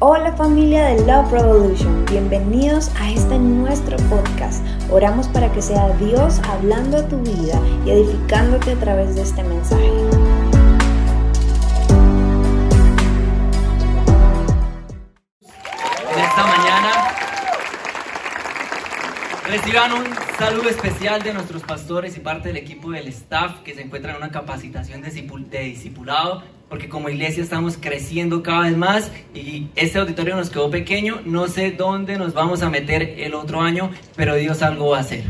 Hola 0.00 0.32
familia 0.36 0.84
de 0.86 1.04
Love 1.06 1.32
Revolution, 1.32 2.04
bienvenidos 2.04 2.88
a 3.00 3.10
este 3.10 3.36
nuestro 3.36 3.96
podcast. 4.08 4.64
Oramos 4.92 5.26
para 5.26 5.50
que 5.50 5.60
sea 5.60 5.88
Dios 5.96 6.38
hablando 6.44 6.98
a 6.98 7.08
tu 7.08 7.18
vida 7.18 7.60
y 7.84 7.90
edificándote 7.90 8.70
a 8.70 8.76
través 8.76 9.16
de 9.16 9.22
este 9.22 9.42
mensaje. 9.42 9.88
En 16.12 16.20
esta 16.20 16.46
mañana 16.46 16.92
reciban 19.48 19.92
un 19.94 20.06
saludo 20.38 20.68
especial 20.68 21.24
de 21.24 21.34
nuestros 21.34 21.64
pastores 21.64 22.16
y 22.16 22.20
parte 22.20 22.50
del 22.50 22.58
equipo 22.58 22.92
del 22.92 23.08
staff 23.08 23.62
que 23.64 23.74
se 23.74 23.82
encuentran 23.82 24.14
en 24.14 24.22
una 24.22 24.30
capacitación 24.30 25.02
de 25.02 25.10
discipulado 25.58 26.44
porque 26.68 26.88
como 26.88 27.08
iglesia 27.08 27.42
estamos 27.42 27.76
creciendo 27.76 28.42
cada 28.42 28.62
vez 28.62 28.76
más 28.76 29.10
y 29.34 29.68
este 29.74 29.98
auditorio 29.98 30.36
nos 30.36 30.50
quedó 30.50 30.70
pequeño, 30.70 31.20
no 31.24 31.48
sé 31.48 31.70
dónde 31.70 32.16
nos 32.18 32.34
vamos 32.34 32.62
a 32.62 32.70
meter 32.70 33.14
el 33.18 33.34
otro 33.34 33.60
año, 33.60 33.90
pero 34.16 34.34
Dios 34.34 34.62
algo 34.62 34.90
va 34.90 34.98
a 34.98 35.00
hacer. 35.00 35.24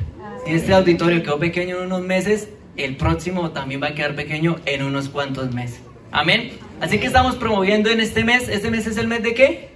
Si 0.45 0.53
este 0.53 0.75
auditorio 0.75 1.23
quedó 1.23 1.39
pequeño 1.39 1.79
en 1.79 1.87
unos 1.87 2.03
meses, 2.03 2.48
el 2.77 2.97
próximo 2.97 3.51
también 3.51 3.83
va 3.83 3.89
a 3.89 3.95
quedar 3.95 4.15
pequeño 4.15 4.57
en 4.65 4.83
unos 4.83 5.09
cuantos 5.09 5.53
meses. 5.55 5.81
Amén. 6.11 6.53
Así 6.81 6.98
que 6.98 7.07
estamos 7.07 7.37
promoviendo 7.37 7.91
en 7.91 8.01
este 8.01 8.25
mes, 8.25 8.48
¿este 8.48 8.70
mes 8.70 8.87
es 8.87 8.97
el 8.97 9.09
mes 9.09 9.23
de 9.23 9.34
qué? 9.34 9.69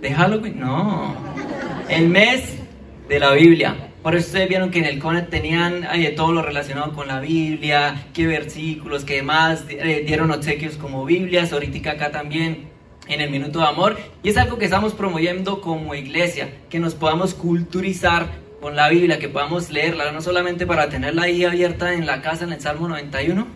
¿De 0.00 0.14
Halloween? 0.14 0.58
No. 0.58 1.14
El 1.88 2.08
mes 2.08 2.42
de 3.08 3.20
la 3.20 3.32
Biblia. 3.32 3.89
Por 4.02 4.14
eso 4.14 4.28
ustedes 4.28 4.48
vieron 4.48 4.70
que 4.70 4.78
en 4.78 4.86
el 4.86 4.98
CONET 4.98 5.28
tenían 5.28 5.84
eh, 5.92 6.10
todo 6.16 6.32
lo 6.32 6.40
relacionado 6.40 6.94
con 6.94 7.06
la 7.06 7.20
Biblia, 7.20 8.06
qué 8.14 8.26
versículos, 8.26 9.04
qué 9.04 9.16
demás, 9.16 9.64
eh, 9.68 10.04
dieron 10.06 10.30
obsequios 10.30 10.76
como 10.76 11.04
Biblias, 11.04 11.52
ahorita 11.52 11.90
acá 11.90 12.10
también 12.10 12.70
en 13.08 13.20
el 13.20 13.30
Minuto 13.30 13.58
de 13.58 13.66
Amor. 13.66 13.98
Y 14.22 14.30
es 14.30 14.38
algo 14.38 14.56
que 14.56 14.64
estamos 14.64 14.94
promoviendo 14.94 15.60
como 15.60 15.94
iglesia, 15.94 16.50
que 16.70 16.78
nos 16.78 16.94
podamos 16.94 17.34
culturizar 17.34 18.28
con 18.62 18.74
la 18.74 18.88
Biblia, 18.88 19.18
que 19.18 19.28
podamos 19.28 19.70
leerla, 19.70 20.12
no 20.12 20.22
solamente 20.22 20.66
para 20.66 20.88
tenerla 20.88 21.24
ahí 21.24 21.44
abierta 21.44 21.92
en 21.92 22.06
la 22.06 22.22
casa 22.22 22.44
en 22.44 22.52
el 22.54 22.60
Salmo 22.60 22.88
91, 22.88 23.46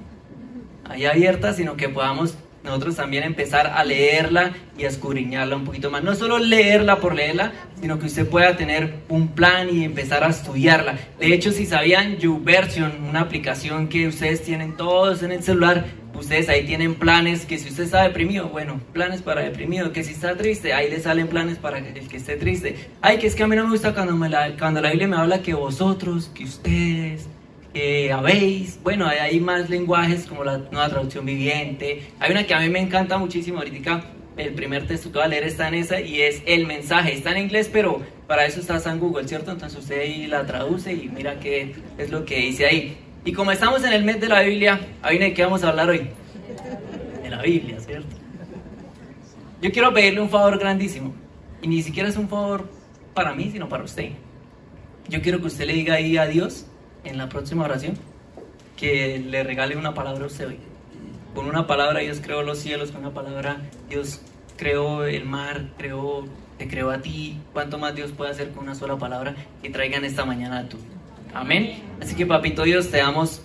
ahí 0.84 1.06
abierta, 1.06 1.54
sino 1.54 1.76
que 1.76 1.88
podamos 1.88 2.36
nosotros 2.64 2.96
también 2.96 3.24
empezar 3.24 3.66
a 3.66 3.84
leerla 3.84 4.52
y 4.76 4.84
a 4.84 4.88
escudriñarla 4.88 5.56
un 5.56 5.64
poquito 5.64 5.90
más. 5.90 6.02
No 6.02 6.14
solo 6.14 6.38
leerla 6.38 6.98
por 6.98 7.14
leerla, 7.14 7.52
sino 7.80 7.98
que 7.98 8.06
usted 8.06 8.26
pueda 8.26 8.56
tener 8.56 8.94
un 9.08 9.28
plan 9.28 9.68
y 9.70 9.84
empezar 9.84 10.24
a 10.24 10.28
estudiarla. 10.28 10.98
De 11.20 11.32
hecho, 11.32 11.52
si 11.52 11.66
sabían 11.66 12.16
YouVersion, 12.16 13.04
una 13.04 13.20
aplicación 13.20 13.88
que 13.88 14.08
ustedes 14.08 14.42
tienen 14.42 14.76
todos 14.76 15.22
en 15.22 15.32
el 15.32 15.42
celular, 15.42 15.84
ustedes 16.18 16.48
ahí 16.48 16.64
tienen 16.64 16.94
planes 16.94 17.44
que 17.44 17.58
si 17.58 17.68
usted 17.68 17.84
está 17.84 18.02
deprimido, 18.02 18.48
bueno, 18.48 18.80
planes 18.92 19.20
para 19.20 19.42
deprimido, 19.42 19.92
que 19.92 20.02
si 20.02 20.12
está 20.12 20.36
triste, 20.36 20.72
ahí 20.72 20.88
le 20.88 21.00
salen 21.00 21.28
planes 21.28 21.58
para 21.58 21.78
el 21.78 22.08
que 22.08 22.16
esté 22.16 22.36
triste. 22.36 22.76
Ay, 23.02 23.18
que 23.18 23.26
es 23.26 23.34
que 23.34 23.42
a 23.42 23.46
mí 23.46 23.56
no 23.56 23.64
me 23.64 23.70
gusta 23.70 23.92
cuando, 23.92 24.16
me 24.16 24.28
la, 24.28 24.56
cuando 24.56 24.80
la 24.80 24.90
Biblia 24.90 25.08
me 25.08 25.16
habla 25.16 25.42
que 25.42 25.52
vosotros, 25.52 26.30
que 26.34 26.44
ustedes, 26.44 27.26
eh, 27.74 28.12
habéis, 28.12 28.80
bueno, 28.84 29.06
hay, 29.06 29.18
hay 29.18 29.40
más 29.40 29.68
lenguajes 29.68 30.26
como 30.26 30.44
la 30.44 30.58
nueva 30.58 30.88
traducción 30.88 31.26
viviente. 31.26 32.04
Hay 32.20 32.30
una 32.30 32.46
que 32.46 32.54
a 32.54 32.60
mí 32.60 32.68
me 32.68 32.78
encanta 32.78 33.18
muchísimo 33.18 33.58
ahorita. 33.58 34.04
El 34.36 34.54
primer 34.54 34.86
texto 34.86 35.10
que 35.10 35.18
voy 35.18 35.26
a 35.26 35.28
leer 35.28 35.44
está 35.44 35.68
en 35.68 35.74
esa 35.74 36.00
y 36.00 36.20
es 36.22 36.42
el 36.46 36.66
mensaje. 36.66 37.12
Está 37.12 37.32
en 37.32 37.38
inglés, 37.44 37.68
pero 37.72 38.00
para 38.28 38.46
eso 38.46 38.60
está 38.60 38.80
en 38.90 39.00
Google, 39.00 39.26
¿cierto? 39.26 39.50
Entonces 39.50 39.78
usted 39.78 40.00
ahí 40.00 40.26
la 40.28 40.46
traduce 40.46 40.92
y 40.92 41.08
mira 41.08 41.40
qué 41.40 41.74
es 41.98 42.10
lo 42.10 42.24
que 42.24 42.38
dice 42.38 42.66
ahí. 42.66 42.96
Y 43.24 43.32
como 43.32 43.50
estamos 43.50 43.82
en 43.84 43.92
el 43.92 44.04
mes 44.04 44.20
de 44.20 44.28
la 44.28 44.42
Biblia, 44.42 44.80
ahí 45.02 45.18
de 45.18 45.34
qué 45.34 45.42
vamos 45.42 45.64
a 45.64 45.70
hablar 45.70 45.88
hoy. 45.88 46.08
De 47.22 47.30
la 47.30 47.42
Biblia, 47.42 47.80
¿cierto? 47.80 48.16
Yo 49.60 49.72
quiero 49.72 49.92
pedirle 49.92 50.20
un 50.20 50.30
favor 50.30 50.58
grandísimo. 50.58 51.12
Y 51.60 51.66
ni 51.66 51.82
siquiera 51.82 52.08
es 52.08 52.16
un 52.16 52.28
favor 52.28 52.68
para 53.14 53.34
mí, 53.34 53.50
sino 53.50 53.68
para 53.68 53.82
usted. 53.82 54.10
Yo 55.08 55.22
quiero 55.22 55.40
que 55.40 55.46
usted 55.46 55.66
le 55.66 55.72
diga 55.72 55.94
ahí 55.94 56.16
a 56.16 56.26
Dios 56.26 56.66
en 57.04 57.18
la 57.18 57.28
próxima 57.28 57.64
oración 57.64 57.96
que 58.76 59.18
le 59.18 59.42
regale 59.44 59.76
una 59.76 59.94
palabra 59.94 60.24
a 60.24 60.26
usted 60.26 60.48
hoy. 60.48 60.58
Con 61.34 61.46
una 61.46 61.66
palabra 61.66 62.00
Dios 62.00 62.20
creó 62.22 62.42
los 62.42 62.58
cielos, 62.58 62.90
con 62.90 63.00
una 63.02 63.14
palabra 63.14 63.60
Dios 63.88 64.20
creó 64.56 65.04
el 65.04 65.24
mar, 65.24 65.70
creó, 65.76 66.26
te 66.58 66.68
creó 66.68 66.90
a 66.90 67.00
ti. 67.02 67.40
¿Cuánto 67.52 67.78
más 67.78 67.94
Dios 67.94 68.12
puede 68.12 68.30
hacer 68.30 68.50
con 68.50 68.64
una 68.64 68.74
sola 68.74 68.96
palabra 68.96 69.34
que 69.62 69.70
traigan 69.70 70.04
esta 70.04 70.24
mañana 70.24 70.60
a 70.60 70.68
tú? 70.68 70.78
Amén. 71.32 71.82
Así 72.00 72.14
que 72.14 72.26
papito 72.26 72.62
Dios, 72.62 72.90
te 72.90 72.98
damos 72.98 73.42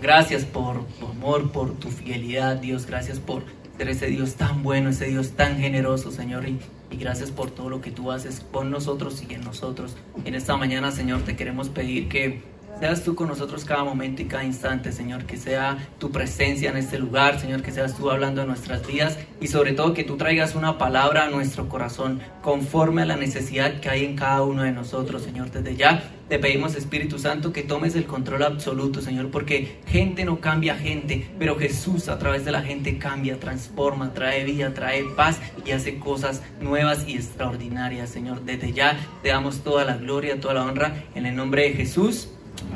gracias 0.00 0.44
por 0.44 0.84
tu 0.86 1.06
amor, 1.06 1.52
por 1.52 1.78
tu 1.78 1.88
fidelidad, 1.90 2.56
Dios. 2.56 2.86
Gracias 2.86 3.20
por 3.20 3.44
ser 3.76 3.88
ese 3.88 4.06
Dios 4.06 4.34
tan 4.34 4.62
bueno, 4.62 4.90
ese 4.90 5.06
Dios 5.06 5.30
tan 5.32 5.58
generoso, 5.58 6.10
Señor. 6.10 6.48
Y, 6.48 6.58
y 6.90 6.96
gracias 6.96 7.30
por 7.30 7.50
todo 7.50 7.70
lo 7.70 7.80
que 7.80 7.90
tú 7.90 8.10
haces 8.10 8.44
con 8.50 8.70
nosotros 8.70 9.22
y 9.28 9.34
en 9.34 9.42
nosotros. 9.42 9.96
En 10.24 10.34
esta 10.34 10.56
mañana, 10.56 10.90
Señor, 10.90 11.22
te 11.22 11.36
queremos 11.36 11.68
pedir 11.68 12.08
que 12.08 12.42
seas 12.80 13.04
tú 13.04 13.14
con 13.14 13.28
nosotros 13.28 13.64
cada 13.64 13.84
momento 13.84 14.22
y 14.22 14.24
cada 14.24 14.44
instante, 14.44 14.90
Señor, 14.90 15.24
que 15.24 15.36
sea 15.36 15.76
tu 15.98 16.10
presencia 16.10 16.70
en 16.70 16.78
este 16.78 16.98
lugar, 16.98 17.38
Señor, 17.38 17.62
que 17.62 17.72
seas 17.72 17.94
tú 17.96 18.10
hablando 18.10 18.40
de 18.40 18.46
nuestras 18.46 18.86
vidas 18.86 19.18
y 19.40 19.48
sobre 19.48 19.72
todo 19.72 19.92
que 19.92 20.02
tú 20.02 20.16
traigas 20.16 20.54
una 20.54 20.78
palabra 20.78 21.24
a 21.24 21.30
nuestro 21.30 21.68
corazón 21.68 22.20
conforme 22.42 23.02
a 23.02 23.06
la 23.06 23.16
necesidad 23.16 23.80
que 23.80 23.90
hay 23.90 24.04
en 24.06 24.16
cada 24.16 24.42
uno 24.42 24.62
de 24.62 24.72
nosotros, 24.72 25.22
Señor. 25.22 25.50
Desde 25.50 25.76
ya 25.76 26.02
te 26.30 26.38
pedimos, 26.38 26.74
Espíritu 26.74 27.18
Santo, 27.18 27.52
que 27.52 27.62
tomes 27.62 27.96
el 27.96 28.06
control 28.06 28.44
absoluto, 28.44 29.02
Señor, 29.02 29.30
porque 29.30 29.80
gente 29.86 30.24
no 30.24 30.40
cambia 30.40 30.76
gente, 30.76 31.28
pero 31.38 31.58
Jesús 31.58 32.08
a 32.08 32.18
través 32.18 32.44
de 32.44 32.52
la 32.52 32.62
gente 32.62 32.98
cambia, 32.98 33.38
transforma, 33.38 34.14
trae 34.14 34.44
vida, 34.44 34.72
trae 34.72 35.04
paz 35.16 35.40
y 35.66 35.72
hace 35.72 35.98
cosas 35.98 36.42
nuevas 36.60 37.06
y 37.06 37.16
extraordinarias, 37.16 38.10
Señor. 38.10 38.42
Desde 38.42 38.72
ya 38.72 38.96
te 39.22 39.30
damos 39.30 39.64
toda 39.64 39.84
la 39.84 39.96
gloria, 39.96 40.40
toda 40.40 40.54
la 40.54 40.64
honra 40.64 41.04
en 41.14 41.26
el 41.26 41.36
nombre 41.36 41.62
de 41.62 41.72
Jesús. 41.72 42.28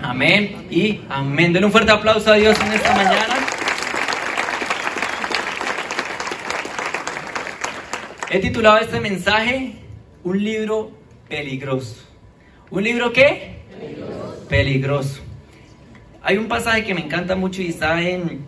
Amén 0.03 0.66
y 0.71 1.00
amén. 1.09 1.53
Denle 1.53 1.66
un 1.66 1.72
fuerte 1.72 1.91
aplauso 1.91 2.32
a 2.32 2.34
Dios 2.34 2.59
en 2.60 2.72
esta 2.72 2.94
mañana. 2.94 3.34
He 8.31 8.41
titulado 8.41 8.78
este 8.78 9.00
mensaje 9.00 9.75
Un 10.25 10.43
libro 10.43 10.91
peligroso. 11.28 12.03
¿Un 12.71 12.83
libro 12.83 13.12
qué? 13.12 13.59
Peligroso. 14.49 15.21
Hay 16.22 16.38
un 16.38 16.49
pasaje 16.49 16.84
que 16.84 16.94
me 16.94 17.03
encanta 17.03 17.37
mucho 17.37 17.62
y 17.62 17.69
está 17.69 18.00
en 18.00 18.44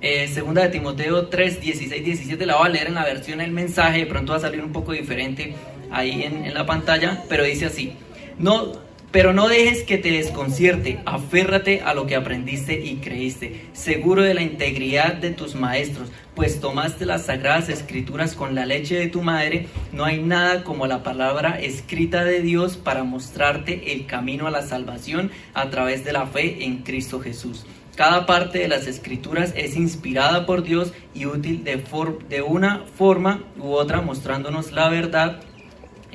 eh, 0.00 0.28
segunda 0.28 0.62
de 0.62 0.68
Timoteo 0.68 1.28
3, 1.28 1.60
16, 1.60 2.04
17. 2.04 2.46
La 2.46 2.56
voy 2.56 2.66
a 2.66 2.68
leer 2.68 2.88
en 2.88 2.94
la 2.94 3.04
versión 3.04 3.40
El 3.40 3.50
mensaje. 3.52 4.00
De 4.00 4.06
pronto 4.06 4.32
va 4.32 4.38
a 4.38 4.42
salir 4.42 4.62
un 4.62 4.72
poco 4.72 4.92
diferente 4.92 5.54
ahí 5.90 6.22
en, 6.22 6.44
en 6.44 6.54
la 6.54 6.66
pantalla, 6.66 7.22
pero 7.28 7.44
dice 7.44 7.66
así. 7.66 7.94
No, 8.38 8.85
pero 9.16 9.32
no 9.32 9.48
dejes 9.48 9.82
que 9.82 9.96
te 9.96 10.10
desconcierte, 10.10 11.00
aférrate 11.06 11.80
a 11.80 11.94
lo 11.94 12.06
que 12.06 12.16
aprendiste 12.16 12.84
y 12.84 12.96
creíste, 12.96 13.62
seguro 13.72 14.20
de 14.20 14.34
la 14.34 14.42
integridad 14.42 15.14
de 15.14 15.30
tus 15.30 15.54
maestros, 15.54 16.10
pues 16.34 16.60
tomaste 16.60 17.06
las 17.06 17.24
sagradas 17.24 17.70
escrituras 17.70 18.34
con 18.34 18.54
la 18.54 18.66
leche 18.66 18.94
de 18.94 19.06
tu 19.06 19.22
madre, 19.22 19.68
no 19.90 20.04
hay 20.04 20.22
nada 20.22 20.64
como 20.64 20.86
la 20.86 21.02
palabra 21.02 21.58
escrita 21.58 22.24
de 22.24 22.42
Dios 22.42 22.76
para 22.76 23.04
mostrarte 23.04 23.94
el 23.94 24.04
camino 24.04 24.48
a 24.48 24.50
la 24.50 24.60
salvación 24.60 25.30
a 25.54 25.70
través 25.70 26.04
de 26.04 26.12
la 26.12 26.26
fe 26.26 26.64
en 26.66 26.82
Cristo 26.82 27.18
Jesús. 27.18 27.64
Cada 27.96 28.26
parte 28.26 28.58
de 28.58 28.68
las 28.68 28.86
escrituras 28.86 29.54
es 29.56 29.76
inspirada 29.76 30.44
por 30.44 30.62
Dios 30.62 30.92
y 31.14 31.24
útil 31.24 31.64
de, 31.64 31.82
de 32.28 32.42
una 32.42 32.84
forma 32.98 33.44
u 33.58 33.70
otra, 33.70 34.02
mostrándonos 34.02 34.72
la 34.72 34.90
verdad 34.90 35.40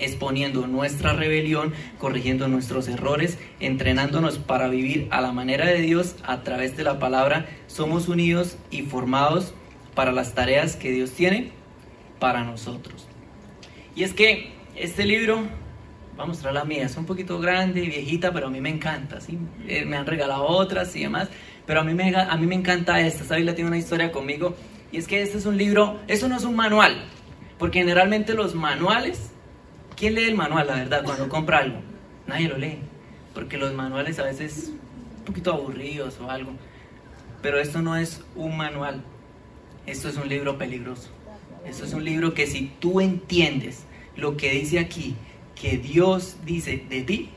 exponiendo 0.02 0.68
nuestra 0.68 1.14
rebelión, 1.14 1.74
corrigiendo 1.98 2.48
nuestros 2.48 2.88
errores, 2.88 3.38
entrenándonos 3.60 4.40
para 4.40 4.68
vivir 4.68 5.08
a 5.12 5.22
la 5.22 5.32
manera 5.32 5.68
de 5.68 5.82
Dios 5.82 6.16
a 6.24 6.42
través 6.42 6.76
de 6.76 6.84
la 6.84 7.00
palabra, 7.00 7.48
somos 7.68 8.08
unidos 8.08 8.58
y 8.70 8.82
formados 8.82 9.54
para 9.96 10.12
las 10.12 10.34
tareas 10.34 10.76
que 10.76 10.92
Dios 10.92 11.12
tiene 11.12 11.52
para 12.20 12.44
nosotros. 12.44 13.08
Y 13.96 14.04
es 14.04 14.14
que 14.14 14.52
este 14.76 15.06
libro, 15.06 15.38
voy 16.16 16.24
a 16.24 16.26
mostrar 16.26 16.54
la 16.54 16.66
mía, 16.66 16.86
es 16.86 16.96
un 16.98 17.06
poquito 17.06 17.40
grande 17.40 17.84
y 17.84 17.88
viejita, 17.88 18.32
pero 18.32 18.48
a 18.48 18.50
mí 18.50 18.62
me 18.62 18.70
encanta, 18.70 19.22
¿sí? 19.22 19.38
Eh, 19.68 19.86
me 19.86 19.98
han 19.98 20.06
regalado 20.06 20.46
otras 20.46 20.96
y 20.96 21.02
demás, 21.02 21.30
pero 21.66 21.82
a 21.82 21.84
mí, 21.84 21.94
me, 21.94 22.16
a 22.16 22.36
mí 22.38 22.48
me 22.48 22.56
encanta 22.56 23.00
esta, 23.02 23.24
esta 23.24 23.36
Biblia 23.36 23.56
tiene 23.56 23.70
una 23.70 23.78
historia 23.78 24.12
conmigo, 24.12 24.56
y 24.92 24.98
es 24.98 25.08
que 25.08 25.22
este 25.22 25.38
es 25.38 25.46
un 25.46 25.58
libro, 25.58 26.00
eso 26.08 26.28
no 26.28 26.38
es 26.38 26.44
un 26.44 26.56
manual, 26.56 27.04
porque 27.58 27.80
generalmente 27.80 28.34
los 28.34 28.56
manuales 28.56 29.31
¿Quién 30.02 30.16
lee 30.16 30.24
el 30.24 30.36
manual, 30.36 30.66
la 30.66 30.78
verdad, 30.78 31.04
cuando 31.04 31.30
compra 31.30 31.60
algo? 31.60 31.80
Nadie 32.26 32.50
lo 32.50 32.58
lee, 32.58 32.80
porque 33.36 33.60
los 33.60 33.72
manuales 33.76 34.18
a 34.18 34.24
veces 34.24 34.72
un 35.20 35.26
poquito 35.26 35.54
aburridos 35.54 36.20
o 36.20 36.28
algo. 36.28 36.54
Pero 37.44 37.60
esto 37.60 37.84
no 37.84 37.96
es 37.96 38.24
un 38.36 38.58
manual, 38.58 39.04
esto 39.86 40.10
es 40.10 40.18
un 40.18 40.28
libro 40.28 40.58
peligroso. 40.58 41.12
Esto 41.68 41.86
es 41.86 41.94
un 41.94 42.04
libro 42.04 42.34
que 42.34 42.48
si 42.48 42.72
tú 42.80 43.00
entiendes 43.00 43.84
lo 44.16 44.38
que 44.38 44.50
dice 44.50 44.80
aquí, 44.80 45.14
que 45.54 45.78
Dios 45.78 46.38
dice 46.48 46.84
de 46.90 47.04
ti, 47.04 47.30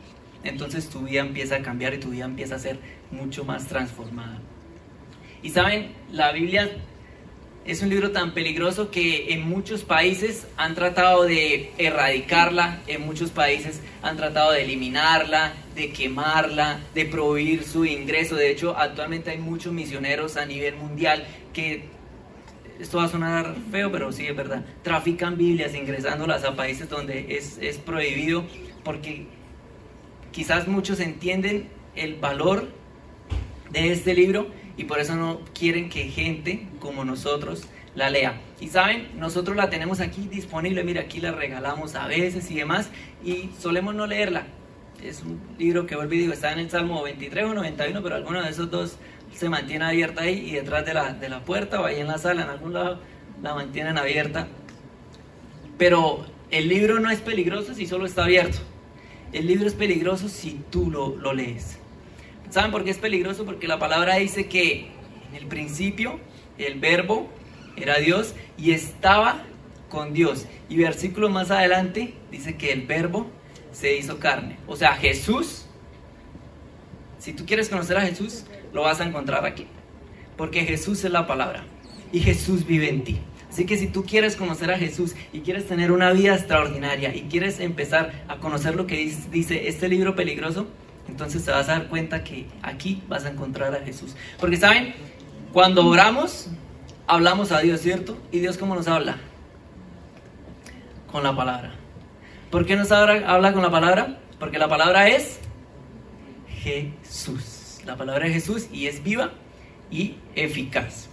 entonces 0.43 0.89
tu 0.89 1.01
vida 1.01 1.21
empieza 1.21 1.57
a 1.57 1.63
cambiar 1.63 1.93
y 1.93 1.99
tu 1.99 2.13
vida 2.13 2.25
empieza 2.25 2.55
a 2.55 2.59
ser 2.59 2.79
mucho 3.11 3.45
más 3.45 3.67
transformada. 3.67 4.39
Y 5.43 5.51
saben, 5.51 5.93
la 6.11 6.33
Biblia 6.33 6.71
es 7.65 7.81
un 7.83 7.89
libro 7.89 8.11
tan 8.11 8.33
peligroso 8.33 8.91
que 8.91 9.33
en 9.33 9.49
muchos 9.49 9.85
países 9.85 10.47
han 10.57 10.75
tratado 10.75 11.25
de 11.25 11.73
erradicarla, 11.79 12.81
en 12.87 13.07
muchos 13.07 13.31
países 13.31 13.81
han 14.03 14.17
tratado 14.19 14.53
de 14.53 14.65
eliminarla, 14.65 15.55
de 15.75 15.91
quemarla, 15.91 16.81
de 16.95 17.07
prohibir 17.07 17.65
su 17.65 17.87
ingreso. 17.87 18.37
De 18.37 18.51
hecho, 18.51 18.77
actualmente 18.77 19.31
hay 19.31 19.39
muchos 19.39 19.73
misioneros 19.73 20.37
a 20.37 20.45
nivel 20.45 20.77
mundial 20.77 21.25
que, 21.55 21.85
esto 22.79 22.99
va 22.99 23.05
a 23.05 23.09
sonar 23.09 23.55
feo, 23.71 23.91
pero 23.91 24.13
sí 24.13 24.27
es 24.27 24.37
verdad, 24.37 24.65
trafican 24.83 25.39
Biblias 25.39 25.75
ingresándolas 25.75 26.45
a 26.45 26.57
países 26.57 26.89
donde 26.89 27.37
es, 27.37 27.57
es 27.61 27.79
prohibido 27.79 28.45
porque 28.83 29.27
quizás 30.33 30.67
muchos 30.67 31.01
entienden 31.01 31.69
el 31.95 32.17
valor 32.17 32.69
de 33.71 33.93
este 33.93 34.13
libro 34.13 34.49
y 34.77 34.85
por 34.85 34.99
eso 34.99 35.15
no 35.17 35.41
quieren 35.53 35.89
que 35.89 36.05
gente 36.09 36.67
como 36.81 37.05
nosotros 37.05 37.69
la 37.95 38.11
lea. 38.11 38.41
Y 38.61 38.69
saben, 38.69 39.09
nosotros 39.17 39.57
la 39.57 39.71
tenemos 39.71 40.01
aquí 40.01 40.29
disponible, 40.29 40.85
mira, 40.85 41.03
aquí 41.03 41.21
la 41.21 41.33
regalamos 41.33 41.95
a 41.95 42.07
veces 42.07 42.51
y 42.51 42.57
demás, 42.57 42.91
y 43.25 43.51
solemos 43.59 43.95
no 43.95 44.07
leerla. 44.07 44.47
Es 45.03 45.23
un 45.23 45.41
libro 45.59 45.87
que 45.87 45.97
vuelvo 45.97 46.15
y 46.15 46.25
está 46.25 46.53
en 46.53 46.61
el 46.61 46.71
Salmo 46.71 47.03
23 47.03 47.45
o 47.45 47.55
91, 47.55 48.03
pero 48.03 48.15
alguno 48.15 48.43
de 48.43 48.51
esos 48.51 48.71
dos 48.71 48.97
se 49.33 49.49
mantiene 49.49 49.85
abierta 49.85 50.23
ahí 50.23 50.51
y 50.51 50.53
detrás 50.53 50.87
de 50.87 50.95
la, 50.95 51.13
de 51.13 51.29
la 51.29 51.45
puerta 51.45 51.81
o 51.81 51.85
ahí 51.85 52.01
en 52.01 52.07
la 52.07 52.19
sala, 52.19 52.43
en 52.43 52.49
algún 52.49 52.73
lado, 52.73 53.01
la 53.43 53.55
mantienen 53.55 53.99
abierta. 53.99 54.49
Pero 55.77 56.25
el 56.51 56.69
libro 56.69 57.01
no 57.01 57.11
es 57.11 57.21
peligroso 57.21 57.75
si 57.75 57.87
solo 57.87 58.07
está 58.07 58.25
abierto. 58.25 58.59
El 59.33 59.47
libro 59.47 59.67
es 59.67 59.75
peligroso 59.75 60.29
si 60.29 60.61
tú 60.71 60.91
lo, 60.91 61.17
lo 61.17 61.33
lees. 61.33 61.79
¿Saben 62.55 62.71
por 62.71 62.85
qué 62.85 62.93
es 62.93 62.99
peligroso? 62.99 63.45
Porque 63.45 63.67
la 63.67 63.81
palabra 63.81 64.15
dice 64.15 64.47
que 64.47 64.87
en 65.29 65.35
el 65.35 65.49
principio 65.49 66.21
el 66.57 66.79
verbo 66.79 67.29
era 67.77 67.99
Dios 67.99 68.37
y 68.57 68.71
estaba 68.71 69.43
con 69.89 70.13
Dios. 70.13 70.47
Y 70.69 70.77
versículo 70.77 71.29
más 71.29 71.51
adelante 71.51 72.15
dice 72.31 72.57
que 72.57 72.71
el 72.71 72.83
verbo 72.83 73.27
se 73.73 73.97
hizo 73.97 74.21
carne. 74.21 74.57
O 74.69 74.77
sea, 74.77 74.95
Jesús, 74.95 75.67
si 77.19 77.33
tú 77.33 77.45
quieres 77.45 77.69
conocer 77.69 77.97
a 77.97 78.03
Jesús, 78.03 78.45
lo 78.73 78.83
vas 78.83 79.01
a 79.01 79.05
encontrar 79.05 79.45
aquí. 79.47 79.67
Porque 80.37 80.65
Jesús 80.65 81.05
es 81.05 81.11
la 81.11 81.27
palabra 81.27 81.65
y 82.13 82.21
Jesús 82.21 82.65
vive 82.65 82.89
en 82.89 83.03
ti. 83.03 83.19
Así 83.51 83.67
que 83.67 83.77
si 83.77 83.89
tú 83.89 84.05
quieres 84.05 84.37
conocer 84.37 84.71
a 84.71 84.79
Jesús 84.79 85.17
y 85.33 85.41
quieres 85.41 85.67
tener 85.67 85.91
una 85.91 86.13
vida 86.13 86.37
extraordinaria 86.37 87.17
y 87.17 87.23
quieres 87.23 87.59
empezar 87.59 88.13
a 88.29 88.37
conocer 88.37 88.77
lo 88.77 88.87
que 88.87 89.13
dice 89.33 89.67
este 89.67 89.89
libro 89.89 90.15
peligroso, 90.15 90.69
entonces 91.09 91.45
te 91.45 91.51
vas 91.51 91.69
a 91.69 91.73
dar 91.73 91.89
cuenta 91.89 92.25
que 92.25 92.47
aquí 92.63 93.03
vas 93.09 93.25
a 93.25 93.31
encontrar 93.31 93.75
a 93.75 93.81
Jesús. 93.81 94.15
Porque 94.39 94.57
saben, 94.57 94.95
cuando 95.53 95.87
oramos, 95.87 96.49
hablamos 97.07 97.53
a 97.53 97.61
Dios, 97.61 97.81
¿cierto? 97.81 98.19
¿Y 98.33 98.41
Dios 98.41 98.59
cómo 98.59 98.75
nos 98.75 98.89
habla? 98.89 99.17
Con 101.11 101.23
la 101.23 101.35
palabra. 101.37 101.75
¿Por 102.51 102.67
qué 102.67 102.77
nos 102.77 102.91
habla, 102.93 103.53
con 103.53 103.63
la 103.63 103.71
palabra? 103.71 104.19
Porque 104.39 104.59
la 104.59 104.69
palabra 104.69 105.09
es 105.09 105.41
Jesús. 106.49 107.81
La 107.85 107.97
palabra 107.97 108.27
es 108.27 108.33
Jesús 108.33 108.69
y 108.73 108.87
es 108.87 109.03
viva 109.03 109.33
y 109.91 110.17
eficaz. 110.35 111.09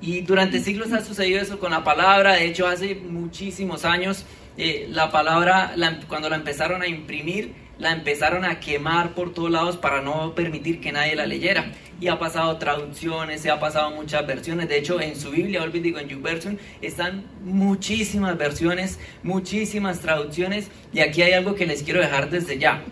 Y 0.00 0.22
durante 0.22 0.60
siglos 0.60 0.92
ha 0.92 1.04
sucedido 1.04 1.40
eso 1.40 1.58
con 1.58 1.70
la 1.72 1.84
palabra. 1.84 2.34
De 2.34 2.46
hecho, 2.46 2.66
hace 2.66 2.94
muchísimos 2.94 3.84
años, 3.84 4.24
eh, 4.56 4.86
la 4.90 5.10
palabra, 5.10 5.74
cuando 6.08 6.28
la 6.28 6.36
empezaron 6.36 6.82
a 6.82 6.86
imprimir, 6.86 7.54
la 7.80 7.92
empezaron 7.92 8.44
a 8.44 8.60
quemar 8.60 9.14
por 9.14 9.32
todos 9.32 9.50
lados 9.50 9.76
para 9.78 10.02
no 10.02 10.34
permitir 10.34 10.80
que 10.80 10.92
nadie 10.92 11.16
la 11.16 11.26
leyera. 11.26 11.72
Y 11.98 12.08
ha 12.08 12.18
pasado 12.18 12.56
traducciones, 12.58 13.40
se 13.40 13.50
ha 13.50 13.58
pasado 13.58 13.90
muchas 13.90 14.26
versiones. 14.26 14.68
De 14.68 14.78
hecho, 14.78 15.00
en 15.00 15.16
su 15.16 15.30
Biblia, 15.30 15.62
olvidé 15.62 15.84
digo 15.84 15.98
en 15.98 16.08
YouVersion, 16.08 16.58
están 16.82 17.24
muchísimas 17.42 18.36
versiones, 18.36 18.98
muchísimas 19.22 20.00
traducciones. 20.00 20.70
Y 20.92 21.00
aquí 21.00 21.22
hay 21.22 21.32
algo 21.32 21.54
que 21.54 21.66
les 21.66 21.82
quiero 21.82 22.00
dejar 22.00 22.28
desde 22.28 22.58
ya. 22.58 22.82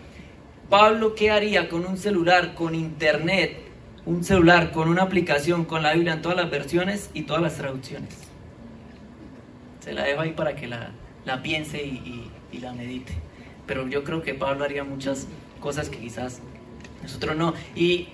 Pablo, 0.69 1.13
¿qué 1.15 1.31
haría 1.31 1.69
con 1.69 1.85
un 1.85 1.97
celular, 1.97 2.55
con 2.55 2.73
internet, 2.73 3.57
un 4.05 4.23
celular, 4.23 4.71
con 4.71 4.89
una 4.89 5.03
aplicación, 5.03 5.65
con 5.65 5.83
la 5.83 5.93
Biblia 5.93 6.13
en 6.13 6.21
todas 6.21 6.37
las 6.37 6.49
versiones 6.49 7.11
y 7.13 7.23
todas 7.23 7.41
las 7.43 7.55
traducciones? 7.55 8.15
Se 9.81 9.93
la 9.93 10.03
dejo 10.03 10.21
ahí 10.21 10.31
para 10.31 10.55
que 10.55 10.67
la, 10.67 10.91
la 11.25 11.41
piense 11.41 11.83
y 11.83 12.57
la 12.59 12.73
medite 12.73 13.28
pero 13.69 13.87
yo 13.87 14.03
creo 14.03 14.23
que 14.23 14.33
Pablo 14.33 14.65
haría 14.65 14.83
muchas 14.83 15.27
cosas 15.59 15.89
que 15.89 15.99
quizás 15.99 16.41
nosotros 17.03 17.35
no. 17.37 17.53
Y 17.75 18.07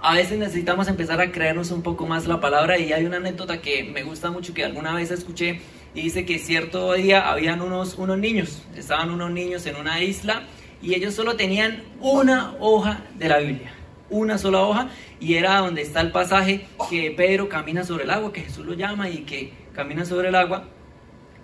a 0.00 0.14
veces 0.14 0.38
necesitamos 0.38 0.88
empezar 0.88 1.20
a 1.20 1.30
creernos 1.30 1.70
un 1.70 1.82
poco 1.82 2.06
más 2.06 2.26
la 2.26 2.40
palabra 2.40 2.78
y 2.78 2.94
hay 2.94 3.04
una 3.04 3.18
anécdota 3.18 3.60
que 3.60 3.84
me 3.84 4.02
gusta 4.04 4.30
mucho 4.30 4.54
que 4.54 4.64
alguna 4.64 4.94
vez 4.94 5.10
escuché 5.10 5.60
dice 5.94 6.24
que 6.24 6.38
cierto 6.38 6.94
día 6.94 7.30
habían 7.30 7.60
unos, 7.60 7.96
unos 7.98 8.18
niños, 8.18 8.62
estaban 8.74 9.10
unos 9.10 9.30
niños 9.30 9.66
en 9.66 9.76
una 9.76 10.02
isla 10.02 10.44
y 10.80 10.94
ellos 10.94 11.12
solo 11.12 11.36
tenían 11.36 11.82
una 12.00 12.54
hoja 12.58 13.04
de 13.18 13.28
la 13.28 13.38
Biblia, 13.38 13.74
una 14.08 14.38
sola 14.38 14.62
hoja 14.62 14.88
y 15.20 15.34
era 15.34 15.58
donde 15.58 15.82
está 15.82 16.00
el 16.00 16.10
pasaje 16.10 16.66
que 16.88 17.10
Pedro 17.10 17.50
camina 17.50 17.84
sobre 17.84 18.04
el 18.04 18.10
agua, 18.10 18.32
que 18.32 18.40
Jesús 18.40 18.64
lo 18.64 18.72
llama 18.72 19.10
y 19.10 19.24
que 19.24 19.52
camina 19.74 20.06
sobre 20.06 20.28
el 20.28 20.34
agua 20.36 20.64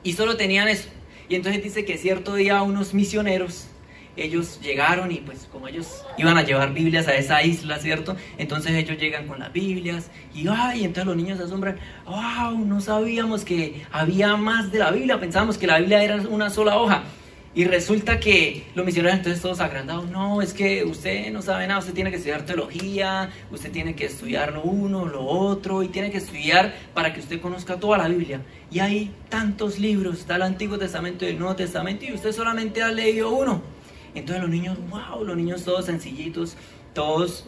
y 0.02 0.14
solo 0.14 0.38
tenían 0.38 0.68
eso. 0.68 0.88
Y 1.28 1.34
entonces 1.34 1.62
dice 1.62 1.84
que 1.84 1.98
cierto 1.98 2.34
día 2.34 2.62
unos 2.62 2.94
misioneros, 2.94 3.68
ellos 4.16 4.60
llegaron 4.60 5.10
y 5.10 5.16
pues 5.16 5.48
como 5.50 5.68
ellos 5.68 6.04
iban 6.18 6.36
a 6.36 6.42
llevar 6.42 6.74
Biblias 6.74 7.08
a 7.08 7.14
esa 7.14 7.42
isla, 7.42 7.78
¿cierto? 7.78 8.16
Entonces 8.36 8.72
ellos 8.72 8.98
llegan 8.98 9.26
con 9.26 9.38
las 9.38 9.52
Biblias 9.52 10.10
y 10.34 10.46
ay, 10.48 10.84
entonces 10.84 11.06
los 11.06 11.16
niños 11.16 11.38
se 11.38 11.44
asombran, 11.44 11.78
wow, 12.04 12.58
no 12.58 12.80
sabíamos 12.80 13.44
que 13.44 13.82
había 13.90 14.36
más 14.36 14.70
de 14.70 14.80
la 14.80 14.90
Biblia, 14.90 15.18
pensábamos 15.18 15.56
que 15.56 15.66
la 15.66 15.78
Biblia 15.78 16.02
era 16.02 16.16
una 16.16 16.50
sola 16.50 16.76
hoja. 16.76 17.04
Y 17.54 17.64
resulta 17.64 18.18
que 18.18 18.64
los 18.74 18.86
misioneros 18.86 19.18
entonces 19.18 19.42
todos 19.42 19.60
agrandados, 19.60 20.08
no, 20.08 20.40
es 20.40 20.54
que 20.54 20.84
usted 20.84 21.30
no 21.30 21.42
sabe 21.42 21.66
nada, 21.66 21.80
usted 21.80 21.92
tiene 21.92 22.10
que 22.10 22.16
estudiar 22.16 22.46
teología, 22.46 23.30
usted 23.50 23.70
tiene 23.70 23.94
que 23.94 24.06
estudiar 24.06 24.54
lo 24.54 24.62
uno, 24.62 25.04
lo 25.04 25.26
otro, 25.26 25.82
y 25.82 25.88
tiene 25.88 26.10
que 26.10 26.16
estudiar 26.16 26.74
para 26.94 27.12
que 27.12 27.20
usted 27.20 27.42
conozca 27.42 27.78
toda 27.78 27.98
la 27.98 28.08
Biblia. 28.08 28.40
Y 28.70 28.78
hay 28.78 29.14
tantos 29.28 29.78
libros, 29.78 30.20
está 30.20 30.36
el 30.36 30.42
Antiguo 30.42 30.78
Testamento 30.78 31.26
y 31.26 31.28
el 31.28 31.38
Nuevo 31.38 31.54
Testamento, 31.54 32.06
y 32.06 32.14
usted 32.14 32.32
solamente 32.32 32.82
ha 32.82 32.90
leído 32.90 33.30
uno. 33.30 33.60
Entonces 34.14 34.42
los 34.42 34.50
niños, 34.50 34.78
wow, 34.88 35.22
los 35.22 35.36
niños 35.36 35.62
todos 35.62 35.84
sencillitos, 35.84 36.56
todos 36.94 37.46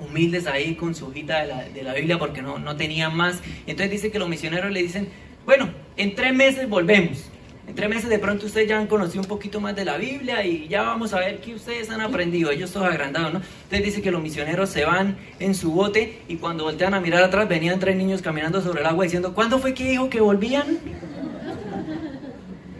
humildes 0.00 0.46
ahí 0.46 0.76
con 0.76 0.94
su 0.94 1.06
hojita 1.06 1.40
de 1.40 1.46
la, 1.48 1.64
de 1.64 1.82
la 1.82 1.94
Biblia 1.94 2.18
porque 2.18 2.40
no, 2.40 2.60
no 2.60 2.76
tenían 2.76 3.16
más. 3.16 3.40
Entonces 3.66 3.90
dice 3.90 4.10
que 4.12 4.20
los 4.20 4.28
misioneros 4.28 4.70
le 4.70 4.80
dicen, 4.80 5.08
bueno, 5.44 5.70
en 5.96 6.14
tres 6.14 6.32
meses 6.32 6.68
volvemos. 6.68 7.24
En 7.70 7.76
tres 7.76 7.88
meses 7.88 8.10
de 8.10 8.18
pronto 8.18 8.46
ustedes 8.46 8.68
ya 8.68 8.80
han 8.80 8.88
conocido 8.88 9.22
un 9.22 9.28
poquito 9.28 9.60
más 9.60 9.76
de 9.76 9.84
la 9.84 9.96
Biblia 9.96 10.44
y 10.44 10.66
ya 10.66 10.82
vamos 10.82 11.12
a 11.12 11.20
ver 11.20 11.40
qué 11.40 11.54
ustedes 11.54 11.88
han 11.88 12.00
aprendido. 12.00 12.50
Ellos 12.50 12.72
todos 12.72 12.88
agrandados, 12.88 13.32
¿no? 13.32 13.40
Entonces 13.62 13.84
dice 13.84 14.02
que 14.02 14.10
los 14.10 14.20
misioneros 14.20 14.70
se 14.70 14.84
van 14.84 15.16
en 15.38 15.54
su 15.54 15.70
bote 15.70 16.20
y 16.26 16.34
cuando 16.34 16.64
voltean 16.64 16.94
a 16.94 17.00
mirar 17.00 17.22
atrás 17.22 17.48
venían 17.48 17.78
tres 17.78 17.94
niños 17.94 18.22
caminando 18.22 18.60
sobre 18.60 18.80
el 18.80 18.86
agua 18.88 19.04
diciendo, 19.04 19.34
¿cuándo 19.34 19.60
fue 19.60 19.72
que 19.72 19.88
dijo 19.88 20.10
que 20.10 20.20
volvían? 20.20 20.80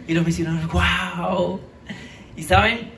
Y 0.09 0.13
los 0.13 0.25
misioneros, 0.25 0.69
wow. 0.69 1.61
Y 2.35 2.43
saben, 2.43 2.91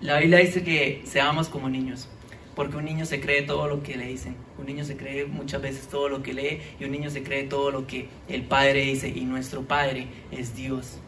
la 0.00 0.18
Biblia 0.18 0.38
dice 0.40 0.64
que 0.64 1.02
seamos 1.04 1.48
como 1.48 1.68
niños. 1.68 2.08
Porque 2.56 2.78
un 2.78 2.84
niño 2.84 3.06
se 3.06 3.20
cree 3.20 3.42
todo 3.42 3.68
lo 3.68 3.80
que 3.80 3.96
le 3.96 4.08
dicen. 4.08 4.34
Un 4.58 4.66
niño 4.66 4.84
se 4.84 4.96
cree 4.96 5.26
muchas 5.26 5.60
veces 5.60 5.86
todo 5.88 6.08
lo 6.08 6.22
que 6.22 6.32
lee 6.32 6.60
y 6.80 6.84
un 6.84 6.90
niño 6.90 7.10
se 7.10 7.22
cree 7.22 7.44
todo 7.44 7.70
lo 7.70 7.86
que 7.86 8.08
el 8.28 8.44
Padre 8.44 8.82
dice. 8.82 9.08
Y 9.08 9.24
nuestro 9.24 9.62
Padre 9.62 10.08
es 10.30 10.54
Dios, 10.54 10.98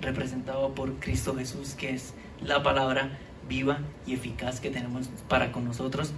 representado 0.00 0.74
por 0.74 0.94
Cristo 0.94 1.34
Jesús, 1.36 1.74
que 1.74 1.90
es 1.90 2.14
la 2.42 2.62
palabra 2.62 3.18
viva 3.48 3.80
y 4.06 4.14
eficaz 4.14 4.60
que 4.60 4.70
tenemos 4.70 5.08
para 5.28 5.52
con 5.52 5.64
nosotros 5.64 6.12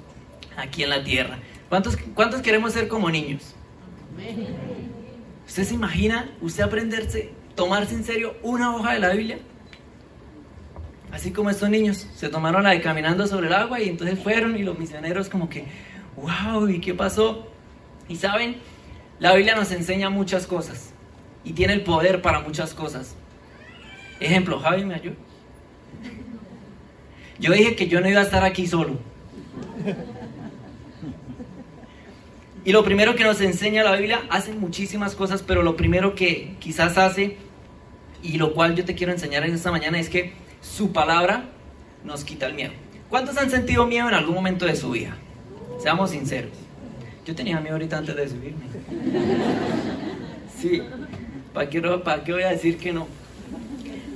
aquí 0.57 0.83
en 0.83 0.91
la 0.91 1.05
tierra. 1.05 1.39
¿Cuántos, 1.69 1.97
cuántos 2.15 2.43
queremos 2.43 2.73
ser 2.73 2.89
como 2.89 3.11
niños? 3.11 3.55
¿Usted 5.47 5.65
se 5.65 5.75
imagina 5.75 6.31
usted 6.41 6.63
aprenderse, 6.63 7.31
tomarse 7.55 7.95
en 7.95 8.05
serio 8.05 8.37
una 8.43 8.75
hoja 8.75 8.95
de 8.95 9.01
la 9.01 9.11
Biblia? 9.11 9.39
Así 11.11 11.31
como 11.31 11.51
estos 11.51 11.69
niños 11.69 12.07
se 12.15 12.29
tomaron 12.31 12.63
la 12.63 12.71
de 12.71 12.81
caminando 12.81 13.27
sobre 13.27 13.49
el 13.49 13.53
agua 13.53 13.81
y 13.81 13.89
entonces 13.89 14.19
fueron 14.19 14.57
y 14.57 14.63
los 14.63 14.79
misioneros 14.79 15.29
como 15.29 15.49
que, 15.49 15.67
wow, 16.17 16.69
¿y 16.69 16.81
qué 16.81 16.95
pasó? 16.95 17.47
Y 18.09 18.17
saben, 18.17 18.57
la 19.19 19.35
Biblia 19.35 19.55
nos 19.55 19.71
enseña 19.73 20.11
muchas 20.11 20.47
cosas 20.47 20.93
y 21.45 21.53
tiene 21.53 21.75
el 21.75 21.83
poder 21.83 22.23
para 22.23 22.41
muchas 22.41 22.75
cosas. 22.75 23.15
Ejemplo, 24.21 24.61
Javi 24.61 24.85
me 24.85 24.95
ayudó. 24.95 25.17
Yo 27.39 27.53
dije 27.53 27.75
que 27.75 27.89
yo 27.89 28.01
no 28.01 28.09
iba 28.09 28.21
a 28.21 28.25
estar 28.25 28.45
aquí 28.45 28.67
solo. 28.67 28.99
Y 32.65 32.71
lo 32.71 32.85
primero 32.85 33.17
que 33.17 33.25
nos 33.25 33.41
enseña 33.41 33.83
la 33.83 33.97
Biblia, 33.97 34.23
hace 34.31 34.53
muchísimas 34.53 35.17
cosas, 35.17 35.43
pero 35.43 35.63
lo 35.63 35.77
primero 35.77 36.15
que 36.15 36.55
quizás 36.61 36.97
hace, 36.97 37.37
y 38.23 38.39
lo 38.39 38.55
cual 38.55 38.77
yo 38.77 38.85
te 38.85 38.95
quiero 38.95 39.13
enseñar 39.13 39.45
en 39.45 39.55
esta 39.55 39.73
mañana, 39.73 39.99
es 39.99 40.09
que 40.09 40.35
su 40.61 40.93
palabra 40.93 41.47
nos 42.05 42.23
quita 42.23 42.47
el 42.47 42.55
miedo. 42.55 42.73
¿Cuántos 43.09 43.37
han 43.37 43.51
sentido 43.51 43.85
miedo 43.87 44.09
en 44.09 44.15
algún 44.15 44.37
momento 44.37 44.65
de 44.65 44.77
su 44.77 44.93
vida? 44.93 45.17
Seamos 45.83 46.11
sinceros. 46.11 46.53
Yo 47.27 47.35
tenía 47.35 47.59
miedo 47.61 47.75
ahorita 47.75 47.99
antes 47.99 48.17
de 48.17 48.29
subirme. 48.29 48.65
Sí, 50.61 50.81
¿para 51.53 51.69
qué, 51.69 51.81
¿para 51.83 52.23
qué 52.23 52.33
voy 52.33 52.45
a 52.45 52.51
decir 52.51 52.79
que 52.79 52.93
no? 52.93 53.09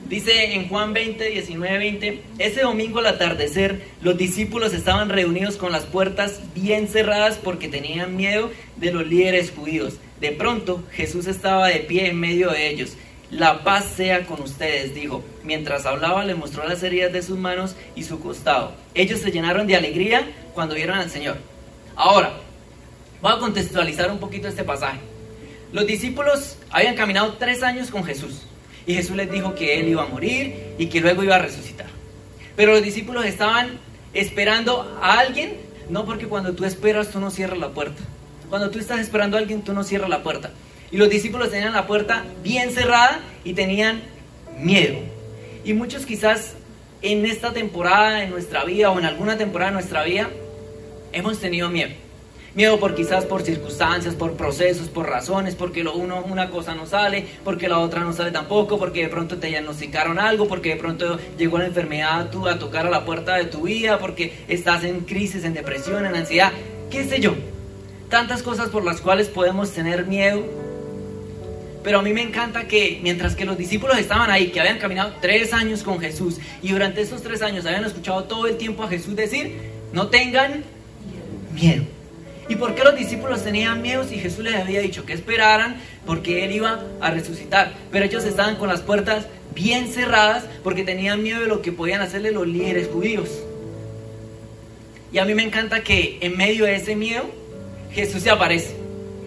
Dice 0.09 0.55
en 0.55 0.69
Juan 0.69 0.93
20, 0.93 1.29
19, 1.29 1.79
20, 1.79 2.23
ese 2.39 2.61
domingo 2.61 3.01
al 3.01 3.07
atardecer 3.07 3.83
los 4.01 4.17
discípulos 4.17 4.73
estaban 4.73 5.09
reunidos 5.09 5.57
con 5.57 5.73
las 5.73 5.87
puertas 5.87 6.41
bien 6.55 6.87
cerradas 6.87 7.41
porque 7.43 7.67
tenían 7.67 8.15
miedo 8.15 8.53
de 8.77 8.93
los 8.93 9.09
líderes 9.09 9.51
judíos. 9.51 9.95
De 10.21 10.31
pronto 10.31 10.85
Jesús 10.93 11.27
estaba 11.27 11.67
de 11.67 11.81
pie 11.81 12.07
en 12.07 12.21
medio 12.21 12.53
de 12.53 12.69
ellos. 12.69 12.93
La 13.33 13.65
paz 13.65 13.87
sea 13.97 14.25
con 14.25 14.41
ustedes, 14.41 14.95
dijo. 14.95 15.25
Mientras 15.43 15.85
hablaba 15.85 16.25
le 16.25 16.37
mostró 16.37 16.63
las 16.69 16.85
heridas 16.85 17.13
de 17.13 17.23
sus 17.23 17.39
manos 17.39 17.75
y 17.97 18.05
su 18.05 18.21
costado. 18.21 18.77
Ellos 18.95 19.19
se 19.19 19.33
llenaron 19.33 19.67
de 19.67 19.75
alegría 19.75 20.31
cuando 20.55 20.77
vieron 20.77 20.97
al 20.97 21.11
Señor. 21.11 21.39
Ahora, 21.97 22.35
voy 23.23 23.33
a 23.33 23.39
contextualizar 23.39 24.11
un 24.11 24.19
poquito 24.19 24.49
este 24.49 24.65
pasaje. 24.65 24.99
Los 25.73 25.87
discípulos 25.87 26.59
habían 26.71 26.95
caminado 26.95 27.35
tres 27.39 27.63
años 27.63 27.91
con 27.91 28.05
Jesús. 28.05 28.43
Y 28.87 28.95
Jesús 28.95 29.17
les 29.17 29.31
dijo 29.31 29.55
que 29.55 29.81
él 29.81 29.89
iba 29.89 30.03
a 30.03 30.07
morir 30.07 30.75
y 30.79 30.87
que 30.87 31.01
luego 31.01 31.25
iba 31.25 31.37
a 31.37 31.41
resucitar. 31.41 31.87
Pero 32.55 32.73
los 32.73 32.83
discípulos 32.83 33.25
estaban 33.25 33.79
esperando 34.13 34.99
a 35.03 35.19
alguien, 35.19 35.57
no 35.89 36.05
porque 36.05 36.27
cuando 36.27 36.53
tú 36.53 36.67
esperas 36.67 37.09
tú 37.09 37.19
no 37.19 37.31
cierras 37.31 37.59
la 37.59 37.71
puerta. 37.71 38.03
Cuando 38.51 38.71
tú 38.71 38.79
estás 38.79 39.01
esperando 39.01 39.39
a 39.39 39.41
alguien 39.41 39.63
tú 39.63 39.73
no 39.73 39.83
cierras 39.83 40.11
la 40.11 40.23
puerta. 40.23 40.51
Y 40.91 40.99
los 40.99 41.09
discípulos 41.09 41.51
tenían 41.51 41.73
la 41.73 41.87
puerta 41.87 42.25
bien 42.45 42.71
cerrada 42.73 43.21
y 43.43 43.55
tenían 43.55 44.03
miedo. 44.59 44.99
Y 45.65 45.73
muchos 45.73 46.05
quizás 46.05 46.53
en 47.01 47.25
esta 47.25 47.53
temporada 47.53 48.19
de 48.19 48.29
nuestra 48.29 48.65
vida 48.65 48.91
o 48.91 48.99
en 48.99 49.07
alguna 49.07 49.39
temporada 49.39 49.71
de 49.71 49.75
nuestra 49.75 50.05
vida 50.05 50.29
hemos 51.13 51.39
tenido 51.41 51.69
miedo. 51.69 51.91
Miedo 52.57 52.81
por 52.81 52.95
quizás 52.95 53.27
por 53.27 53.43
circunstancias, 53.43 54.15
por 54.15 54.33
procesos, 54.33 54.89
por 54.89 55.07
razones, 55.07 55.55
porque 55.55 55.85
lo 55.85 55.95
uno, 55.95 56.25
una 56.27 56.49
cosa 56.49 56.75
no 56.75 56.87
sale, 56.87 57.27
porque 57.45 57.69
la 57.69 57.81
otra 57.81 58.01
no 58.01 58.15
sale 58.15 58.31
tampoco, 58.31 58.79
porque 58.79 59.03
de 59.03 59.09
pronto 59.11 59.37
te 59.37 59.49
diagnosticaron 59.49 60.19
algo, 60.19 60.49
porque 60.49 60.71
de 60.71 60.77
pronto 60.77 61.19
llegó 61.37 61.59
la 61.59 61.67
enfermedad 61.67 62.31
tú 62.31 62.49
a 62.49 62.59
tocar 62.59 62.87
a 62.87 62.91
la 62.91 63.05
puerta 63.05 63.37
de 63.37 63.45
tu 63.45 63.65
vida, 63.65 63.99
porque 63.99 64.33
estás 64.49 64.85
en 64.85 65.01
crisis, 65.01 65.45
en 65.45 65.53
depresión, 65.53 66.07
en 66.07 66.17
ansiedad, 66.17 66.51
qué 66.91 67.05
sé 67.05 67.21
yo. 67.21 67.35
Tantas 68.09 68.43
cosas 68.43 68.71
por 68.71 68.87
las 68.87 69.03
cuales 69.03 69.29
podemos 69.29 69.73
tener 69.73 70.07
miedo. 70.07 70.43
Pero 71.85 71.99
a 71.99 72.03
mí 72.03 72.15
me 72.15 72.23
encanta 72.23 72.67
que 72.67 73.01
mientras 73.03 73.37
que 73.37 73.45
los 73.45 73.59
discípulos 73.59 73.99
estaban 73.99 74.31
ahí, 74.31 74.49
que 74.49 74.61
habían 74.61 74.79
caminado 74.79 75.13
tres 75.21 75.53
años 75.53 75.83
con 75.83 76.01
Jesús 76.01 76.39
y 76.63 76.73
durante 76.73 77.03
esos 77.03 77.23
tres 77.23 77.43
años 77.43 77.67
habían 77.67 77.85
escuchado 77.85 78.25
todo 78.25 78.47
el 78.47 78.57
tiempo 78.57 78.83
a 78.83 78.89
Jesús 78.89 79.15
decir, 79.15 79.57
no 79.93 80.09
tengan 80.09 80.65
miedo. 81.57 81.85
¿Y 82.49 82.55
por 82.55 82.77
qué 82.77 82.85
los 82.85 82.95
discípulos 82.95 83.43
tenían 83.43 83.83
miedo 83.83 84.05
si 84.05 84.19
Jesús 84.19 84.45
les 84.45 84.55
había 84.55 84.81
dicho 84.81 85.05
que 85.05 85.15
esperaran 85.15 85.77
porque 86.07 86.45
Él 86.45 86.53
iba 86.53 86.85
a 87.01 87.11
resucitar? 87.11 87.73
Pero 87.91 88.05
ellos 88.05 88.25
estaban 88.25 88.57
con 88.57 88.69
las 88.69 88.83
puertas 88.83 89.27
bien 89.55 89.89
cerradas 89.89 90.45
porque 90.63 90.85
tenían 90.85 91.23
miedo 91.23 91.41
de 91.41 91.49
lo 91.49 91.63
que 91.63 91.73
podían 91.73 92.03
hacerle 92.03 92.31
los 92.31 92.47
líderes 92.47 92.89
judíos. 92.89 93.31
Y 95.13 95.19
a 95.19 95.25
mí 95.25 95.35
me 95.35 95.43
encanta 95.43 95.83
que 95.83 96.19
en 96.21 96.37
medio 96.37 96.67
de 96.67 96.77
ese 96.77 96.95
miedo 96.95 97.25
Jesús 97.91 98.23
se 98.23 98.31
aparece. 98.31 98.86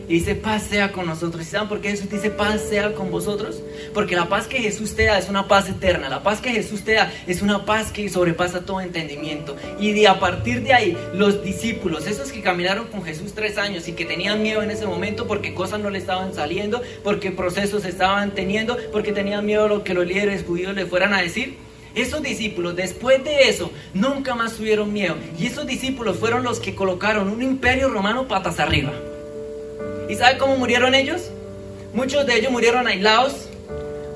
Y 0.09 0.13
dice, 0.13 0.33
paz 0.33 0.63
sea 0.63 0.91
con 0.91 1.05
nosotros. 1.05 1.43
¿Y 1.43 1.45
saben 1.45 1.69
por 1.69 1.81
qué 1.81 1.91
Jesús 1.91 2.09
dice, 2.09 2.31
paz 2.31 2.61
sea 2.67 2.95
con 2.95 3.11
vosotros? 3.11 3.61
Porque 3.93 4.15
la 4.15 4.27
paz 4.27 4.47
que 4.47 4.57
Jesús 4.57 4.95
te 4.95 5.05
da 5.05 5.19
es 5.19 5.29
una 5.29 5.47
paz 5.47 5.69
eterna. 5.69 6.09
La 6.09 6.23
paz 6.23 6.41
que 6.41 6.49
Jesús 6.49 6.81
te 6.83 6.93
da 6.93 7.13
es 7.27 7.43
una 7.43 7.63
paz 7.63 7.91
que 7.91 8.09
sobrepasa 8.09 8.65
todo 8.65 8.81
entendimiento. 8.81 9.55
Y 9.79 9.91
de 9.93 10.07
a 10.07 10.19
partir 10.19 10.63
de 10.63 10.73
ahí, 10.73 10.97
los 11.13 11.43
discípulos, 11.43 12.07
esos 12.07 12.31
que 12.31 12.41
caminaron 12.41 12.87
con 12.87 13.03
Jesús 13.03 13.33
tres 13.35 13.59
años 13.59 13.87
y 13.87 13.93
que 13.93 14.03
tenían 14.03 14.41
miedo 14.41 14.63
en 14.63 14.71
ese 14.71 14.87
momento 14.87 15.27
porque 15.27 15.53
cosas 15.53 15.79
no 15.79 15.91
le 15.91 15.99
estaban 15.99 16.33
saliendo, 16.33 16.81
porque 17.03 17.29
procesos 17.29 17.85
estaban 17.85 18.31
teniendo, 18.31 18.77
porque 18.91 19.11
tenían 19.11 19.45
miedo 19.45 19.65
a 19.65 19.69
lo 19.69 19.83
que 19.83 19.93
los 19.93 20.07
líderes 20.07 20.43
judíos 20.43 20.73
le 20.73 20.87
fueran 20.87 21.13
a 21.13 21.21
decir, 21.21 21.57
esos 21.93 22.23
discípulos, 22.23 22.75
después 22.75 23.23
de 23.23 23.47
eso, 23.47 23.71
nunca 23.93 24.33
más 24.33 24.55
tuvieron 24.55 24.91
miedo. 24.91 25.17
Y 25.37 25.45
esos 25.45 25.67
discípulos 25.67 26.17
fueron 26.17 26.43
los 26.43 26.59
que 26.59 26.73
colocaron 26.73 27.29
un 27.29 27.43
imperio 27.43 27.89
romano 27.89 28.27
patas 28.27 28.59
arriba. 28.59 28.91
¿Y 30.09 30.15
sabe 30.15 30.39
cómo 30.39 30.55
murieron 30.55 30.95
ellos? 30.95 31.29
Muchos 31.93 32.25
de 32.25 32.35
ellos 32.35 32.51
murieron 32.51 32.87
aislados, 32.87 33.47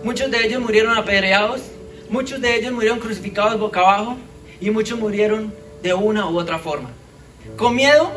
muchos 0.04 0.32
de 0.32 0.44
ellos 0.44 0.60
murieron 0.60 0.98
apedreados, 0.98 1.62
muchos 2.10 2.42
de 2.42 2.56
ellos 2.56 2.74
murieron 2.74 3.00
crucificados 3.00 3.60
boca 3.60 3.82
abajo 3.82 4.18
y 4.60 4.72
muchos 4.72 4.98
murieron 4.98 5.54
de 5.84 5.94
una 5.94 6.28
u 6.28 6.40
otra 6.40 6.58
forma. 6.58 6.90
¿Con 7.58 7.76
miedo? 7.76 8.12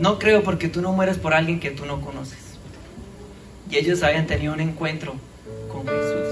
No 0.00 0.18
creo 0.18 0.42
porque 0.42 0.68
tú 0.68 0.82
no 0.82 0.92
mueres 0.92 1.16
por 1.16 1.34
alguien 1.34 1.60
que 1.60 1.70
tú 1.70 1.86
no 1.86 2.00
conoces. 2.00 2.38
Y 3.70 3.76
ellos 3.76 4.02
habían 4.02 4.26
tenido 4.26 4.52
un 4.52 4.60
encuentro 4.60 5.14
con 5.70 5.86
Jesús. 5.86 6.28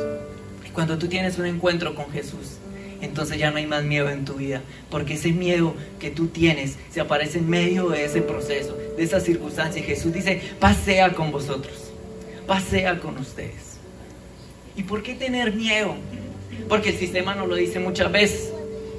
Y 0.67 0.71
cuando 0.71 0.99
tú 0.99 1.07
tienes 1.07 1.39
un 1.39 1.47
encuentro 1.47 1.95
con 1.95 2.11
Jesús, 2.11 2.59
entonces 3.03 3.37
ya 3.37 3.51
no 3.51 3.59
hay 3.59 3.67
más 3.67 3.85
miedo 3.85 4.09
en 4.09 4.25
tu 4.25 4.35
vida, 4.35 4.63
porque 4.89 5.15
ese 5.15 5.33
miedo 5.33 5.75
que 5.99 6.11
tú 6.11 6.29
tienes 6.29 6.77
se 6.91 7.01
aparece 7.01 7.39
en 7.39 7.51
medio 7.51 7.89
de 7.89 8.05
ese 8.05 8.23
proceso, 8.23 8.79
de 8.97 9.03
esa 9.03 9.21
circunstancia. 9.21 9.83
Y 9.83 9.85
Jesús 9.85 10.13
dice, 10.13 10.41
pasea 10.61 11.13
con 11.13 11.33
vosotros, 11.33 11.91
pasea 12.47 13.01
con 13.01 13.19
ustedes. 13.19 13.77
¿Y 14.77 14.85
por 14.85 15.03
qué 15.03 15.15
tener 15.15 15.53
miedo? 15.53 15.97
Porque 16.69 16.91
el 16.91 16.97
sistema 16.97 17.35
nos 17.35 17.49
lo 17.49 17.57
dice 17.57 17.81
muchas 17.81 18.11
veces. 18.11 18.53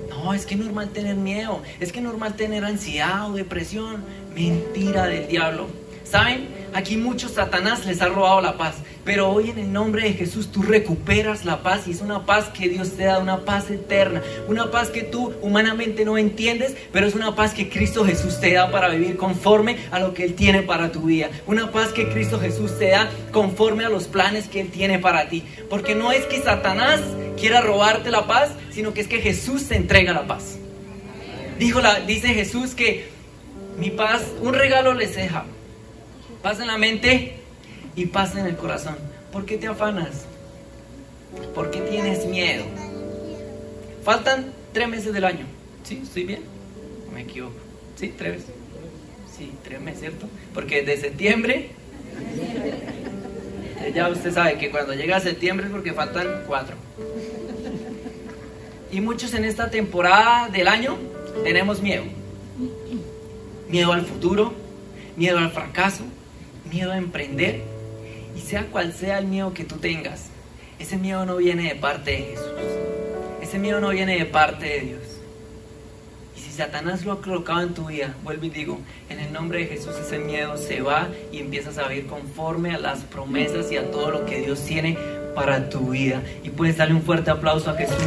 No, 0.09 0.33
es 0.33 0.45
que 0.45 0.55
es 0.55 0.59
normal 0.59 0.89
tener 0.89 1.15
miedo, 1.15 1.61
es 1.79 1.91
que 1.91 1.99
es 1.99 2.05
normal 2.05 2.35
tener 2.35 2.65
ansiedad 2.65 3.31
o 3.31 3.33
depresión. 3.33 4.03
Mentira 4.35 5.07
del 5.07 5.27
diablo. 5.27 5.67
¿Saben? 6.13 6.47
Aquí 6.75 6.95
muchos 6.95 7.31
Satanás 7.31 7.87
les 7.87 7.99
ha 8.03 8.07
robado 8.07 8.39
la 8.39 8.55
paz. 8.55 8.75
Pero 9.03 9.31
hoy 9.31 9.49
en 9.49 9.57
el 9.57 9.73
nombre 9.73 10.03
de 10.03 10.13
Jesús 10.13 10.51
tú 10.51 10.61
recuperas 10.61 11.43
la 11.43 11.63
paz 11.63 11.87
y 11.87 11.91
es 11.91 12.01
una 12.01 12.27
paz 12.27 12.49
que 12.49 12.69
Dios 12.69 12.91
te 12.91 13.05
da, 13.05 13.17
una 13.17 13.45
paz 13.45 13.71
eterna, 13.71 14.21
una 14.47 14.69
paz 14.69 14.89
que 14.89 15.01
tú 15.01 15.33
humanamente 15.41 16.05
no 16.05 16.19
entiendes, 16.19 16.75
pero 16.91 17.07
es 17.07 17.15
una 17.15 17.33
paz 17.33 17.55
que 17.55 17.67
Cristo 17.67 18.05
Jesús 18.05 18.39
te 18.39 18.53
da 18.53 18.69
para 18.69 18.89
vivir 18.89 19.17
conforme 19.17 19.77
a 19.89 19.97
lo 19.97 20.13
que 20.13 20.23
Él 20.23 20.35
tiene 20.35 20.61
para 20.61 20.91
tu 20.91 21.01
vida. 21.01 21.31
Una 21.47 21.71
paz 21.71 21.87
que 21.93 22.07
Cristo 22.07 22.39
Jesús 22.39 22.77
te 22.77 22.89
da 22.89 23.09
conforme 23.31 23.83
a 23.83 23.89
los 23.89 24.03
planes 24.03 24.47
que 24.47 24.61
Él 24.61 24.69
tiene 24.69 24.99
para 24.99 25.29
ti. 25.29 25.43
Porque 25.67 25.95
no 25.95 26.11
es 26.11 26.25
que 26.25 26.43
Satanás 26.43 27.01
quiera 27.39 27.61
robarte 27.61 28.11
la 28.11 28.27
paz, 28.27 28.51
sino 28.69 28.93
que 28.93 29.01
es 29.01 29.07
que 29.07 29.17
Jesús 29.19 29.67
te 29.67 29.77
entrega 29.77 30.13
la 30.13 30.27
paz. 30.27 30.59
Dijo 31.57 31.81
dice 32.05 32.35
Jesús 32.35 32.75
que 32.75 33.09
mi 33.79 33.89
paz, 33.89 34.21
un 34.43 34.53
regalo 34.53 34.93
les 34.93 35.15
deja 35.15 35.45
paz 36.43 36.59
en 36.59 36.67
la 36.67 36.77
mente 36.77 37.37
y 37.95 38.05
paz 38.05 38.35
en 38.35 38.45
el 38.45 38.57
corazón. 38.57 38.97
¿Por 39.31 39.45
qué 39.45 39.57
te 39.57 39.67
afanas? 39.67 40.25
¿Por 41.55 41.71
qué 41.71 41.79
tienes 41.79 42.25
miedo? 42.25 42.65
Faltan 44.03 44.51
tres 44.73 44.89
meses 44.89 45.13
del 45.13 45.23
año. 45.23 45.45
¿Sí? 45.83 46.01
¿Estoy 46.03 46.25
bien? 46.25 46.43
me 47.13 47.21
equivoco. 47.21 47.55
¿Sí? 47.95 48.13
¿Tres? 48.17 48.43
Sí, 49.37 49.51
tres 49.63 49.79
meses, 49.79 50.01
¿cierto? 50.01 50.27
Porque 50.53 50.83
de 50.83 50.97
septiembre... 50.97 51.71
Ya 53.93 54.07
usted 54.07 54.33
sabe 54.33 54.57
que 54.57 54.71
cuando 54.71 54.93
llega 54.93 55.19
septiembre 55.19 55.65
es 55.65 55.71
porque 55.73 55.91
faltan 55.91 56.43
cuatro. 56.47 56.77
Y 58.93 59.01
muchos 59.01 59.33
en 59.33 59.43
esta 59.43 59.69
temporada 59.69 60.47
del 60.47 60.69
año 60.69 60.97
tenemos 61.43 61.81
miedo. 61.81 62.05
Miedo 63.67 63.91
al 63.91 64.05
futuro, 64.05 64.53
miedo 65.17 65.37
al 65.37 65.51
fracaso, 65.51 66.05
miedo 66.73 66.91
a 66.91 66.97
emprender, 66.97 67.61
y 68.35 68.41
sea 68.41 68.65
cual 68.65 68.93
sea 68.93 69.19
el 69.19 69.27
miedo 69.27 69.53
que 69.53 69.63
tú 69.63 69.77
tengas, 69.77 70.29
ese 70.79 70.97
miedo 70.97 71.25
no 71.25 71.37
viene 71.37 71.69
de 71.69 71.75
parte 71.75 72.11
de 72.11 72.17
Jesús. 72.17 72.45
Ese 73.41 73.59
miedo 73.59 73.79
no 73.79 73.89
viene 73.89 74.17
de 74.17 74.25
parte 74.25 74.65
de 74.65 74.79
Dios. 74.79 75.01
Y 76.35 76.39
si 76.39 76.51
Satanás 76.51 77.05
lo 77.05 77.11
ha 77.11 77.21
colocado 77.21 77.61
en 77.61 77.75
tu 77.75 77.85
vida, 77.85 78.15
vuelvo 78.23 78.45
y 78.45 78.49
digo, 78.49 78.79
en 79.09 79.19
el 79.19 79.31
nombre 79.31 79.59
de 79.59 79.65
Jesús 79.67 79.95
ese 79.95 80.17
miedo 80.17 80.57
se 80.57 80.81
va 80.81 81.09
y 81.31 81.39
empiezas 81.39 81.77
a 81.77 81.87
vivir 81.87 82.07
conforme 82.07 82.73
a 82.73 82.79
las 82.79 83.01
promesas 83.01 83.71
y 83.71 83.77
a 83.77 83.91
todo 83.91 84.09
lo 84.09 84.25
que 84.25 84.41
Dios 84.41 84.65
tiene 84.65 84.97
para 85.35 85.69
tu 85.69 85.91
vida. 85.91 86.23
Y 86.43 86.49
puedes 86.49 86.77
darle 86.77 86.95
un 86.95 87.03
fuerte 87.03 87.29
aplauso 87.29 87.69
a 87.69 87.75
Jesús. 87.75 87.97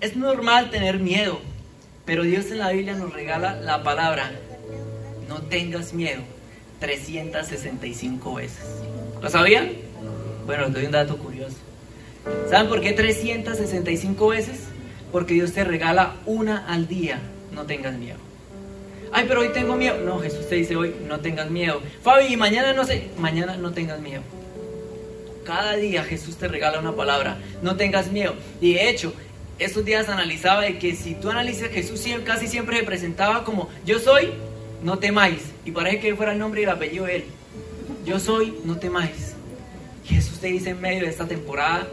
Es 0.00 0.14
normal 0.16 0.70
tener 0.70 1.00
miedo, 1.00 1.40
pero 2.04 2.22
Dios 2.22 2.52
en 2.52 2.58
la 2.58 2.70
Biblia 2.70 2.94
nos 2.94 3.12
regala 3.12 3.56
la 3.56 3.82
palabra, 3.82 4.30
no 5.28 5.42
tengas 5.42 5.92
miedo, 5.92 6.22
365 6.78 8.34
veces. 8.34 8.64
¿Lo 9.20 9.28
sabían? 9.28 9.72
Bueno, 10.46 10.66
les 10.66 10.74
doy 10.74 10.84
un 10.86 10.92
dato 10.92 11.18
curioso. 11.18 11.56
¿Saben 12.48 12.68
por 12.68 12.80
qué 12.80 12.92
365 12.92 14.28
veces? 14.28 14.60
Porque 15.10 15.34
Dios 15.34 15.52
te 15.52 15.64
regala 15.64 16.14
una 16.26 16.64
al 16.68 16.86
día, 16.86 17.18
no 17.52 17.64
tengas 17.64 17.94
miedo. 17.94 18.18
Ay, 19.10 19.24
pero 19.26 19.40
hoy 19.40 19.48
tengo 19.48 19.74
miedo. 19.74 19.96
No, 20.04 20.20
Jesús 20.20 20.48
te 20.48 20.54
dice 20.54 20.76
hoy, 20.76 20.94
no 21.08 21.18
tengas 21.18 21.50
miedo. 21.50 21.82
Fabi, 22.04 22.36
mañana 22.36 22.72
no 22.72 22.84
sé, 22.84 23.08
mañana 23.18 23.56
no 23.56 23.72
tengas 23.72 24.00
miedo. 24.00 24.22
Cada 25.44 25.74
día 25.74 26.04
Jesús 26.04 26.36
te 26.36 26.46
regala 26.46 26.78
una 26.78 26.94
palabra, 26.94 27.38
no 27.62 27.74
tengas 27.74 28.12
miedo. 28.12 28.34
Y 28.60 28.74
de 28.74 28.90
hecho, 28.90 29.12
estos 29.58 29.84
días 29.84 30.08
analizaba 30.08 30.62
de 30.62 30.78
que 30.78 30.94
si 30.94 31.14
tú 31.14 31.30
analizas, 31.30 31.70
Jesús 31.70 32.04
casi 32.24 32.46
siempre 32.46 32.78
se 32.78 32.84
presentaba 32.84 33.44
como 33.44 33.68
yo 33.84 33.98
soy, 33.98 34.32
no 34.82 34.98
temáis. 34.98 35.42
Y 35.64 35.72
parece 35.72 36.00
que 36.00 36.14
fuera 36.14 36.32
el 36.32 36.38
nombre 36.38 36.60
y 36.60 36.64
el 36.64 36.70
apellido 36.70 37.06
de 37.06 37.16
él. 37.16 37.24
Yo 38.06 38.20
soy, 38.20 38.54
no 38.64 38.78
temáis. 38.78 39.34
Jesús 40.04 40.38
te 40.38 40.46
dice 40.46 40.70
en 40.70 40.80
medio 40.80 41.02
de 41.02 41.10
esta 41.10 41.26
temporada, 41.26 41.86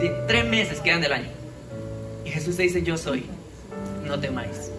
de 0.00 0.10
tres 0.26 0.44
meses 0.46 0.80
quedan 0.80 1.00
del 1.00 1.12
año. 1.12 1.28
Y 2.24 2.30
Jesús 2.30 2.56
te 2.56 2.64
dice, 2.64 2.82
yo 2.82 2.96
soy, 2.98 3.24
no 4.04 4.18
temáis. 4.18 4.70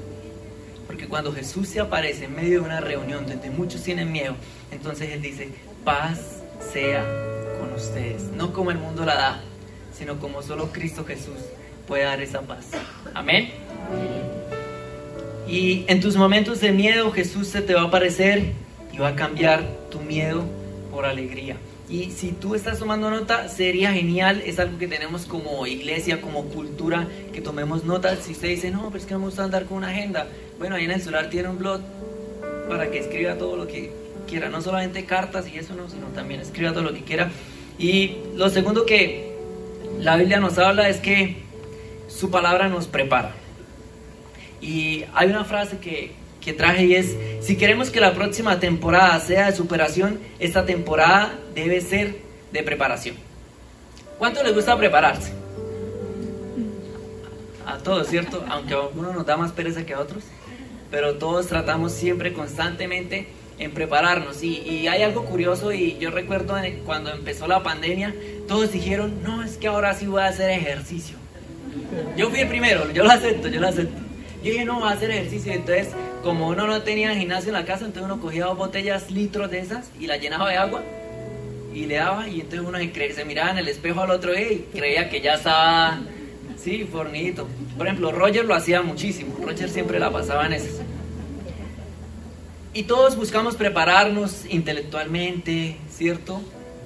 Porque 0.85 1.07
cuando 1.07 1.31
Jesús 1.31 1.69
se 1.69 1.79
aparece 1.79 2.25
en 2.25 2.35
medio 2.35 2.59
de 2.59 2.65
una 2.65 2.81
reunión 2.81 3.25
donde 3.25 3.49
muchos 3.49 3.81
tienen 3.83 4.11
miedo, 4.11 4.35
entonces 4.71 5.09
Él 5.11 5.21
dice, 5.21 5.49
paz 5.83 6.41
sea 6.73 7.03
con 7.59 7.73
ustedes. 7.73 8.23
No 8.35 8.53
como 8.53 8.69
el 8.69 8.77
mundo 8.77 9.05
la 9.05 9.15
da, 9.15 9.41
sino 9.97 10.19
como 10.19 10.43
solo 10.43 10.71
Cristo 10.71 11.05
Jesús 11.05 11.37
puede 11.87 12.03
dar 12.03 12.21
esa 12.21 12.41
paz. 12.41 12.67
Amén. 13.13 13.51
Y 15.47 15.85
en 15.87 15.99
tus 15.99 16.15
momentos 16.15 16.61
de 16.61 16.71
miedo 16.71 17.11
Jesús 17.11 17.47
se 17.47 17.61
te 17.61 17.73
va 17.73 17.81
a 17.81 17.85
aparecer 17.85 18.53
y 18.91 18.97
va 18.97 19.09
a 19.09 19.15
cambiar 19.15 19.63
tu 19.89 19.99
miedo 19.99 20.45
por 20.91 21.05
alegría. 21.05 21.57
Y 21.89 22.11
si 22.11 22.31
tú 22.31 22.55
estás 22.55 22.79
tomando 22.79 23.09
nota, 23.09 23.49
sería 23.49 23.91
genial, 23.91 24.41
es 24.45 24.57
algo 24.57 24.77
que 24.79 24.87
tenemos 24.87 25.25
como 25.25 25.67
iglesia, 25.67 26.21
como 26.21 26.45
cultura, 26.45 27.07
que 27.33 27.41
tomemos 27.41 27.83
notas. 27.83 28.19
Si 28.19 28.31
usted 28.31 28.47
dice, 28.47 28.71
no, 28.71 28.87
pero 28.87 28.97
es 28.97 29.05
que 29.05 29.13
no 29.13 29.19
me 29.19 29.25
gusta 29.25 29.43
andar 29.43 29.65
con 29.65 29.77
una 29.77 29.89
agenda, 29.89 30.27
bueno, 30.57 30.75
ahí 30.75 30.85
en 30.85 30.91
el 30.91 31.01
celular 31.01 31.29
tiene 31.29 31.49
un 31.49 31.59
blog 31.59 31.81
para 32.69 32.89
que 32.89 32.99
escriba 32.99 33.35
todo 33.35 33.57
lo 33.57 33.67
que 33.67 33.91
quiera, 34.27 34.49
no 34.49 34.61
solamente 34.61 35.05
cartas 35.05 35.45
y 35.53 35.57
eso 35.57 35.75
no, 35.75 35.89
sino 35.89 36.07
también 36.07 36.39
escriba 36.39 36.71
todo 36.71 36.83
lo 36.83 36.93
que 36.93 37.01
quiera. 37.01 37.29
Y 37.77 38.15
lo 38.35 38.49
segundo 38.49 38.85
que 38.85 39.35
la 39.99 40.15
Biblia 40.15 40.39
nos 40.39 40.57
habla 40.57 40.89
es 40.89 40.97
que 40.97 41.42
su 42.13 42.29
palabra 42.29 42.69
nos 42.69 42.87
prepara. 42.87 43.31
Y 44.61 45.03
hay 45.13 45.29
una 45.29 45.43
frase 45.43 45.79
que, 45.79 46.11
que 46.39 46.53
traje 46.53 46.85
y 46.85 46.95
es, 46.95 47.15
si 47.41 47.57
queremos 47.57 47.89
que 47.89 47.99
la 47.99 48.13
próxima 48.13 48.59
temporada 48.59 49.19
sea 49.19 49.47
de 49.47 49.55
superación, 49.55 50.19
esta 50.39 50.65
temporada 50.65 51.37
debe 51.53 51.81
ser 51.81 52.17
de 52.51 52.63
preparación. 52.63 53.15
¿Cuánto 54.17 54.43
les 54.43 54.53
gusta 54.53 54.77
prepararse? 54.77 55.33
A 57.65 57.77
todos, 57.77 58.07
¿cierto? 58.07 58.45
Aunque 58.49 58.73
a 58.73 58.81
uno 58.81 59.11
nos 59.11 59.25
da 59.25 59.35
más 59.35 59.51
pereza 59.51 59.85
que 59.85 59.93
a 59.93 59.99
otros, 59.99 60.23
pero 60.91 61.15
todos 61.15 61.47
tratamos 61.47 61.93
siempre 61.93 62.33
constantemente 62.33 63.27
en 63.57 63.71
prepararnos. 63.71 64.43
Y, 64.43 64.59
y, 64.59 64.87
hay 64.87 65.01
algo 65.01 65.25
curioso 65.25 65.71
y 65.71 65.97
yo 65.97 66.11
recuerdo 66.11 66.55
cuando 66.85 67.11
empezó 67.11 67.47
la 67.47 67.63
pandemia, 67.63 68.13
todos 68.47 68.71
dijeron, 68.71 69.23
no, 69.23 69.43
es 69.43 69.57
que 69.57 69.67
ahora 69.67 69.93
sí 69.93 70.07
voy 70.07 70.21
a 70.21 70.27
hacer 70.27 70.49
ejercicio. 70.51 71.22
Yo 72.15 72.29
fui 72.29 72.39
el 72.39 72.47
primero, 72.47 72.91
yo 72.91 73.03
lo 73.03 73.11
acepto, 73.11 73.47
yo 73.47 73.59
lo 73.59 73.67
acepto. 73.67 74.01
Yo 74.43 74.51
dije, 74.51 74.65
no, 74.65 74.79
voy 74.79 74.89
a 74.89 74.91
hacer 74.91 75.09
ejercicio. 75.11 75.53
Entonces, 75.53 75.89
como 76.21 76.49
uno 76.49 76.67
no 76.67 76.81
tenía 76.81 77.15
gimnasio 77.15 77.49
en 77.49 77.53
la 77.53 77.65
casa, 77.65 77.85
entonces 77.85 78.03
uno 78.03 78.19
cogía 78.21 78.45
dos 78.45 78.57
botellas, 78.57 79.09
litros 79.09 79.49
de 79.49 79.59
esas, 79.59 79.89
y 79.99 80.07
las 80.07 80.19
llenaba 80.19 80.49
de 80.49 80.57
agua, 80.57 80.83
y 81.73 81.85
le 81.85 81.95
daba, 81.95 82.27
y 82.27 82.41
entonces 82.41 82.67
uno 82.67 82.77
se, 82.77 83.25
miraba 83.25 83.51
en 83.51 83.57
el 83.57 83.67
espejo 83.67 84.01
al 84.01 84.11
otro 84.11 84.33
día 84.33 84.51
y 84.51 84.67
creía 84.73 85.09
que 85.09 85.21
ya 85.21 85.35
estaba, 85.35 85.99
sí, 86.57 86.87
fornito. 86.91 87.47
Por 87.77 87.87
ejemplo, 87.87 88.11
Roger 88.11 88.45
lo 88.45 88.53
hacía 88.53 88.81
muchísimo, 88.81 89.35
Roger 89.41 89.69
siempre 89.69 89.99
la 89.99 90.11
pasaba 90.11 90.45
en 90.45 90.53
esas. 90.53 90.81
Y 92.73 92.83
todos 92.83 93.15
buscamos 93.15 93.55
prepararnos 93.55 94.45
intelectualmente, 94.49 95.77
¿cierto? 95.89 96.41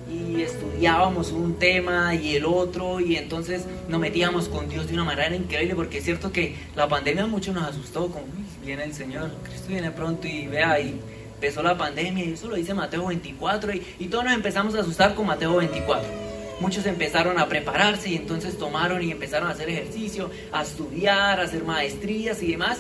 Y 0.10 0.42
estudiábamos 0.42 1.32
un 1.32 1.56
tema 1.56 2.16
y 2.16 2.36
el 2.36 2.46
otro 2.46 3.00
y 3.00 3.16
entonces 3.16 3.66
nos 3.90 4.00
metíamos 4.00 4.48
con 4.48 4.70
Dios 4.70 4.88
de 4.88 4.94
una 4.94 5.04
manera 5.04 5.36
increíble 5.36 5.76
porque 5.76 5.98
es 5.98 6.06
cierto 6.06 6.32
que 6.32 6.56
la 6.76 6.88
pandemia 6.88 7.26
mucho 7.26 7.54
nos 7.54 7.64
asustó, 7.64 8.08
como 8.08 8.26
viene 8.64 8.84
el 8.84 8.94
Señor, 8.94 9.32
Cristo 9.44 9.68
viene 9.70 9.92
pronto 9.92 10.28
y 10.28 10.48
vea 10.48 10.80
y 10.80 11.00
empezó 11.36 11.62
la 11.62 11.78
pandemia 11.78 12.26
y 12.26 12.34
eso 12.34 12.48
lo 12.48 12.56
dice 12.56 12.74
Mateo 12.74 13.08
24 13.08 13.74
y, 13.74 13.84
y 14.00 14.08
todos 14.08 14.24
nos 14.24 14.34
empezamos 14.34 14.76
a 14.76 14.82
asustar 14.82 15.14
con 15.14 15.28
Mateo 15.28 15.56
24. 15.58 16.28
Muchos 16.60 16.86
empezaron 16.88 17.38
a 17.38 17.48
prepararse 17.48 18.10
y 18.10 18.16
entonces 18.16 18.58
tomaron 18.58 19.04
y 19.04 19.12
empezaron 19.12 19.48
a 19.48 19.52
hacer 19.52 19.70
ejercicio, 19.70 20.32
a 20.52 20.64
estudiar, 20.64 21.40
a 21.40 21.44
hacer 21.44 21.64
maestrías 21.64 22.42
y 22.42 22.52
demás. 22.52 22.80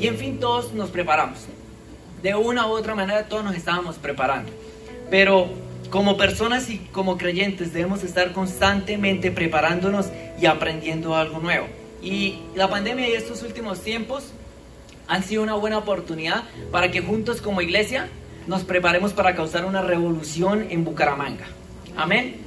Y 0.00 0.08
en 0.08 0.16
fin, 0.16 0.40
todos 0.40 0.72
nos 0.72 0.90
preparamos. 0.90 1.38
De 2.22 2.34
una 2.34 2.66
u 2.66 2.70
otra 2.70 2.96
manera 2.96 3.28
todos 3.28 3.44
nos 3.44 3.54
estábamos 3.54 3.96
preparando. 3.96 4.50
Pero 5.10 5.48
como 5.94 6.16
personas 6.16 6.70
y 6.70 6.78
como 6.78 7.16
creyentes 7.16 7.72
debemos 7.72 8.02
estar 8.02 8.32
constantemente 8.32 9.30
preparándonos 9.30 10.06
y 10.40 10.46
aprendiendo 10.46 11.14
algo 11.14 11.38
nuevo. 11.38 11.68
Y 12.02 12.40
la 12.56 12.68
pandemia 12.68 13.08
y 13.08 13.12
estos 13.12 13.44
últimos 13.44 13.80
tiempos 13.80 14.24
han 15.06 15.22
sido 15.22 15.44
una 15.44 15.54
buena 15.54 15.78
oportunidad 15.78 16.42
para 16.72 16.90
que 16.90 17.00
juntos 17.00 17.40
como 17.40 17.60
iglesia 17.60 18.08
nos 18.48 18.64
preparemos 18.64 19.12
para 19.12 19.36
causar 19.36 19.66
una 19.66 19.82
revolución 19.82 20.66
en 20.68 20.82
Bucaramanga. 20.82 21.46
Amén. 21.96 22.38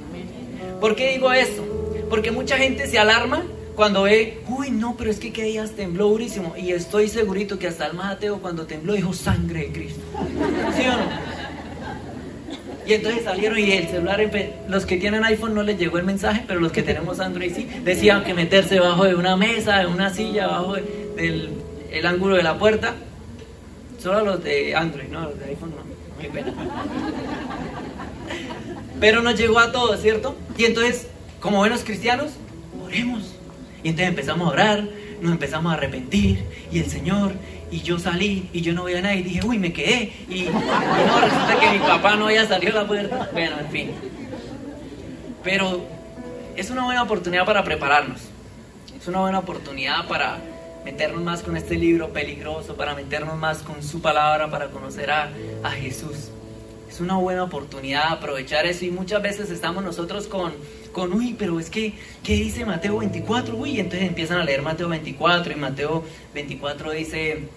¿Por 0.78 0.94
qué 0.94 1.12
digo 1.12 1.32
esto? 1.32 1.64
Porque 2.10 2.30
mucha 2.30 2.58
gente 2.58 2.86
se 2.86 2.98
alarma 2.98 3.44
cuando 3.74 4.02
ve, 4.02 4.42
uy, 4.46 4.70
no, 4.70 4.94
pero 4.98 5.10
es 5.10 5.18
que 5.18 5.32
qué 5.32 5.44
días 5.44 5.70
tembló 5.70 6.10
durísimo. 6.10 6.54
Y 6.54 6.72
estoy 6.72 7.08
segurito 7.08 7.58
que 7.58 7.68
hasta 7.68 7.86
el 7.86 7.94
más 7.94 8.16
ateo 8.16 8.42
cuando 8.42 8.66
tembló 8.66 8.92
dijo 8.92 9.14
sangre 9.14 9.60
de 9.60 9.72
Cristo. 9.72 10.02
¿Sí 10.76 10.82
o 10.86 10.92
no? 10.98 11.37
Y 12.88 12.94
entonces 12.94 13.24
salieron 13.24 13.58
y 13.58 13.70
el 13.70 13.86
celular, 13.86 14.30
los 14.66 14.86
que 14.86 14.96
tienen 14.96 15.22
iPhone 15.22 15.54
no 15.54 15.62
les 15.62 15.78
llegó 15.78 15.98
el 15.98 16.04
mensaje, 16.04 16.42
pero 16.46 16.58
los 16.58 16.72
que 16.72 16.82
tenemos 16.82 17.20
Android 17.20 17.52
sí, 17.54 17.68
decían 17.84 18.24
que 18.24 18.32
meterse 18.32 18.76
debajo 18.76 19.04
de 19.04 19.14
una 19.14 19.36
mesa, 19.36 19.80
de 19.80 19.86
una 19.86 20.08
silla, 20.08 20.44
debajo 20.44 20.74
del 20.74 21.50
el 21.90 22.06
ángulo 22.06 22.36
de 22.36 22.42
la 22.42 22.58
puerta. 22.58 22.94
Solo 24.02 24.24
los 24.24 24.42
de 24.42 24.74
Android, 24.74 25.08
no, 25.08 25.22
los 25.22 25.38
de 25.38 25.44
iPhone 25.46 25.74
no, 25.76 26.22
qué 26.22 26.28
pena. 26.28 26.54
Pero 29.00 29.20
nos 29.20 29.38
llegó 29.38 29.58
a 29.58 29.70
todos, 29.70 30.00
¿cierto? 30.00 30.34
Y 30.56 30.64
entonces, 30.64 31.08
como 31.40 31.58
buenos 31.58 31.84
cristianos, 31.84 32.32
oremos. 32.82 33.34
Y 33.82 33.90
entonces 33.90 34.08
empezamos 34.08 34.48
a 34.48 34.50
orar, 34.50 34.88
nos 35.20 35.32
empezamos 35.32 35.72
a 35.72 35.74
arrepentir, 35.74 36.42
y 36.72 36.78
el 36.78 36.86
Señor, 36.86 37.32
y 37.70 37.80
yo 37.82 37.98
salí 37.98 38.48
y 38.52 38.60
yo 38.60 38.72
no 38.72 38.84
veía 38.84 38.98
a 38.98 39.02
nadie 39.02 39.18
y 39.18 39.22
dije, 39.24 39.46
uy, 39.46 39.58
me 39.58 39.72
quedé. 39.72 40.12
Y, 40.28 40.44
no, 40.44 41.20
resulta 41.20 41.56
que 41.60 41.70
mi 41.70 41.78
papá 41.78 42.16
no 42.16 42.26
había 42.26 42.46
salido 42.46 42.78
a 42.78 42.82
la 42.82 42.88
puerta. 42.88 43.28
Bueno, 43.32 43.56
en 43.60 43.70
fin. 43.70 43.90
Pero 45.44 45.84
es 46.56 46.70
una 46.70 46.84
buena 46.84 47.02
oportunidad 47.02 47.44
para 47.44 47.64
prepararnos. 47.64 48.20
Es 48.98 49.06
una 49.06 49.20
buena 49.20 49.38
oportunidad 49.38 50.06
para 50.08 50.38
meternos 50.84 51.22
más 51.22 51.42
con 51.42 51.56
este 51.56 51.76
libro 51.76 52.12
peligroso, 52.12 52.74
para 52.74 52.94
meternos 52.94 53.36
más 53.36 53.58
con 53.58 53.82
su 53.82 54.00
palabra, 54.00 54.50
para 54.50 54.68
conocer 54.68 55.10
a, 55.10 55.30
a 55.62 55.70
Jesús. 55.70 56.30
Es 56.88 57.00
una 57.00 57.16
buena 57.16 57.44
oportunidad 57.44 58.12
aprovechar 58.12 58.66
eso 58.66 58.84
y 58.84 58.90
muchas 58.90 59.22
veces 59.22 59.50
estamos 59.50 59.84
nosotros 59.84 60.26
con, 60.26 60.52
con, 60.92 61.12
uy, 61.12 61.36
pero 61.38 61.60
es 61.60 61.68
que, 61.68 61.92
¿qué 62.24 62.34
dice 62.34 62.64
Mateo 62.64 62.98
24? 62.98 63.54
Uy, 63.54 63.78
entonces 63.78 64.08
empiezan 64.08 64.38
a 64.38 64.44
leer 64.44 64.62
Mateo 64.62 64.88
24 64.88 65.52
y 65.52 65.56
Mateo 65.56 66.04
24 66.34 66.90
dice, 66.92 67.48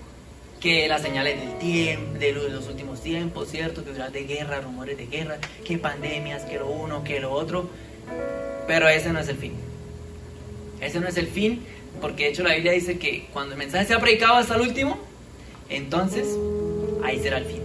que 0.61 0.87
las 0.87 1.01
señales 1.01 1.39
del 1.39 1.57
tiempo, 1.57 2.19
de 2.19 2.33
los 2.33 2.67
últimos 2.67 3.01
tiempos, 3.01 3.49
¿cierto? 3.49 3.83
Que 3.83 3.91
de 3.91 4.23
guerra, 4.23 4.61
rumores 4.61 4.95
de 4.95 5.07
guerra, 5.07 5.37
que 5.65 5.77
pandemias, 5.77 6.43
que 6.43 6.59
lo 6.59 6.67
uno, 6.67 7.03
que 7.03 7.19
lo 7.19 7.31
otro. 7.31 7.69
Pero 8.67 8.87
ese 8.87 9.11
no 9.11 9.19
es 9.19 9.27
el 9.27 9.37
fin. 9.37 9.53
Ese 10.79 10.99
no 10.99 11.07
es 11.07 11.17
el 11.17 11.27
fin, 11.27 11.63
porque 11.99 12.25
de 12.25 12.29
hecho 12.29 12.43
la 12.43 12.53
Biblia 12.53 12.71
dice 12.71 12.97
que 12.99 13.27
cuando 13.33 13.53
el 13.53 13.59
mensaje 13.59 13.85
se 13.85 13.93
ha 13.93 13.99
predicado 13.99 14.35
hasta 14.35 14.55
el 14.55 14.61
último, 14.61 14.99
entonces 15.69 16.27
ahí 17.03 17.19
será 17.19 17.39
el 17.39 17.45
fin. 17.45 17.61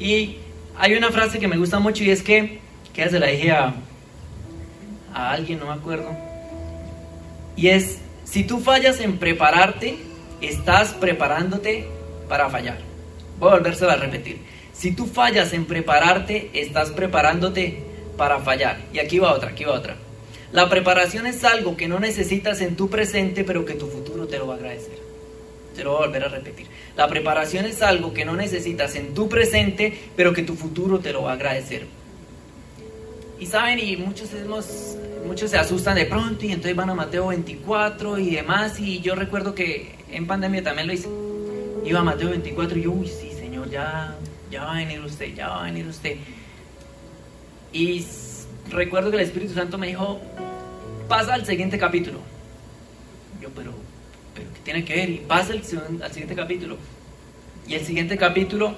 Y 0.00 0.38
hay 0.76 0.94
una 0.94 1.10
frase 1.10 1.38
que 1.38 1.48
me 1.48 1.56
gusta 1.56 1.78
mucho 1.78 2.02
y 2.02 2.10
es 2.10 2.22
que, 2.22 2.58
que 2.92 3.08
se 3.08 3.20
la 3.20 3.28
dije 3.28 3.52
a, 3.52 3.74
a 5.14 5.30
alguien, 5.30 5.60
no 5.60 5.66
me 5.66 5.72
acuerdo, 5.72 6.10
y 7.56 7.68
es, 7.68 7.98
si 8.24 8.44
tú 8.44 8.60
fallas 8.60 9.00
en 9.00 9.18
prepararte, 9.18 9.96
estás 10.40 10.94
preparándote 10.94 11.86
para 12.28 12.48
fallar. 12.48 12.78
Voy 13.38 13.50
a 13.50 13.54
volvérselo 13.54 13.90
a 13.90 13.96
repetir. 13.96 14.38
Si 14.72 14.92
tú 14.92 15.06
fallas 15.06 15.52
en 15.52 15.66
prepararte, 15.66 16.50
estás 16.54 16.90
preparándote 16.90 17.82
para 18.16 18.38
fallar. 18.40 18.78
Y 18.92 18.98
aquí 18.98 19.18
va 19.18 19.32
otra, 19.32 19.50
aquí 19.50 19.64
va 19.64 19.74
otra. 19.74 19.96
La 20.52 20.68
preparación 20.68 21.26
es 21.26 21.44
algo 21.44 21.76
que 21.76 21.88
no 21.88 21.98
necesitas 21.98 22.60
en 22.60 22.76
tu 22.76 22.90
presente, 22.90 23.44
pero 23.44 23.64
que 23.64 23.74
tu 23.74 23.86
futuro 23.86 24.26
te 24.26 24.38
lo 24.38 24.46
va 24.46 24.54
a 24.54 24.56
agradecer. 24.58 24.98
Te 25.74 25.82
lo 25.84 25.92
voy 25.92 26.02
a 26.02 26.06
volver 26.06 26.24
a 26.24 26.28
repetir. 26.28 26.66
La 26.96 27.08
preparación 27.08 27.64
es 27.64 27.80
algo 27.80 28.12
que 28.12 28.24
no 28.24 28.36
necesitas 28.36 28.94
en 28.94 29.14
tu 29.14 29.28
presente, 29.28 29.98
pero 30.14 30.32
que 30.32 30.42
tu 30.42 30.54
futuro 30.54 30.98
te 30.98 31.12
lo 31.12 31.22
va 31.22 31.30
a 31.30 31.34
agradecer. 31.34 31.86
Y 33.40 33.46
saben, 33.46 33.78
y 33.78 33.96
muchos, 33.96 34.30
muchos 35.26 35.50
se 35.50 35.58
asustan 35.58 35.96
de 35.96 36.04
pronto 36.04 36.44
y 36.44 36.52
entonces 36.52 36.76
van 36.76 36.90
a 36.90 36.94
Mateo 36.94 37.28
24 37.28 38.18
y 38.18 38.30
demás. 38.36 38.78
Y 38.78 39.00
yo 39.00 39.14
recuerdo 39.14 39.54
que 39.54 39.96
en 40.10 40.26
pandemia 40.26 40.62
también 40.62 40.86
lo 40.86 40.92
hice 40.92 41.08
iba 41.84 42.02
Mateo 42.02 42.30
24 42.30 42.78
y 42.78 42.82
yo, 42.82 42.92
uy, 42.92 43.08
sí, 43.08 43.30
Señor, 43.32 43.70
ya, 43.70 44.16
ya 44.50 44.64
va 44.64 44.72
a 44.72 44.78
venir 44.78 45.00
usted, 45.00 45.34
ya 45.34 45.48
va 45.48 45.62
a 45.62 45.64
venir 45.64 45.86
usted. 45.86 46.16
Y 47.72 48.06
recuerdo 48.70 49.10
que 49.10 49.16
el 49.16 49.22
Espíritu 49.22 49.54
Santo 49.54 49.78
me 49.78 49.88
dijo, 49.88 50.20
pasa 51.08 51.34
al 51.34 51.46
siguiente 51.46 51.78
capítulo. 51.78 52.18
Yo, 53.40 53.48
pero, 53.50 53.72
pero 54.34 54.48
¿qué 54.52 54.60
tiene 54.62 54.84
que 54.84 54.94
ver? 54.94 55.10
Y 55.10 55.18
pasa 55.18 55.52
al 55.52 55.64
siguiente 55.64 56.34
capítulo. 56.34 56.76
Y 57.66 57.74
el 57.74 57.84
siguiente 57.84 58.16
capítulo 58.16 58.74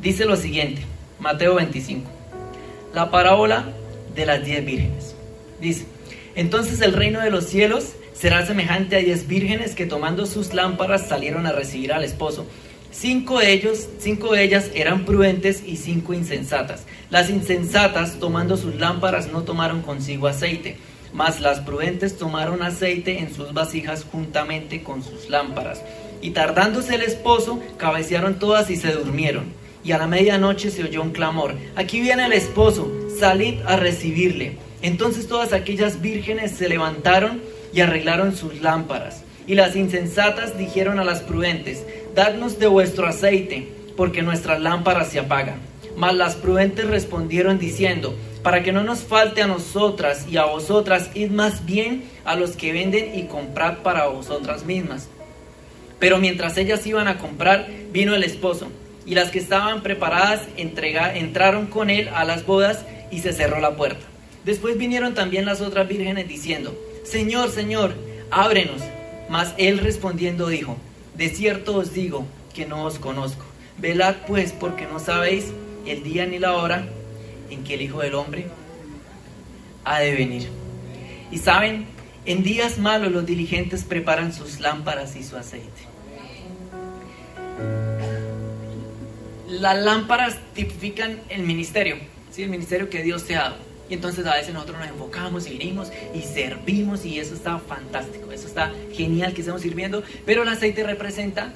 dice 0.00 0.24
lo 0.24 0.36
siguiente, 0.36 0.82
Mateo 1.20 1.54
25, 1.54 2.10
la 2.94 3.10
parábola 3.10 3.72
de 4.14 4.26
las 4.26 4.44
diez 4.44 4.64
vírgenes. 4.64 5.14
Dice, 5.60 5.86
entonces 6.34 6.80
el 6.80 6.92
reino 6.92 7.20
de 7.20 7.30
los 7.30 7.44
cielos 7.46 7.94
será 8.22 8.46
semejante 8.46 8.94
a 8.94 9.00
diez 9.00 9.26
vírgenes 9.26 9.74
que 9.74 9.84
tomando 9.84 10.26
sus 10.26 10.54
lámparas 10.54 11.08
salieron 11.08 11.44
a 11.44 11.50
recibir 11.50 11.92
al 11.92 12.04
esposo. 12.04 12.46
Cinco 12.92 13.40
de 13.40 13.52
ellos, 13.52 13.88
cinco 13.98 14.34
de 14.34 14.44
ellas 14.44 14.70
eran 14.76 15.04
prudentes 15.04 15.64
y 15.66 15.76
cinco 15.76 16.14
insensatas. 16.14 16.84
Las 17.10 17.30
insensatas, 17.30 18.20
tomando 18.20 18.56
sus 18.56 18.76
lámparas, 18.76 19.32
no 19.32 19.42
tomaron 19.42 19.82
consigo 19.82 20.28
aceite, 20.28 20.76
mas 21.12 21.40
las 21.40 21.58
prudentes 21.58 22.16
tomaron 22.16 22.62
aceite 22.62 23.18
en 23.18 23.34
sus 23.34 23.52
vasijas 23.54 24.04
juntamente 24.04 24.84
con 24.84 25.02
sus 25.02 25.28
lámparas. 25.28 25.82
Y 26.20 26.30
tardándose 26.30 26.94
el 26.94 27.02
esposo, 27.02 27.60
cabecearon 27.76 28.38
todas 28.38 28.70
y 28.70 28.76
se 28.76 28.92
durmieron 28.92 29.46
y 29.84 29.90
a 29.90 29.98
la 29.98 30.06
medianoche 30.06 30.70
se 30.70 30.84
oyó 30.84 31.02
un 31.02 31.10
clamor, 31.10 31.56
aquí 31.74 32.00
viene 32.00 32.24
el 32.26 32.32
esposo, 32.34 32.88
salid 33.18 33.54
a 33.66 33.74
recibirle. 33.74 34.58
Entonces 34.80 35.26
todas 35.26 35.52
aquellas 35.52 36.00
vírgenes 36.00 36.52
se 36.52 36.68
levantaron 36.68 37.42
y 37.72 37.80
arreglaron 37.80 38.36
sus 38.36 38.60
lámparas. 38.60 39.22
Y 39.46 39.54
las 39.54 39.76
insensatas 39.76 40.56
dijeron 40.56 40.98
a 40.98 41.04
las 41.04 41.20
prudentes, 41.20 41.84
dadnos 42.14 42.58
de 42.58 42.66
vuestro 42.66 43.06
aceite, 43.06 43.68
porque 43.96 44.22
nuestras 44.22 44.60
lámparas 44.60 45.08
se 45.08 45.18
apagan. 45.18 45.60
Mas 45.96 46.14
las 46.14 46.36
prudentes 46.36 46.86
respondieron 46.86 47.58
diciendo, 47.58 48.14
para 48.42 48.62
que 48.62 48.72
no 48.72 48.82
nos 48.82 49.00
falte 49.00 49.42
a 49.42 49.46
nosotras 49.46 50.26
y 50.28 50.36
a 50.36 50.44
vosotras, 50.44 51.10
id 51.14 51.30
más 51.30 51.64
bien 51.64 52.04
a 52.24 52.34
los 52.36 52.56
que 52.56 52.72
venden 52.72 53.18
y 53.18 53.24
comprad 53.26 53.78
para 53.78 54.06
vosotras 54.06 54.64
mismas. 54.64 55.08
Pero 55.98 56.18
mientras 56.18 56.56
ellas 56.56 56.86
iban 56.86 57.06
a 57.06 57.18
comprar, 57.18 57.68
vino 57.92 58.14
el 58.14 58.24
esposo 58.24 58.68
y 59.06 59.14
las 59.14 59.30
que 59.30 59.38
estaban 59.38 59.82
preparadas 59.82 60.42
entraron 60.56 61.66
con 61.66 61.90
él 61.90 62.08
a 62.14 62.24
las 62.24 62.46
bodas 62.46 62.84
y 63.10 63.20
se 63.20 63.32
cerró 63.32 63.60
la 63.60 63.76
puerta. 63.76 64.04
Después 64.44 64.76
vinieron 64.76 65.14
también 65.14 65.44
las 65.44 65.60
otras 65.60 65.86
vírgenes 65.86 66.26
diciendo, 66.26 66.76
Señor, 67.04 67.50
Señor, 67.50 67.94
ábrenos. 68.30 68.82
Mas 69.28 69.54
él 69.58 69.78
respondiendo 69.78 70.48
dijo, 70.48 70.76
De 71.14 71.28
cierto 71.28 71.76
os 71.76 71.92
digo 71.92 72.26
que 72.54 72.66
no 72.66 72.84
os 72.84 72.98
conozco. 72.98 73.44
Velad 73.78 74.16
pues 74.26 74.52
porque 74.52 74.86
no 74.86 74.98
sabéis 74.98 75.52
el 75.86 76.02
día 76.02 76.26
ni 76.26 76.38
la 76.38 76.54
hora 76.54 76.86
en 77.50 77.64
que 77.64 77.74
el 77.74 77.82
Hijo 77.82 78.00
del 78.00 78.14
Hombre 78.14 78.46
ha 79.84 80.00
de 80.00 80.14
venir. 80.14 80.48
Y 81.30 81.38
saben, 81.38 81.86
en 82.24 82.42
días 82.42 82.78
malos 82.78 83.10
los 83.10 83.26
diligentes 83.26 83.84
preparan 83.84 84.32
sus 84.32 84.60
lámparas 84.60 85.16
y 85.16 85.24
su 85.24 85.36
aceite 85.36 85.92
las 89.60 89.78
lámparas 89.78 90.38
tipifican 90.54 91.20
el 91.28 91.42
ministerio, 91.42 91.96
¿sí? 92.30 92.42
el 92.42 92.50
ministerio 92.50 92.88
que 92.88 93.02
Dios 93.02 93.24
te 93.24 93.36
ha 93.36 93.42
dado. 93.42 93.71
Entonces 93.92 94.24
a 94.26 94.34
veces 94.34 94.54
nosotros 94.54 94.78
nos 94.78 94.88
enfocamos 94.88 95.46
y 95.46 95.50
vinimos 95.50 95.92
y 96.14 96.22
servimos 96.22 97.04
y 97.04 97.18
eso 97.18 97.34
está 97.34 97.58
fantástico, 97.58 98.32
eso 98.32 98.46
está 98.46 98.72
genial 98.90 99.34
que 99.34 99.42
estemos 99.42 99.60
sirviendo, 99.60 100.02
pero 100.24 100.44
el 100.44 100.48
aceite 100.48 100.82
representa 100.82 101.52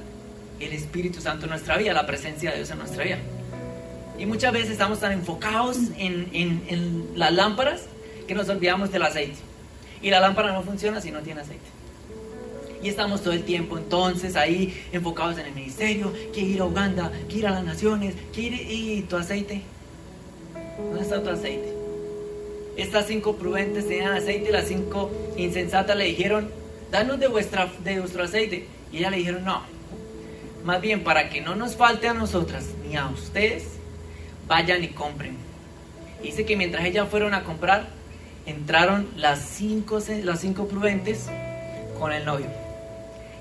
el 0.61 0.73
Espíritu 0.75 1.23
Santo 1.23 1.47
en 1.47 1.51
nuestra 1.51 1.79
vida, 1.79 1.95
la 1.95 2.05
presencia 2.05 2.51
de 2.51 2.59
Dios 2.59 2.71
en 2.71 2.79
nuestra 2.79 3.05
vida. 3.05 3.19
Y 4.19 4.27
muchas 4.27 4.53
veces 4.53 4.73
estamos 4.73 5.01
tan 5.01 5.13
enfocados 5.13 5.79
en, 5.97 6.29
en, 6.35 6.63
en 6.69 7.09
las 7.15 7.33
lámparas 7.33 7.85
que 8.29 8.35
nos 8.35 8.47
olvidamos 8.51 8.93
del 8.93 9.05
aceite. 9.05 9.39
Y 10.03 10.11
la 10.11 10.21
lámpara 10.21 10.53
no 10.53 10.63
funciona 10.63 11.01
si 11.01 11.11
no 11.11 11.21
tiene 11.21 11.41
aceite. 11.41 11.65
Y 12.83 12.91
estamos 12.91 13.23
todo 13.23 13.33
el 13.33 13.45
tiempo 13.45 13.79
entonces 13.79 14.37
ahí 14.37 14.79
enfocados 14.93 15.39
en 15.39 15.47
el 15.47 15.55
ministerio, 15.55 16.13
que 16.35 16.43
ir 16.43 16.61
a 16.61 16.67
Uganda, 16.67 17.11
que 17.31 17.39
ir 17.39 17.47
a 17.47 17.51
las 17.51 17.65
naciones, 17.65 18.15
que 18.35 18.43
ir 18.43 18.53
y 18.71 19.03
tu 19.09 19.17
aceite. 19.17 19.63
¿Dónde 20.77 21.01
está 21.01 21.23
tu 21.23 21.31
aceite? 21.31 21.86
Estas 22.77 23.07
cinco 23.07 23.37
prudentes 23.37 23.89
tenían 23.89 24.13
aceite 24.13 24.51
y 24.51 24.53
las 24.53 24.69
cinco 24.69 25.11
insensatas 25.37 25.97
le 25.97 26.05
dijeron, 26.05 26.51
danos 26.91 27.19
de, 27.19 27.29
vuestra, 27.29 27.71
de 27.83 28.01
vuestro 28.01 28.25
aceite. 28.25 28.67
Y 28.93 28.99
ella 28.99 29.11
le 29.11 29.19
dijeron, 29.19 29.45
no, 29.45 29.63
más 30.65 30.81
bien 30.81 31.03
para 31.03 31.31
que 31.31 31.41
no 31.41 31.55
nos 31.55 31.77
falte 31.77 32.09
a 32.09 32.15
nosotras 32.15 32.67
ni 32.87 32.97
a 32.97 33.07
ustedes, 33.07 33.65
vayan 34.47 34.85
y 34.85 34.89
compren. 34.89 35.37
dice 36.23 36.45
que 36.45 36.57
mientras 36.57 36.85
ellas 36.85 37.09
fueron 37.09 37.35
a 37.35 37.45
comprar, 37.45 37.87
entraron 38.45 39.09
las 39.17 39.41
cinco, 39.41 39.99
las 40.23 40.41
cinco 40.41 40.69
prudentes 40.69 41.27
con 41.99 42.13
el 42.13 42.25
novio. 42.25 42.47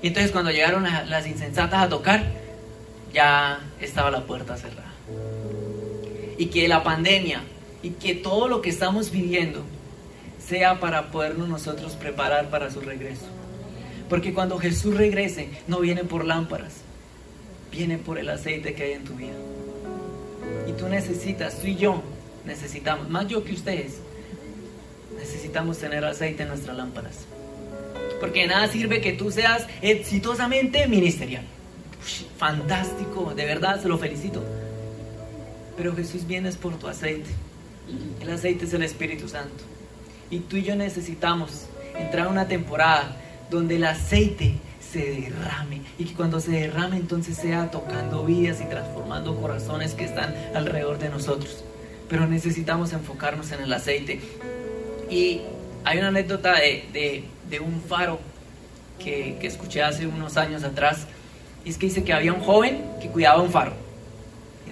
Y 0.02 0.08
entonces 0.08 0.32
cuando 0.32 0.50
llegaron 0.50 0.84
las 0.84 1.26
insensatas 1.26 1.82
a 1.82 1.88
tocar, 1.88 2.24
ya 3.12 3.60
estaba 3.80 4.10
la 4.10 4.24
puerta 4.24 4.56
cerrada. 4.56 4.92
Y 6.38 6.46
que 6.46 6.68
la 6.68 6.82
pandemia 6.82 7.42
y 7.86 7.90
que 7.90 8.16
todo 8.16 8.48
lo 8.48 8.62
que 8.62 8.70
estamos 8.70 9.12
viviendo 9.12 9.62
sea 10.44 10.80
para 10.80 11.12
podernos 11.12 11.48
nosotros 11.48 11.92
preparar 11.92 12.50
para 12.50 12.68
su 12.68 12.80
regreso. 12.80 13.26
Porque 14.08 14.34
cuando 14.34 14.58
Jesús 14.58 14.96
regrese, 14.96 15.50
no 15.68 15.78
viene 15.78 16.02
por 16.02 16.24
lámparas, 16.24 16.78
viene 17.70 17.96
por 17.96 18.18
el 18.18 18.28
aceite 18.28 18.74
que 18.74 18.82
hay 18.82 18.92
en 18.94 19.04
tu 19.04 19.14
vida. 19.14 19.36
Y 20.68 20.72
tú 20.72 20.88
necesitas, 20.88 21.60
tú 21.60 21.68
y 21.68 21.76
yo 21.76 22.02
necesitamos, 22.44 23.08
más 23.08 23.28
yo 23.28 23.44
que 23.44 23.52
ustedes, 23.52 23.98
necesitamos 25.16 25.78
tener 25.78 26.04
aceite 26.04 26.42
en 26.42 26.48
nuestras 26.48 26.76
lámparas. 26.76 27.18
Porque 28.18 28.48
nada 28.48 28.66
sirve 28.66 29.00
que 29.00 29.12
tú 29.12 29.30
seas 29.30 29.64
exitosamente 29.80 30.88
ministerial. 30.88 31.44
fantástico, 32.36 33.32
de 33.32 33.44
verdad, 33.44 33.80
se 33.80 33.86
lo 33.86 33.96
felicito. 33.96 34.42
Pero 35.76 35.94
Jesús 35.94 36.26
viene 36.26 36.50
por 36.50 36.76
tu 36.80 36.88
aceite. 36.88 37.45
El 38.20 38.30
aceite 38.30 38.64
es 38.64 38.72
el 38.72 38.82
Espíritu 38.82 39.28
Santo. 39.28 39.64
Y 40.30 40.40
tú 40.40 40.56
y 40.56 40.62
yo 40.62 40.74
necesitamos 40.74 41.66
entrar 41.96 42.26
a 42.26 42.30
una 42.30 42.48
temporada 42.48 43.16
donde 43.50 43.76
el 43.76 43.84
aceite 43.84 44.56
se 44.80 44.98
derrame 44.98 45.82
y 45.98 46.04
que 46.04 46.14
cuando 46.14 46.40
se 46.40 46.52
derrame 46.52 46.96
entonces 46.96 47.36
sea 47.36 47.70
tocando 47.70 48.24
vidas 48.24 48.60
y 48.60 48.64
transformando 48.64 49.36
corazones 49.36 49.94
que 49.94 50.04
están 50.04 50.34
alrededor 50.54 50.98
de 50.98 51.08
nosotros. 51.08 51.64
Pero 52.08 52.26
necesitamos 52.26 52.92
enfocarnos 52.92 53.50
en 53.52 53.62
el 53.62 53.72
aceite. 53.72 54.20
Y 55.10 55.42
hay 55.84 55.98
una 55.98 56.08
anécdota 56.08 56.54
de, 56.54 57.24
de, 57.48 57.60
un 57.60 57.80
faro 57.80 58.18
que, 58.98 59.36
que, 59.40 59.46
escuché 59.46 59.82
hace 59.82 60.06
unos 60.06 60.36
años 60.36 60.64
atrás. 60.64 61.06
Y 61.64 61.70
es 61.70 61.78
que 61.78 61.86
dice 61.86 62.04
que 62.04 62.12
había 62.12 62.32
un 62.32 62.40
joven 62.40 62.84
que 63.00 63.08
cuidaba 63.08 63.42
un 63.42 63.50
faro. 63.50 63.85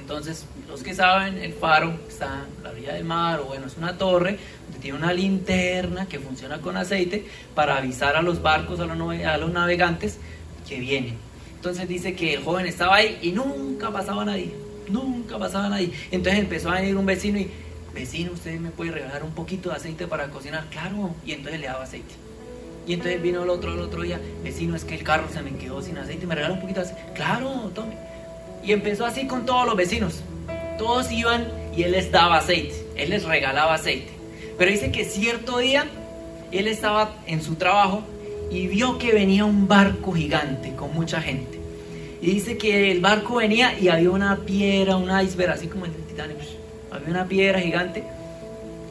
Entonces, 0.05 0.45
los 0.69 0.83
que 0.83 0.95
saben, 0.95 1.39
el 1.39 1.55
faro 1.55 1.95
está 2.07 2.45
en 2.59 2.63
la 2.63 2.69
orilla 2.73 2.93
del 2.93 3.05
mar, 3.05 3.41
o 3.41 3.47
bueno, 3.47 3.67
es 3.67 3.79
una 3.79 3.97
torre 3.97 4.39
donde 4.65 4.79
tiene 4.79 4.99
una 4.99 5.15
linterna 5.15 6.07
que 6.07 6.19
funciona 6.19 6.61
con 6.61 6.77
aceite 6.77 7.25
para 7.55 7.79
avisar 7.79 8.15
a 8.15 8.21
los 8.21 8.43
barcos, 8.43 8.79
a 8.81 8.85
los, 8.85 9.51
navegantes 9.51 10.19
que 10.69 10.79
vienen. 10.79 11.17
Entonces 11.55 11.89
dice 11.89 12.15
que 12.15 12.35
el 12.35 12.45
joven 12.45 12.67
estaba 12.67 12.97
ahí 12.97 13.19
y 13.23 13.33
nunca 13.33 13.91
pasaba 13.91 14.27
nadie, 14.27 14.53
nunca 14.91 15.39
pasaba 15.39 15.71
nadie. 15.71 15.91
Entonces 16.11 16.39
empezó 16.39 16.69
a 16.69 16.75
venir 16.75 16.99
un 16.99 17.07
vecino 17.07 17.39
y 17.39 17.51
vecino, 17.95 18.33
¿usted 18.33 18.61
me 18.61 18.69
puede 18.69 18.91
regalar 18.91 19.23
un 19.23 19.33
poquito 19.33 19.71
de 19.71 19.77
aceite 19.77 20.07
para 20.07 20.29
cocinar? 20.29 20.67
Claro, 20.69 21.15
y 21.25 21.33
entonces 21.33 21.63
le 21.63 21.67
daba 21.67 21.85
aceite. 21.85 22.15
Y 22.87 22.93
entonces 22.93 23.23
vino 23.23 23.43
el 23.43 23.49
otro, 23.49 23.73
el 23.73 23.81
otro 23.81 24.03
día, 24.03 24.21
vecino, 24.43 24.77
es 24.77 24.85
que 24.85 24.97
el 24.97 25.03
carro 25.03 25.31
se 25.33 25.41
me 25.41 25.57
quedó 25.57 25.81
sin 25.81 25.97
aceite, 25.97 26.27
¿me 26.27 26.35
regala 26.35 26.53
un 26.53 26.61
poquito 26.61 26.81
de 26.81 26.89
aceite? 26.89 27.13
Claro, 27.15 27.73
tome. 27.75 27.97
Y 28.65 28.73
empezó 28.73 29.05
así 29.05 29.27
con 29.27 29.45
todos 29.45 29.67
los 29.67 29.77
vecinos. 29.77 30.23
Todos 30.79 31.11
iban 31.13 31.49
y 31.77 31.83
él 31.83 31.93
les 31.93 32.11
daba 32.11 32.39
aceite, 32.39 32.75
él 32.97 33.11
les 33.11 33.25
regalaba 33.25 33.75
aceite. 33.75 34.11
Pero 34.59 34.71
dice 34.71 34.91
que 34.91 35.05
cierto 35.05 35.59
día 35.59 35.87
él 36.53 36.69
estaba 36.69 37.17
en 37.27 37.43
su 37.43 37.57
trabajo 37.57 38.03
y 38.51 38.67
vio 38.67 38.99
que 38.99 39.13
venía 39.13 39.45
un 39.45 39.67
barco 39.67 40.13
gigante 40.13 40.75
con 40.75 40.95
mucha 40.95 41.21
gente. 41.21 41.59
Y 42.23 42.27
dice 42.27 42.57
que 42.57 42.91
el 42.91 43.01
barco 43.01 43.37
venía 43.37 43.79
y 43.79 43.89
había 43.89 44.11
una 44.11 44.37
piedra, 44.39 44.97
un 44.97 45.11
iceberg, 45.21 45.53
así 45.53 45.67
como 45.67 45.85
el 45.85 45.93
Titanic 45.93 46.39
había 46.91 47.09
una 47.09 47.27
piedra 47.27 47.61
gigante 47.61 48.05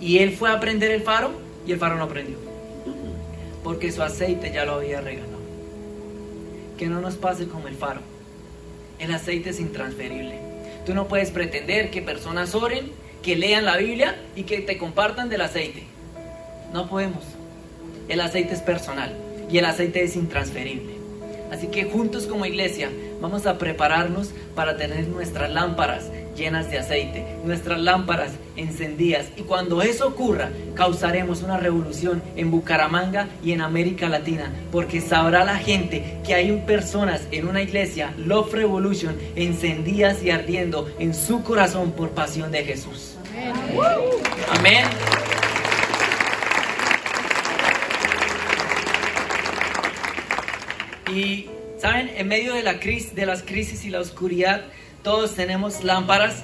y 0.01 0.17
él 0.19 0.33
fue 0.35 0.51
a 0.51 0.59
prender 0.59 0.91
el 0.91 1.01
faro 1.01 1.31
y 1.65 1.71
el 1.71 1.79
faro 1.79 1.95
no 1.95 2.09
prendió. 2.09 2.35
Porque 3.63 3.91
su 3.91 4.03
aceite 4.03 4.51
ya 4.51 4.65
lo 4.65 4.73
había 4.73 4.99
regalado. 4.99 5.31
Que 6.77 6.87
no 6.87 6.99
nos 6.99 7.15
pase 7.15 7.47
como 7.47 7.69
el 7.69 7.75
faro. 7.75 8.01
El 9.03 9.11
aceite 9.13 9.49
es 9.49 9.59
intransferible. 9.59 10.39
Tú 10.85 10.93
no 10.93 11.09
puedes 11.09 11.29
pretender 11.29 11.91
que 11.91 12.01
personas 12.01 12.55
oren, 12.55 12.89
que 13.21 13.35
lean 13.35 13.65
la 13.65 13.75
Biblia 13.75 14.15
y 14.33 14.43
que 14.43 14.61
te 14.61 14.77
compartan 14.77 15.27
del 15.27 15.41
aceite. 15.41 15.83
No 16.71 16.87
podemos. 16.87 17.25
El 18.07 18.21
aceite 18.21 18.53
es 18.53 18.61
personal 18.61 19.13
y 19.51 19.57
el 19.57 19.65
aceite 19.65 20.05
es 20.05 20.15
intransferible. 20.15 20.93
Así 21.51 21.67
que 21.67 21.83
juntos 21.83 22.27
como 22.27 22.45
iglesia 22.45 22.89
vamos 23.19 23.45
a 23.45 23.57
prepararnos 23.57 24.29
para 24.55 24.77
tener 24.77 25.05
nuestras 25.09 25.51
lámparas 25.51 26.05
llenas 26.35 26.69
de 26.69 26.79
aceite, 26.79 27.37
nuestras 27.43 27.79
lámparas 27.79 28.31
encendidas. 28.55 29.27
Y 29.35 29.41
cuando 29.41 29.81
eso 29.81 30.07
ocurra, 30.07 30.49
causaremos 30.75 31.41
una 31.41 31.57
revolución 31.57 32.21
en 32.35 32.51
Bucaramanga 32.51 33.27
y 33.43 33.51
en 33.51 33.61
América 33.61 34.09
Latina, 34.09 34.51
porque 34.71 35.01
sabrá 35.01 35.43
la 35.45 35.57
gente 35.57 36.19
que 36.25 36.33
hay 36.33 36.51
personas 36.65 37.21
en 37.31 37.47
una 37.47 37.61
iglesia, 37.61 38.13
Love 38.17 38.53
Revolution, 38.53 39.15
encendidas 39.35 40.23
y 40.23 40.29
ardiendo 40.29 40.89
en 40.99 41.13
su 41.13 41.43
corazón 41.43 41.91
por 41.91 42.09
pasión 42.11 42.51
de 42.51 42.63
Jesús. 42.63 43.15
Amén. 44.49 44.85
Y, 51.13 51.49
¿saben? 51.77 52.09
En 52.15 52.27
medio 52.27 52.53
de, 52.53 52.63
la 52.63 52.79
crisis, 52.79 53.13
de 53.13 53.25
las 53.25 53.43
crisis 53.43 53.85
y 53.85 53.89
la 53.89 53.99
oscuridad, 53.99 54.65
todos 55.03 55.35
tenemos 55.35 55.83
lámparas, 55.83 56.43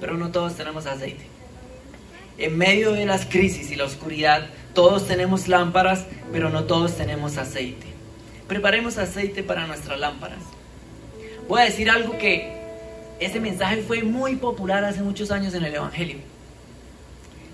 pero 0.00 0.14
no 0.16 0.30
todos 0.30 0.54
tenemos 0.54 0.86
aceite. 0.86 1.24
En 2.36 2.56
medio 2.58 2.92
de 2.92 3.06
las 3.06 3.24
crisis 3.24 3.70
y 3.70 3.76
la 3.76 3.84
oscuridad, 3.84 4.46
todos 4.74 5.08
tenemos 5.08 5.48
lámparas, 5.48 6.04
pero 6.30 6.50
no 6.50 6.64
todos 6.64 6.96
tenemos 6.96 7.38
aceite. 7.38 7.86
Preparemos 8.46 8.98
aceite 8.98 9.42
para 9.42 9.66
nuestras 9.66 9.98
lámparas. 9.98 10.40
Voy 11.48 11.62
a 11.62 11.64
decir 11.64 11.88
algo 11.88 12.18
que 12.18 12.62
ese 13.20 13.40
mensaje 13.40 13.82
fue 13.82 14.02
muy 14.02 14.36
popular 14.36 14.84
hace 14.84 15.00
muchos 15.00 15.30
años 15.30 15.54
en 15.54 15.64
el 15.64 15.74
Evangelio. 15.74 16.18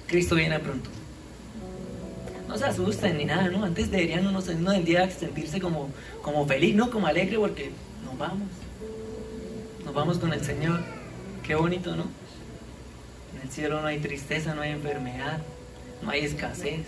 Cristo 0.08 0.34
viene 0.34 0.58
pronto. 0.58 0.90
No 2.48 2.58
se 2.58 2.64
asusten 2.64 3.18
ni 3.18 3.24
nada, 3.24 3.48
¿no? 3.48 3.64
Antes 3.64 3.90
deberían 3.90 4.26
uno, 4.26 4.40
uno 4.40 4.70
debería 4.72 5.08
sentirse 5.10 5.60
como, 5.60 5.90
como 6.22 6.44
feliz, 6.46 6.74
¿no? 6.74 6.90
Como 6.90 7.06
alegre 7.06 7.38
porque 7.38 7.70
nos 8.04 8.18
vamos 8.18 8.48
vamos 9.94 10.18
con 10.18 10.32
el 10.32 10.44
Señor. 10.44 10.80
Qué 11.42 11.54
bonito, 11.54 11.96
¿no? 11.96 12.04
En 13.34 13.42
el 13.42 13.50
cielo 13.50 13.80
no 13.80 13.86
hay 13.86 13.98
tristeza, 13.98 14.54
no 14.54 14.62
hay 14.62 14.70
enfermedad, 14.72 15.40
no 16.02 16.10
hay 16.10 16.24
escasez. 16.24 16.86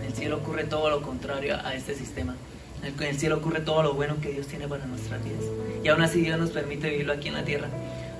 En 0.00 0.06
el 0.06 0.12
cielo 0.14 0.38
ocurre 0.38 0.64
todo 0.64 0.90
lo 0.90 1.02
contrario 1.02 1.56
a 1.64 1.74
este 1.74 1.94
sistema. 1.94 2.34
En 2.82 3.00
el 3.02 3.18
cielo 3.18 3.36
ocurre 3.36 3.60
todo 3.60 3.82
lo 3.82 3.94
bueno 3.94 4.20
que 4.20 4.32
Dios 4.32 4.48
tiene 4.48 4.66
para 4.66 4.84
nuestras 4.86 5.22
vidas. 5.22 5.44
Y 5.84 5.88
aún 5.88 6.02
así 6.02 6.20
Dios 6.20 6.38
nos 6.38 6.50
permite 6.50 6.90
vivirlo 6.90 7.12
aquí 7.12 7.28
en 7.28 7.34
la 7.34 7.44
tierra. 7.44 7.68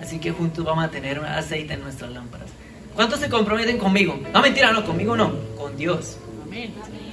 Así 0.01 0.19
que 0.19 0.31
juntos 0.31 0.65
vamos 0.65 0.85
a 0.85 0.91
tener 0.91 1.19
aceite 1.19 1.75
en 1.75 1.83
nuestras 1.83 2.13
lámparas. 2.13 2.51
¿Cuántos 2.95 3.21
se 3.21 3.29
comprometen 3.29 3.79
conmigo? 3.79 4.19
No, 4.33 4.43
mentira, 4.43 4.73
no, 4.73 4.85
conmigo 4.85 5.17
no, 5.17 5.33
con 5.57 5.77
Dios. 5.77 6.19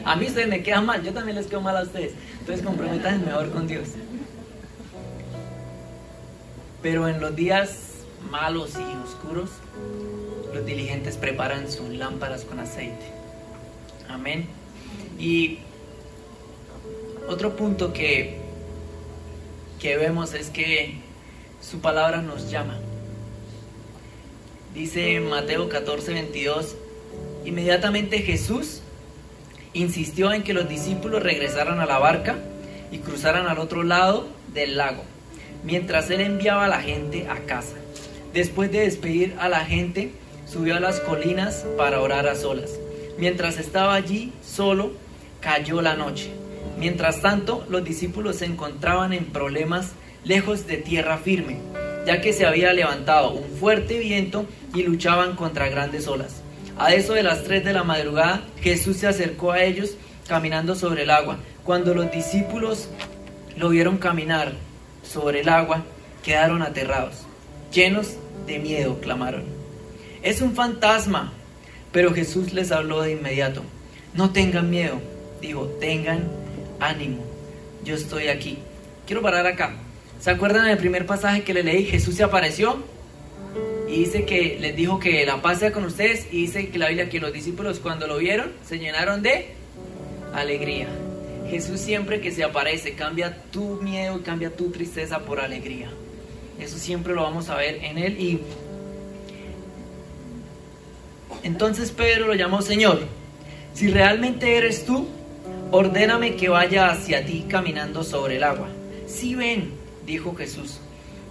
A 0.05 0.15
mí 0.15 0.25
ustedes 0.27 0.47
me 0.47 0.61
quedan 0.61 0.85
mal, 0.85 1.03
yo 1.03 1.13
también 1.13 1.37
les 1.37 1.47
quedo 1.47 1.61
mal 1.61 1.77
a 1.77 1.83
ustedes. 1.83 2.13
Entonces 2.39 2.65
comprometan 2.65 3.23
mejor 3.25 3.49
con 3.51 3.67
Dios. 3.67 3.89
Pero 6.81 7.07
en 7.07 7.19
los 7.19 7.35
días 7.35 7.89
malos 8.31 8.71
y 8.75 9.03
oscuros, 9.03 9.49
los 10.53 10.65
diligentes 10.65 11.17
preparan 11.17 11.69
sus 11.69 11.89
lámparas 11.89 12.45
con 12.45 12.59
aceite. 12.59 13.05
Amén. 14.07 14.47
Y 15.19 15.59
otro 17.27 17.55
punto 17.55 17.91
que, 17.91 18.37
que 19.79 19.97
vemos 19.97 20.33
es 20.33 20.49
que 20.49 20.95
su 21.61 21.79
palabra 21.79 22.21
nos 22.21 22.49
llama. 22.49 22.79
Dice 24.73 25.19
Mateo 25.19 25.67
14, 25.67 26.13
22, 26.13 26.75
inmediatamente 27.43 28.19
Jesús 28.19 28.81
insistió 29.73 30.31
en 30.31 30.43
que 30.43 30.53
los 30.53 30.69
discípulos 30.69 31.23
regresaran 31.23 31.79
a 31.79 31.85
la 31.85 31.99
barca 31.99 32.37
y 32.91 32.99
cruzaran 32.99 33.47
al 33.47 33.59
otro 33.59 33.83
lado 33.83 34.27
del 34.53 34.77
lago 34.77 35.03
mientras 35.63 36.09
él 36.09 36.21
enviaba 36.21 36.65
a 36.65 36.69
la 36.69 36.81
gente 36.81 37.27
a 37.29 37.39
casa. 37.45 37.75
Después 38.33 38.71
de 38.71 38.81
despedir 38.81 39.35
a 39.39 39.49
la 39.49 39.65
gente, 39.65 40.11
subió 40.45 40.75
a 40.75 40.79
las 40.79 40.99
colinas 40.99 41.65
para 41.77 42.01
orar 42.01 42.27
a 42.27 42.35
solas. 42.35 42.71
Mientras 43.17 43.57
estaba 43.57 43.95
allí 43.95 44.31
solo, 44.43 44.93
cayó 45.41 45.81
la 45.81 45.95
noche. 45.95 46.31
Mientras 46.77 47.21
tanto, 47.21 47.65
los 47.69 47.83
discípulos 47.83 48.37
se 48.37 48.45
encontraban 48.45 49.13
en 49.13 49.25
problemas 49.25 49.91
lejos 50.23 50.67
de 50.67 50.77
tierra 50.77 51.17
firme, 51.17 51.57
ya 52.05 52.21
que 52.21 52.33
se 52.33 52.45
había 52.45 52.73
levantado 52.73 53.31
un 53.31 53.49
fuerte 53.57 53.99
viento 53.99 54.45
y 54.73 54.83
luchaban 54.83 55.35
contra 55.35 55.69
grandes 55.69 56.07
olas. 56.07 56.41
A 56.77 56.93
eso 56.93 57.13
de 57.13 57.23
las 57.23 57.43
tres 57.43 57.65
de 57.65 57.73
la 57.73 57.83
madrugada, 57.83 58.41
Jesús 58.61 58.97
se 58.97 59.07
acercó 59.07 59.51
a 59.51 59.63
ellos 59.63 59.95
caminando 60.27 60.75
sobre 60.75 61.03
el 61.03 61.09
agua. 61.09 61.39
Cuando 61.63 61.93
los 61.93 62.11
discípulos 62.11 62.89
lo 63.57 63.69
vieron 63.69 63.97
caminar 63.97 64.53
sobre 65.11 65.41
el 65.41 65.49
agua, 65.49 65.83
quedaron 66.23 66.61
aterrados. 66.61 67.15
Llenos 67.73 68.15
de 68.45 68.59
miedo, 68.59 68.99
clamaron. 68.99 69.43
Es 70.21 70.41
un 70.41 70.53
fantasma. 70.55 71.33
Pero 71.91 72.13
Jesús 72.13 72.53
les 72.53 72.71
habló 72.71 73.01
de 73.01 73.13
inmediato. 73.13 73.63
No 74.13 74.31
tengan 74.31 74.69
miedo, 74.69 75.01
dijo, 75.41 75.65
tengan 75.79 76.29
ánimo. 76.79 77.23
Yo 77.83 77.95
estoy 77.95 78.27
aquí. 78.27 78.59
Quiero 79.07 79.21
parar 79.21 79.47
acá. 79.47 79.75
¿Se 80.19 80.29
acuerdan 80.29 80.65
del 80.65 80.77
primer 80.77 81.05
pasaje 81.05 81.43
que 81.43 81.53
le 81.53 81.63
leí? 81.63 81.85
Jesús 81.85 82.15
se 82.15 82.23
apareció 82.23 82.83
y 83.87 84.01
dice 84.01 84.25
que 84.25 84.57
les 84.59 84.75
dijo 84.75 84.99
que 84.99 85.25
la 85.25 85.41
paz 85.41 85.59
sea 85.59 85.71
con 85.71 85.85
ustedes 85.85 86.27
y 86.31 86.41
dice 86.41 86.69
que 86.69 86.77
la 86.77 86.89
Biblia 86.89 87.09
que 87.09 87.19
los 87.19 87.33
discípulos 87.33 87.79
cuando 87.79 88.05
lo 88.05 88.17
vieron 88.17 88.51
se 88.67 88.77
llenaron 88.77 89.23
de 89.23 89.47
alegría. 90.33 90.87
Jesús 91.49 91.79
siempre 91.79 92.21
que 92.21 92.31
se 92.31 92.43
aparece 92.43 92.93
cambia 92.93 93.41
tu 93.51 93.81
miedo 93.81 94.17
y 94.17 94.21
cambia 94.21 94.55
tu 94.55 94.69
tristeza 94.69 95.19
por 95.19 95.39
alegría. 95.39 95.89
Eso 96.59 96.77
siempre 96.77 97.13
lo 97.13 97.23
vamos 97.23 97.49
a 97.49 97.55
ver 97.55 97.83
en 97.83 97.97
él. 97.97 98.19
Y 98.19 98.39
entonces 101.43 101.91
Pedro 101.91 102.27
lo 102.27 102.35
llamó 102.35 102.61
Señor. 102.61 102.99
Si 103.73 103.87
realmente 103.87 104.57
eres 104.57 104.85
tú, 104.85 105.07
ordéname 105.71 106.35
que 106.35 106.49
vaya 106.49 106.91
hacia 106.91 107.25
ti 107.25 107.45
caminando 107.47 108.03
sobre 108.03 108.37
el 108.37 108.43
agua. 108.43 108.67
Sí 109.07 109.35
ven, 109.35 109.71
dijo 110.05 110.35
Jesús. 110.35 110.79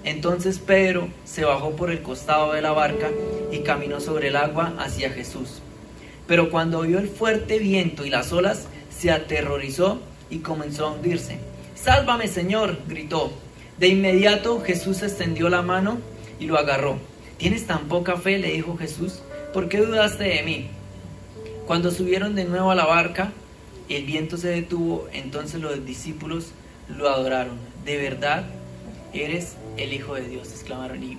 Entonces 0.04 0.59
Pedro 0.59 1.09
se 1.24 1.44
bajó 1.44 1.72
por 1.76 1.90
el 1.90 2.02
costado 2.02 2.52
de 2.52 2.62
la 2.62 2.72
barca 2.72 3.11
y 3.52 3.59
caminó 3.59 4.00
sobre 4.00 4.28
el 4.28 4.37
agua 4.37 4.74
hacia 4.78 5.11
Jesús. 5.11 5.61
Pero 6.26 6.50
cuando 6.50 6.83
vio 6.83 6.98
el 6.98 7.09
fuerte 7.09 7.59
viento 7.59 8.04
y 8.04 8.11
las 8.11 8.33
olas, 8.33 8.68
se 8.99 9.11
aterrorizó 9.11 10.01
y 10.29 10.39
comenzó 10.39 10.87
a 10.87 10.93
hundirse. 10.93 11.39
Sálvame, 11.75 12.27
Señor, 12.27 12.79
gritó. 12.89 13.33
De 13.79 13.89
inmediato 13.89 14.61
Jesús 14.61 15.03
extendió 15.03 15.49
la 15.49 15.63
mano 15.63 15.99
y 16.41 16.47
lo 16.47 16.59
agarró. 16.59 16.99
¿Tienes 17.37 17.67
tan 17.67 17.87
poca 17.87 18.17
fe? 18.17 18.39
le 18.39 18.53
dijo 18.53 18.77
Jesús. 18.77 19.21
¿Por 19.53 19.69
qué 19.69 19.79
dudaste 19.79 20.25
de 20.25 20.43
mí? 20.43 20.67
Cuando 21.67 21.91
subieron 21.93 22.35
de 22.35 22.45
nuevo 22.45 22.71
a 22.73 22.75
la 22.75 22.87
barca, 22.87 23.33
el 23.89 24.05
viento 24.05 24.37
se 24.37 24.49
detuvo, 24.49 25.09
entonces 25.13 25.61
los 25.61 25.85
discípulos 25.87 26.53
lo 26.89 27.09
adoraron. 27.09 27.57
De 27.85 27.97
verdad, 27.97 28.47
eres 29.13 29.55
el 29.77 29.93
Hijo 29.93 30.15
de 30.15 30.29
Dios, 30.29 30.51
exclamaron. 30.51 31.03
Y 31.03 31.19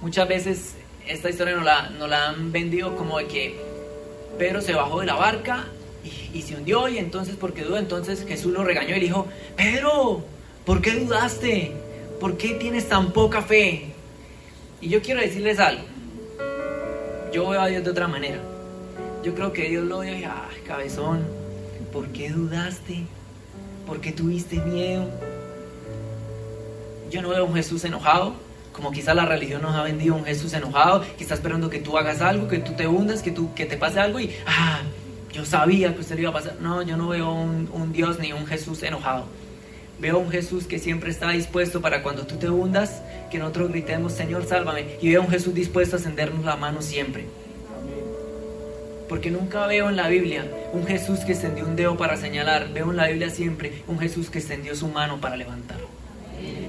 muchas 0.00 0.26
veces 0.26 0.74
esta 1.06 1.30
historia 1.30 1.54
nos 1.54 1.64
la, 1.64 1.90
nos 1.90 2.08
la 2.08 2.28
han 2.28 2.50
vendido 2.50 2.96
como 2.96 3.18
de 3.18 3.26
que 3.26 3.60
Pedro 4.38 4.60
se 4.60 4.74
bajó 4.74 5.00
de 5.00 5.06
la 5.06 5.14
barca 5.14 5.66
y, 6.04 6.42
se 6.42 6.56
hundió 6.56 6.88
y 6.88 6.98
entonces 6.98 7.36
porque 7.38 7.62
dudó, 7.62 7.78
entonces 7.78 8.24
Jesús 8.26 8.52
lo 8.52 8.64
regañó 8.64 8.96
y 8.96 9.00
le 9.00 9.06
dijo, 9.06 9.26
Pedro, 9.56 10.24
¿por 10.64 10.80
qué 10.80 10.92
dudaste? 10.92 11.72
¿Por 12.20 12.36
qué 12.36 12.54
tienes 12.54 12.88
tan 12.88 13.12
poca 13.12 13.42
fe? 13.42 13.86
Y 14.80 14.88
yo 14.88 15.02
quiero 15.02 15.20
decirles 15.20 15.58
algo. 15.58 15.84
Yo 17.32 17.48
veo 17.48 17.60
a 17.60 17.66
Dios 17.68 17.84
de 17.84 17.90
otra 17.90 18.08
manera. 18.08 18.40
Yo 19.22 19.34
creo 19.34 19.52
que 19.52 19.68
Dios 19.68 19.84
lo 19.84 19.98
ve 19.98 20.20
y, 20.20 20.24
ah, 20.24 20.48
cabezón, 20.66 21.24
¿por 21.92 22.08
qué 22.08 22.30
dudaste? 22.30 23.04
¿Por 23.86 24.00
qué 24.00 24.12
tuviste 24.12 24.56
miedo? 24.56 25.08
Yo 27.10 27.22
no 27.22 27.28
veo 27.28 27.40
a 27.40 27.44
un 27.44 27.54
Jesús 27.54 27.84
enojado, 27.84 28.34
como 28.72 28.90
quizá 28.90 29.14
la 29.14 29.26
religión 29.26 29.62
nos 29.62 29.76
ha 29.76 29.82
vendido 29.82 30.14
un 30.14 30.24
Jesús 30.24 30.52
enojado, 30.54 31.04
que 31.16 31.22
está 31.22 31.34
esperando 31.34 31.70
que 31.70 31.78
tú 31.78 31.96
hagas 31.96 32.20
algo, 32.20 32.48
que 32.48 32.58
tú 32.58 32.72
te 32.72 32.88
hundas, 32.88 33.22
que, 33.22 33.30
tú, 33.30 33.54
que 33.54 33.66
te 33.66 33.76
pase 33.76 34.00
algo 34.00 34.18
y, 34.18 34.34
ah, 34.46 34.82
yo 35.32 35.44
sabía 35.44 35.94
que 35.94 36.00
usted 36.00 36.16
le 36.16 36.22
iba 36.22 36.30
a 36.30 36.34
pasar. 36.34 36.56
No, 36.60 36.82
yo 36.82 36.96
no 36.96 37.08
veo 37.08 37.32
un, 37.32 37.92
Dios 37.92 38.18
ni 38.18 38.32
un 38.32 38.46
Jesús 38.46 38.82
enojado. 38.82 39.26
Veo 39.98 40.18
un 40.18 40.30
Jesús 40.30 40.66
que 40.66 40.78
siempre 40.78 41.10
está 41.10 41.30
dispuesto 41.30 41.80
para 41.80 42.02
cuando 42.02 42.26
tú 42.26 42.36
te 42.36 42.50
hundas, 42.50 43.02
que 43.30 43.38
nosotros 43.38 43.70
gritemos, 43.70 44.12
Señor, 44.12 44.46
sálvame. 44.46 44.96
Y 45.00 45.10
veo 45.10 45.22
un 45.22 45.30
Jesús 45.30 45.54
dispuesto 45.54 45.96
a 45.96 45.98
extendernos 45.98 46.44
la 46.44 46.56
mano 46.56 46.82
siempre. 46.82 47.26
Porque 49.08 49.30
nunca 49.30 49.66
veo 49.66 49.88
en 49.88 49.96
la 49.96 50.08
Biblia 50.08 50.46
un 50.72 50.86
Jesús 50.86 51.20
que 51.20 51.32
extendió 51.32 51.64
un 51.64 51.76
dedo 51.76 51.96
para 51.96 52.16
señalar. 52.16 52.72
Veo 52.72 52.90
en 52.90 52.96
la 52.96 53.08
Biblia 53.08 53.30
siempre 53.30 53.82
un 53.86 53.98
Jesús 53.98 54.28
que 54.28 54.38
extendió 54.38 54.74
su 54.74 54.88
mano 54.88 55.20
para 55.20 55.36
levantar. 55.36 55.78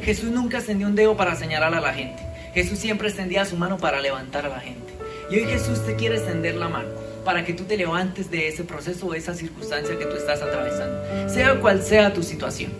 Jesús 0.03 0.29
nunca 0.31 0.57
extendió 0.57 0.87
un 0.87 0.95
dedo 0.95 1.17
para 1.17 1.35
señalar 1.35 1.73
a 1.73 1.81
la 1.81 1.93
gente. 1.93 2.21
Jesús 2.53 2.77
siempre 2.77 3.07
extendía 3.07 3.45
su 3.45 3.57
mano 3.57 3.77
para 3.77 4.01
levantar 4.01 4.45
a 4.45 4.49
la 4.49 4.59
gente. 4.59 4.93
Y 5.31 5.37
hoy 5.37 5.45
Jesús 5.45 5.83
te 5.85 5.95
quiere 5.95 6.17
extender 6.17 6.55
la 6.55 6.69
mano 6.69 7.02
para 7.23 7.45
que 7.45 7.53
tú 7.53 7.63
te 7.63 7.77
levantes 7.77 8.29
de 8.29 8.47
ese 8.47 8.63
proceso 8.63 9.07
o 9.07 9.13
esa 9.13 9.33
circunstancia 9.33 9.97
que 9.97 10.05
tú 10.05 10.15
estás 10.15 10.41
atravesando, 10.41 11.29
sea 11.29 11.59
cual 11.59 11.81
sea 11.81 12.13
tu 12.13 12.23
situación. 12.23 12.71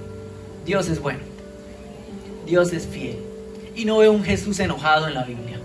Dios 0.66 0.90
es 0.90 1.00
bueno. 1.00 1.20
Dios 2.46 2.74
es 2.74 2.88
fiel. 2.88 3.18
Y 3.76 3.86
no 3.86 3.98
veo 3.98 4.12
un 4.12 4.24
Jesús 4.24 4.60
enojado 4.60 5.08
en 5.08 5.14
la 5.14 5.24
Biblia. 5.24 5.60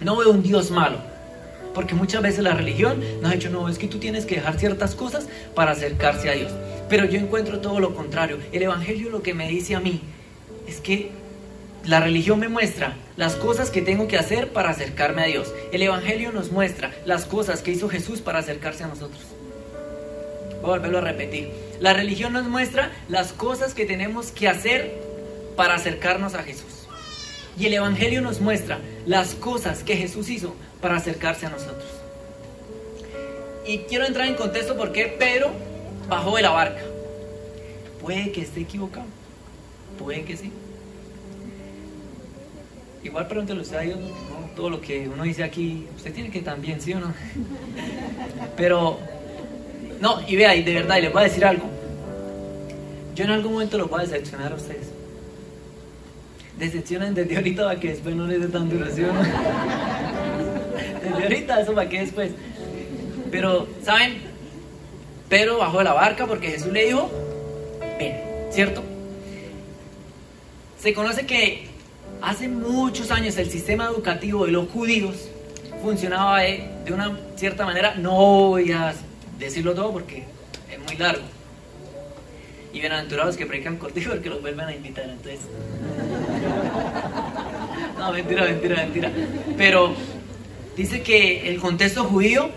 No 0.00 0.16
veo 0.16 0.30
un 0.30 0.42
Dios 0.42 0.70
malo. 0.70 0.98
Porque 1.74 1.94
muchas 1.94 2.22
veces 2.22 2.42
la 2.42 2.54
religión 2.54 3.02
nos 3.20 3.30
ha 3.30 3.34
dicho, 3.34 3.50
no, 3.50 3.68
es 3.68 3.78
que 3.78 3.88
tú 3.88 3.98
tienes 3.98 4.24
que 4.24 4.36
dejar 4.36 4.58
ciertas 4.58 4.94
cosas 4.94 5.28
para 5.54 5.72
acercarse 5.72 6.30
a 6.30 6.32
Dios. 6.32 6.52
Pero 6.88 7.04
yo 7.04 7.18
encuentro 7.18 7.60
todo 7.60 7.80
lo 7.80 7.94
contrario. 7.94 8.38
El 8.52 8.62
Evangelio 8.62 9.10
lo 9.10 9.22
que 9.22 9.34
me 9.34 9.48
dice 9.48 9.74
a 9.74 9.80
mí 9.80 10.00
es 10.66 10.80
que 10.80 11.10
la 11.86 12.00
religión 12.00 12.40
me 12.40 12.48
muestra 12.48 12.96
las 13.16 13.36
cosas 13.36 13.70
que 13.70 13.80
tengo 13.80 14.08
que 14.08 14.18
hacer 14.18 14.52
para 14.52 14.70
acercarme 14.70 15.22
a 15.22 15.26
Dios. 15.26 15.52
El 15.72 15.82
Evangelio 15.82 16.32
nos 16.32 16.50
muestra 16.50 16.92
las 17.04 17.26
cosas 17.26 17.62
que 17.62 17.70
hizo 17.70 17.88
Jesús 17.88 18.20
para 18.20 18.40
acercarse 18.40 18.82
a 18.82 18.88
nosotros. 18.88 19.22
Voy 20.62 20.70
a 20.70 20.78
volverlo 20.78 20.98
a 20.98 21.02
repetir. 21.02 21.50
La 21.78 21.92
religión 21.92 22.32
nos 22.32 22.46
muestra 22.46 22.90
las 23.08 23.32
cosas 23.32 23.72
que 23.72 23.86
tenemos 23.86 24.32
que 24.32 24.48
hacer 24.48 25.00
para 25.54 25.74
acercarnos 25.74 26.34
a 26.34 26.42
Jesús. 26.42 26.88
Y 27.56 27.66
el 27.66 27.74
Evangelio 27.74 28.20
nos 28.20 28.40
muestra 28.40 28.80
las 29.06 29.34
cosas 29.34 29.84
que 29.84 29.96
Jesús 29.96 30.28
hizo 30.28 30.56
para 30.80 30.96
acercarse 30.96 31.46
a 31.46 31.50
nosotros. 31.50 31.88
Y 33.64 33.78
quiero 33.88 34.06
entrar 34.06 34.26
en 34.26 34.34
contexto 34.34 34.76
porque 34.76 35.06
Pedro 35.06 35.52
bajó 36.08 36.34
de 36.34 36.42
la 36.42 36.50
barca. 36.50 36.82
Puede 38.00 38.32
que 38.32 38.42
esté 38.42 38.60
equivocado. 38.62 39.06
Puede 39.98 40.24
que 40.24 40.36
sí. 40.36 40.52
Igual 43.06 43.28
pregúntele 43.28 43.60
usted 43.60 43.76
a 43.76 43.80
Dios, 43.82 43.98
todo 44.56 44.68
lo 44.68 44.80
que 44.80 45.08
uno 45.08 45.22
dice 45.22 45.44
aquí, 45.44 45.86
usted 45.94 46.12
tiene 46.12 46.28
que 46.28 46.42
también, 46.42 46.80
¿sí 46.80 46.92
o 46.92 46.98
no? 46.98 47.14
Pero, 48.56 48.98
no, 50.00 50.20
y 50.26 50.34
vea, 50.34 50.56
y 50.56 50.64
de 50.64 50.74
verdad, 50.74 50.96
y 50.96 51.02
les 51.02 51.12
voy 51.12 51.20
a 51.20 51.24
decir 51.26 51.44
algo. 51.44 51.66
Yo 53.14 53.22
en 53.22 53.30
algún 53.30 53.52
momento 53.52 53.78
los 53.78 53.88
voy 53.88 54.00
a 54.00 54.02
decepcionar 54.02 54.50
a 54.50 54.56
ustedes. 54.56 54.88
Decepcionan 56.58 57.14
desde 57.14 57.36
ahorita 57.36 57.64
para 57.64 57.78
que 57.78 57.90
después 57.90 58.16
no 58.16 58.26
les 58.26 58.40
dé 58.40 58.48
tan 58.48 58.68
duración. 58.68 59.16
desde 61.04 61.22
ahorita, 61.22 61.60
eso 61.60 61.72
para 61.72 61.88
que 61.88 62.00
después. 62.00 62.32
Pero, 63.30 63.68
¿saben? 63.84 64.18
Pedro 65.28 65.58
bajó 65.58 65.78
de 65.78 65.84
la 65.84 65.92
barca 65.92 66.26
porque 66.26 66.48
Jesús 66.48 66.72
le 66.72 66.86
dijo, 66.86 67.08
ven, 68.00 68.16
¿cierto? 68.50 68.82
Se 70.80 70.92
conoce 70.92 71.24
que 71.24 71.65
hace 72.22 72.48
muchos 72.48 73.10
años 73.10 73.36
el 73.36 73.50
sistema 73.50 73.86
educativo 73.86 74.46
de 74.46 74.52
los 74.52 74.68
judíos 74.68 75.28
funcionaba 75.82 76.40
de, 76.40 76.68
una 76.92 77.18
cierta 77.36 77.64
manera. 77.64 77.94
No 77.94 78.14
voy 78.14 78.72
a 78.72 78.94
decirlo 79.38 79.74
todo 79.74 79.92
porque 79.92 80.24
es 80.70 80.78
muy 80.78 80.96
largo. 80.96 81.22
Y 82.72 82.80
bienaventurados 82.80 83.36
que 83.36 83.46
predican 83.46 83.76
cortijo 83.78 84.10
porque 84.10 84.28
los 84.28 84.40
vuelven 84.40 84.66
a 84.66 84.74
invitar. 84.74 85.04
Entonces. 85.08 85.40
No, 87.98 88.12
mentira, 88.12 88.44
mentira, 88.44 88.76
mentira. 88.76 89.10
Pero 89.56 89.94
dice 90.76 91.02
que 91.02 91.48
el 91.48 91.58
contexto 91.58 92.04
judío 92.04 92.50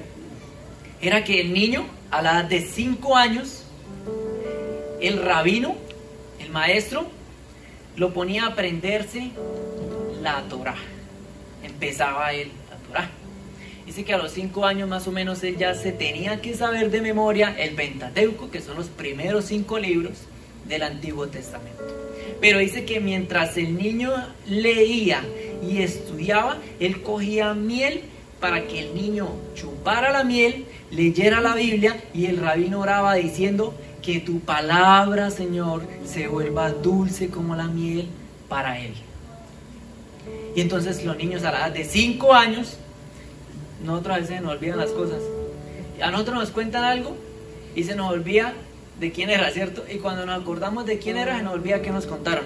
era 1.02 1.24
que 1.24 1.39
el 1.39 1.54
niño, 1.54 1.86
a 2.12 2.22
la 2.22 2.32
edad 2.32 2.45
de 2.45 2.62
5 2.62 3.15
años, 3.15 3.63
el 5.00 5.24
rabino, 5.24 5.76
el 6.41 6.50
maestro, 6.50 7.08
lo 7.95 8.13
ponía 8.13 8.45
a 8.45 8.47
aprenderse 8.47 9.32
la 10.21 10.41
Torah. 10.43 10.75
Empezaba 11.63 12.34
él 12.34 12.52
la 12.69 12.78
Torah. 12.88 13.10
Dice 13.86 14.04
que 14.04 14.13
a 14.13 14.17
los 14.17 14.32
cinco 14.32 14.65
años 14.65 14.88
más 14.88 15.08
o 15.08 15.12
menos 15.12 15.43
él 15.43 15.58
ya 15.58 15.73
se 15.73 15.91
tenía 15.91 16.41
que 16.41 16.54
saber 16.54 16.91
de 16.91 17.02
memoria 17.02 17.56
el 17.58 17.75
Pentateuco, 17.75 18.52
que 18.52 18.62
son 18.62 18.78
los 18.78 18.88
primeros 18.88 19.45
cinco 19.45 19.80
libros 19.80 20.13
del 20.67 20.84
Antiguo 20.84 21.28
Testamento. 21.28 21.84
Pero 22.39 22.60
dice 22.60 22.86
que 22.86 22.99
mientras 22.99 23.58
el 23.58 23.75
niño 23.75 24.12
leía 24.47 25.23
y 25.67 25.82
estudiaba, 25.82 26.58
él 26.80 27.02
cogía 27.02 27.54
miel 27.54 28.04
para 28.39 28.67
que 28.67 28.80
el 28.80 28.95
niño 28.95 29.30
chupara 29.56 30.12
la 30.12 30.23
miel, 30.23 30.65
leyera 30.91 31.41
la 31.41 31.56
Biblia 31.56 32.02
y 32.13 32.28
el 32.28 32.38
rabino 32.38 32.80
oraba 32.80 33.15
diciendo, 33.15 33.73
que 34.02 34.20
tu 34.20 34.40
palabra, 34.40 35.30
Señor, 35.32 35.84
se 36.06 36.28
vuelva 36.28 36.72
dulce 36.72 37.30
como 37.30 37.56
la 37.56 37.68
miel 37.68 38.08
para 38.48 38.80
Él. 38.80 38.94
Y 40.56 40.62
entonces 40.62 41.04
los 41.04 41.18
niños 41.18 41.44
a 41.44 41.52
la 41.52 41.60
edad 41.60 41.72
de 41.72 41.84
5 41.84 42.34
años, 42.34 42.78
nosotros 43.84 44.16
a 44.16 44.20
veces 44.20 44.42
nos 44.42 44.54
olvidan 44.54 44.78
las 44.78 44.92
cosas. 44.92 45.22
A 46.02 46.12
nosotros 46.12 46.40
nos 46.40 46.52
cuentan 46.52 46.84
algo 46.84 47.16
y 47.76 47.84
se 47.84 47.96
nos 47.96 48.12
olvida 48.12 48.54
de 49.00 49.12
quién 49.12 49.30
era, 49.30 49.50
¿cierto? 49.52 49.84
Y 49.92 49.98
cuando 49.98 50.26
nos 50.26 50.42
acordamos 50.42 50.86
de 50.86 51.00
quién 51.00 51.18
era, 51.18 51.38
se 51.38 51.44
nos 51.44 51.54
olvida 51.54 51.82
que 51.82 51.92
nos 51.92 52.06
contaron. 52.06 52.46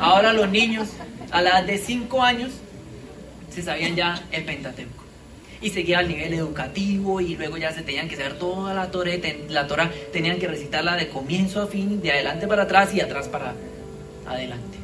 Ahora 0.00 0.32
los 0.32 0.48
niños 0.48 0.88
a 1.30 1.42
la 1.42 1.50
edad 1.50 1.64
de 1.64 1.78
5 1.78 2.22
años 2.22 2.52
se 3.50 3.62
sabían 3.62 3.96
ya 3.96 4.22
el 4.32 4.44
Pentateuco 4.44 5.05
y 5.60 5.70
seguía 5.70 5.98
al 6.00 6.08
nivel 6.08 6.34
educativo 6.34 7.20
y 7.20 7.36
luego 7.36 7.56
ya 7.56 7.72
se 7.72 7.82
tenían 7.82 8.08
que 8.08 8.16
saber 8.16 8.38
toda 8.38 8.74
la 8.74 8.90
Torah, 8.90 9.12
la 9.48 9.66
Torah 9.66 9.90
tenían 10.12 10.38
que 10.38 10.48
recitarla 10.48 10.96
de 10.96 11.08
comienzo 11.08 11.62
a 11.62 11.66
fin, 11.66 12.00
de 12.00 12.12
adelante 12.12 12.46
para 12.46 12.64
atrás 12.64 12.94
y 12.94 13.00
atrás 13.00 13.28
para 13.28 13.54
adelante. 14.26 14.76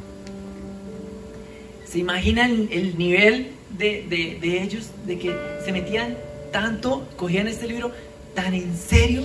¿Se 1.87 1.99
imaginan 1.99 2.69
el, 2.71 2.97
nivel 2.97 3.51
de, 3.71 4.07
de, 4.09 4.39
de, 4.41 4.63
ellos, 4.63 4.91
de 5.07 5.19
que 5.19 5.37
se 5.65 5.73
metían 5.73 6.17
tanto, 6.51 7.07
cogían 7.17 7.49
este 7.49 7.67
libro 7.67 7.93
tan 8.35 8.55
en 8.55 8.77
serio? 8.77 9.23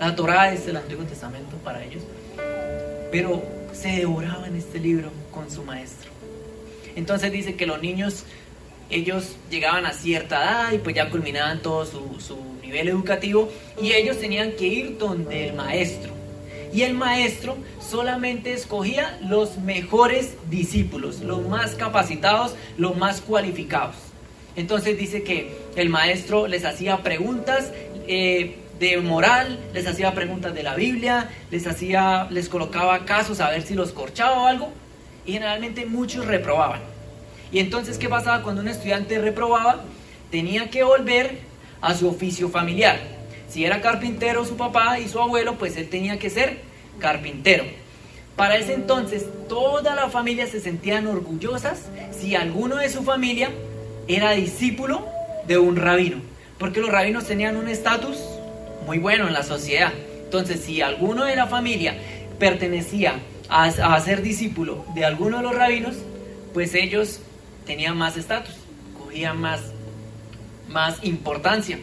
La 0.00 0.16
Torah 0.16 0.52
es 0.52 0.66
el 0.66 0.76
Antiguo 0.76 1.04
Testamento 1.04 1.56
para 1.58 1.84
ellos, 1.84 2.02
pero 3.12 3.44
se 3.72 3.90
devoraban 3.90 4.56
este 4.56 4.80
libro 4.80 5.10
con 5.30 5.48
su 5.50 5.62
maestro. 5.62 6.10
Entonces 6.96 7.30
dice 7.30 7.54
que 7.54 7.66
los 7.66 7.80
niños 7.80 8.24
ellos 8.92 9.36
llegaban 9.50 9.86
a 9.86 9.92
cierta 9.92 10.42
edad 10.42 10.72
y 10.72 10.78
pues 10.78 10.94
ya 10.94 11.08
culminaban 11.10 11.60
todo 11.62 11.86
su, 11.86 12.52
nivel 12.62 12.88
educativo 12.88 13.50
y 13.80 13.92
ellos 13.92 14.18
tenían 14.18 14.52
que 14.52 14.66
ir 14.66 14.98
donde 14.98 15.48
el 15.48 15.54
maestro. 15.54 16.12
Y 16.72 16.82
el 16.82 16.94
maestro 16.94 17.56
solamente 17.80 18.52
escogía 18.52 19.18
los 19.22 19.58
mejores 19.58 20.36
discípulos, 20.48 21.20
los 21.20 21.46
más 21.46 21.74
capacitados, 21.74 22.54
los 22.78 22.96
más 22.96 23.20
cualificados. 23.20 23.96
Entonces 24.56 24.96
dice 24.98 25.22
que 25.22 25.54
el 25.76 25.90
maestro 25.90 26.46
les 26.46 26.64
hacía 26.64 27.02
preguntas 27.02 27.72
eh, 28.06 28.56
de 28.78 28.96
moral, 28.98 29.58
les 29.74 29.86
hacía 29.86 30.14
preguntas 30.14 30.54
de 30.54 30.62
la 30.62 30.74
Biblia, 30.74 31.30
les 31.50 31.66
hacía, 31.66 32.26
les 32.30 32.48
colocaba 32.48 33.04
casos 33.04 33.40
a 33.40 33.50
ver 33.50 33.62
si 33.62 33.74
los 33.74 33.92
corchaba 33.92 34.42
o 34.42 34.46
algo, 34.46 34.72
y 35.26 35.32
generalmente 35.32 35.86
muchos 35.86 36.26
reprobaban. 36.26 36.91
Y 37.52 37.58
entonces, 37.58 37.98
¿qué 37.98 38.08
pasaba 38.08 38.42
cuando 38.42 38.62
un 38.62 38.68
estudiante 38.68 39.18
reprobaba? 39.18 39.84
Tenía 40.30 40.70
que 40.70 40.82
volver 40.82 41.38
a 41.82 41.94
su 41.94 42.08
oficio 42.08 42.48
familiar. 42.48 42.98
Si 43.48 43.64
era 43.66 43.82
carpintero 43.82 44.46
su 44.46 44.56
papá 44.56 44.98
y 44.98 45.08
su 45.08 45.20
abuelo, 45.20 45.56
pues 45.58 45.76
él 45.76 45.90
tenía 45.90 46.18
que 46.18 46.30
ser 46.30 46.60
carpintero. 46.98 47.64
Para 48.36 48.56
ese 48.56 48.72
entonces, 48.72 49.26
toda 49.48 49.94
la 49.94 50.08
familia 50.08 50.46
se 50.46 50.60
sentían 50.60 51.06
orgullosas 51.06 51.82
si 52.10 52.34
alguno 52.34 52.76
de 52.76 52.88
su 52.88 53.02
familia 53.02 53.50
era 54.08 54.30
discípulo 54.30 55.06
de 55.46 55.58
un 55.58 55.76
rabino, 55.76 56.22
porque 56.58 56.80
los 56.80 56.90
rabinos 56.90 57.26
tenían 57.26 57.58
un 57.58 57.68
estatus 57.68 58.16
muy 58.86 58.98
bueno 58.98 59.26
en 59.26 59.34
la 59.34 59.42
sociedad. 59.42 59.92
Entonces, 60.24 60.60
si 60.60 60.80
alguno 60.80 61.26
de 61.26 61.36
la 61.36 61.46
familia 61.46 61.94
pertenecía 62.38 63.16
a, 63.50 63.64
a 63.64 64.00
ser 64.00 64.22
discípulo 64.22 64.86
de 64.94 65.04
alguno 65.04 65.36
de 65.36 65.42
los 65.42 65.54
rabinos, 65.54 65.96
pues 66.54 66.74
ellos 66.74 67.20
tenía 67.66 67.94
más 67.94 68.16
estatus, 68.16 68.54
cogía 68.98 69.34
más, 69.34 69.60
más 70.68 71.02
importancia. 71.04 71.78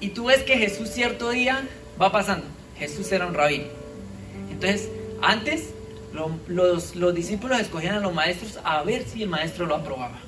Y 0.00 0.10
tú 0.10 0.26
ves 0.26 0.42
que 0.42 0.56
Jesús 0.56 0.90
cierto 0.90 1.30
día 1.30 1.62
va 2.00 2.10
pasando. 2.10 2.46
Jesús 2.78 3.12
era 3.12 3.26
un 3.26 3.34
rabino. 3.34 3.66
Entonces, 4.50 4.88
antes 5.20 5.70
los, 6.48 6.96
los 6.96 7.14
discípulos 7.14 7.60
escogían 7.60 7.96
a 7.96 8.00
los 8.00 8.14
maestros 8.14 8.58
a 8.64 8.82
ver 8.82 9.04
si 9.04 9.22
el 9.22 9.28
maestro 9.28 9.66
lo 9.66 9.76
aprobaba. 9.76 10.18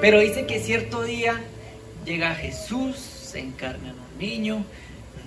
Pero 0.00 0.18
dice 0.20 0.46
que 0.46 0.58
cierto 0.58 1.02
día 1.02 1.40
llega 2.04 2.34
Jesús, 2.34 2.96
se 2.96 3.38
encarna 3.40 3.90
en 3.90 3.94
un 3.94 4.18
niño, 4.18 4.64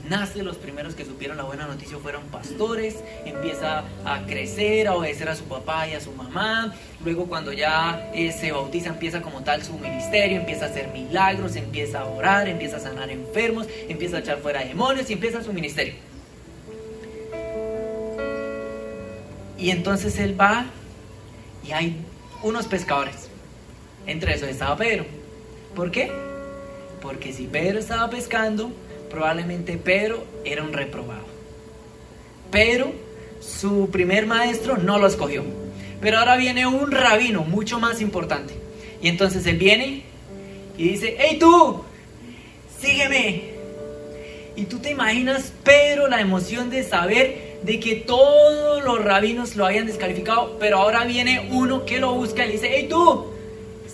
nace, 0.08 0.44
los 0.44 0.58
primeros 0.58 0.96
que 0.96 1.06
supieron 1.06 1.38
la 1.38 1.44
buena 1.44 1.68
noticia 1.68 1.98
fueron 1.98 2.24
pastores, 2.26 2.96
empieza 3.26 3.84
a 4.06 4.26
crecer, 4.26 4.88
a 4.88 4.96
obedecer 4.96 5.30
a 5.30 5.36
su 5.36 5.46
papá 5.46 5.88
y 5.88 5.94
a 5.94 6.02
su 6.02 6.12
mamá, 6.12 6.74
luego 7.04 7.26
cuando 7.26 7.52
ya 7.52 8.10
eh, 8.14 8.32
se 8.32 8.52
bautiza 8.52 8.90
empieza 8.90 9.22
como 9.22 9.42
tal 9.42 9.64
su 9.64 9.74
ministerio, 9.74 10.38
empieza 10.38 10.66
a 10.66 10.70
hacer 10.70 10.90
milagros, 10.90 11.56
empieza 11.56 12.02
a 12.02 12.06
orar, 12.06 12.48
empieza 12.48 12.78
a 12.78 12.80
sanar 12.80 13.10
enfermos, 13.10 13.68
empieza 13.88 14.18
a 14.18 14.20
echar 14.20 14.40
fuera 14.40 14.64
demonios 14.64 15.10
y 15.10 15.14
empieza 15.14 15.44
su 15.44 15.54
ministerio. 15.54 15.94
Y 19.58 19.72
entonces 19.72 20.18
él 20.20 20.40
va 20.40 20.66
y 21.68 21.74
hay 21.74 21.98
unos 22.44 22.68
pescadores. 22.68 23.30
Entre 24.08 24.34
esos 24.34 24.50
estaba 24.50 24.78
Pedro. 24.78 25.06
¿Por 25.76 25.92
qué? 25.92 26.12
Porque 27.02 27.34
si 27.34 27.46
Pedro 27.46 27.80
estaba 27.80 28.10
pescando, 28.10 28.72
probablemente 29.10 29.78
Pedro 29.78 30.24
era 30.46 30.64
un 30.64 30.74
reprobado. 30.74 31.26
Pero 32.52 32.92
su 33.40 33.90
primer 33.90 34.26
maestro 34.26 34.78
no 34.78 35.00
lo 35.00 35.08
escogió. 35.08 35.44
Pero 36.02 36.20
ahora 36.20 36.38
viene 36.38 36.66
un 36.66 36.92
rabino 36.92 37.44
mucho 37.44 37.80
más 37.80 38.02
importante. 38.02 38.54
Y 39.02 39.08
entonces 39.08 39.46
él 39.46 39.58
viene 39.58 40.04
y 40.78 40.90
dice, 40.90 41.18
hey 41.20 41.38
tú, 41.40 41.84
sígueme. 42.80 43.50
Y 44.56 44.66
tú 44.66 44.80
te 44.80 44.92
imaginas, 44.92 45.54
Pedro, 45.64 46.08
la 46.08 46.22
emoción 46.22 46.70
de 46.70 46.84
saber 46.84 47.60
de 47.64 47.80
que 47.80 47.96
todos 47.96 48.84
los 48.84 49.04
rabinos 49.04 49.56
lo 49.56 49.66
habían 49.66 49.88
descalificado, 49.88 50.58
pero 50.60 50.78
ahora 50.78 51.04
viene 51.04 51.50
uno 51.52 51.86
que 51.86 52.00
lo 52.00 52.14
busca 52.14 52.44
y 52.44 52.48
le 52.48 52.54
dice, 52.54 52.70
hey 52.74 52.88
tú, 52.90 53.28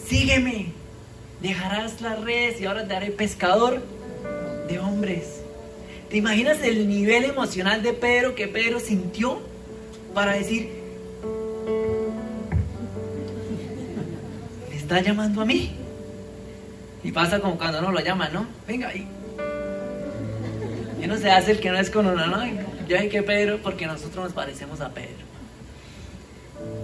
sígueme, 0.08 0.68
dejarás 1.42 2.02
las 2.02 2.24
redes 2.24 2.62
y 2.62 2.66
ahora 2.66 2.88
te 2.88 2.96
haré 2.96 3.12
pescador 3.12 3.82
de 4.68 4.80
hombres. 4.80 5.42
¿Te 6.10 6.18
imaginas 6.18 6.62
el 6.62 6.88
nivel 6.88 7.26
emocional 7.26 7.82
de 7.82 7.94
Pedro 7.94 8.36
que 8.36 8.48
Pedro 8.48 8.80
sintió 8.80 9.42
para 10.14 10.34
decir, 10.34 10.70
me 14.70 14.76
está 14.76 15.02
llamando 15.02 15.42
a 15.42 15.46
mí? 15.46 15.76
Y 17.04 17.12
pasa 17.12 17.40
como 17.40 17.58
cuando 17.58 17.80
uno 17.80 17.92
lo 17.92 18.00
llama, 18.00 18.30
¿no? 18.30 18.48
Venga 18.68 18.90
ahí. 18.90 19.08
Y 21.02 21.08
no 21.08 21.18
se 21.18 21.30
hace 21.30 21.52
el 21.52 21.60
que 21.60 21.70
no 21.70 21.78
es 21.78 21.90
con 21.90 22.08
uno, 22.08 22.26
¿no? 22.26 22.44
Yo 22.88 22.98
hay 22.98 23.10
que 23.10 23.24
Pedro 23.24 23.60
porque 23.62 23.86
nosotros 23.86 24.26
nos 24.26 24.34
parecemos 24.34 24.82
a 24.82 24.90
Pedro. 24.90 25.26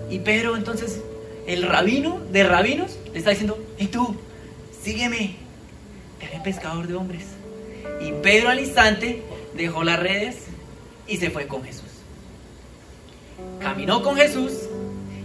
Y 0.10 0.20
Pedro 0.20 0.58
entonces, 0.58 1.02
el 1.48 1.64
rabino 1.64 2.20
de 2.32 2.44
rabinos, 2.44 2.98
le 3.14 3.20
está 3.20 3.32
diciendo, 3.32 3.58
y 3.80 3.88
tú, 3.88 4.16
sígueme, 4.84 5.36
eres 6.20 6.42
pescador 6.42 6.88
de 6.88 6.96
hombres. 6.96 7.41
Y 8.02 8.12
Pedro 8.22 8.50
al 8.50 8.60
instante 8.60 9.24
dejó 9.54 9.84
las 9.84 10.00
redes 10.00 10.46
y 11.08 11.18
se 11.18 11.30
fue 11.30 11.48
con 11.48 11.64
Jesús. 11.64 11.90
Caminó 13.60 14.02
con 14.02 14.16
Jesús 14.16 14.54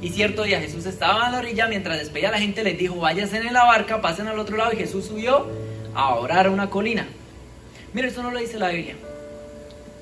y 0.01 0.11
cierto 0.11 0.43
día 0.43 0.61
Jesús 0.61 0.87
estaba 0.87 1.27
a 1.27 1.31
la 1.31 1.39
orilla 1.39 1.69
mientras 1.69 1.99
despedía 1.99 2.29
a 2.29 2.33
la 2.33 2.39
gente, 2.39 2.63
les 2.63 2.79
dijo, 2.79 2.97
váyanse 2.97 3.39
en 3.39 3.53
la 3.53 3.65
barca, 3.65 4.01
pasen 4.01 4.27
al 4.27 4.39
otro 4.39 4.57
lado 4.57 4.73
y 4.73 4.77
Jesús 4.77 5.07
subió 5.07 5.47
a 5.95 6.15
orar 6.15 6.47
a 6.47 6.51
una 6.51 6.69
colina. 6.69 7.07
Mira, 7.93 8.09
eso 8.09 8.23
no 8.23 8.31
lo 8.31 8.39
dice 8.39 8.59
la 8.59 8.69
Biblia, 8.69 8.95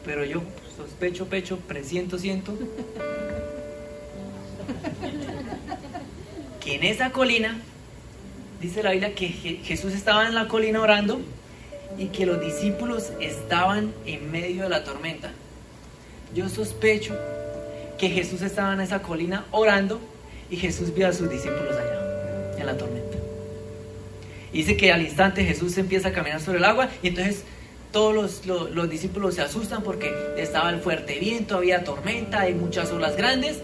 pero 0.04 0.24
yo 0.24 0.42
sospecho, 0.76 1.26
pecho, 1.26 1.58
presiento, 1.58 2.18
siento 2.18 2.52
que 6.60 6.74
en 6.74 6.84
esa 6.84 7.10
colina, 7.10 7.60
dice 8.60 8.82
la 8.82 8.90
Biblia 8.90 9.14
que 9.14 9.28
Jesús 9.28 9.92
estaba 9.92 10.26
en 10.26 10.34
la 10.34 10.48
colina 10.48 10.80
orando 10.80 11.20
y 11.98 12.06
que 12.06 12.26
los 12.26 12.40
discípulos 12.40 13.12
estaban 13.20 13.92
en 14.06 14.30
medio 14.30 14.64
de 14.64 14.68
la 14.68 14.84
tormenta. 14.84 15.30
Yo 16.34 16.48
sospecho 16.48 17.16
que 17.98 18.08
Jesús 18.08 18.42
estaba 18.42 18.72
en 18.72 18.80
esa 18.80 19.02
colina 19.02 19.44
orando 19.50 20.00
y 20.50 20.56
Jesús 20.56 20.92
vio 20.92 21.08
a 21.08 21.12
sus 21.12 21.30
discípulos 21.30 21.76
allá, 21.76 22.58
en 22.58 22.66
la 22.66 22.76
tormenta. 22.76 23.18
dice 24.52 24.76
que 24.76 24.92
al 24.92 25.02
instante 25.02 25.44
Jesús 25.44 25.78
empieza 25.78 26.08
a 26.08 26.12
caminar 26.12 26.40
sobre 26.40 26.58
el 26.58 26.64
agua 26.64 26.88
y 27.02 27.08
entonces 27.08 27.44
todos 27.94 28.44
los, 28.44 28.90
discípulos 28.90 29.36
se 29.36 29.42
asustan 29.42 29.84
porque 29.84 30.12
estaba 30.36 30.70
el 30.70 30.80
fuerte 30.80 31.16
viento, 31.20 31.56
había 31.56 31.84
tormenta, 31.84 32.40
hay 32.40 32.52
muchas 32.52 32.90
olas 32.90 33.16
grandes. 33.16 33.60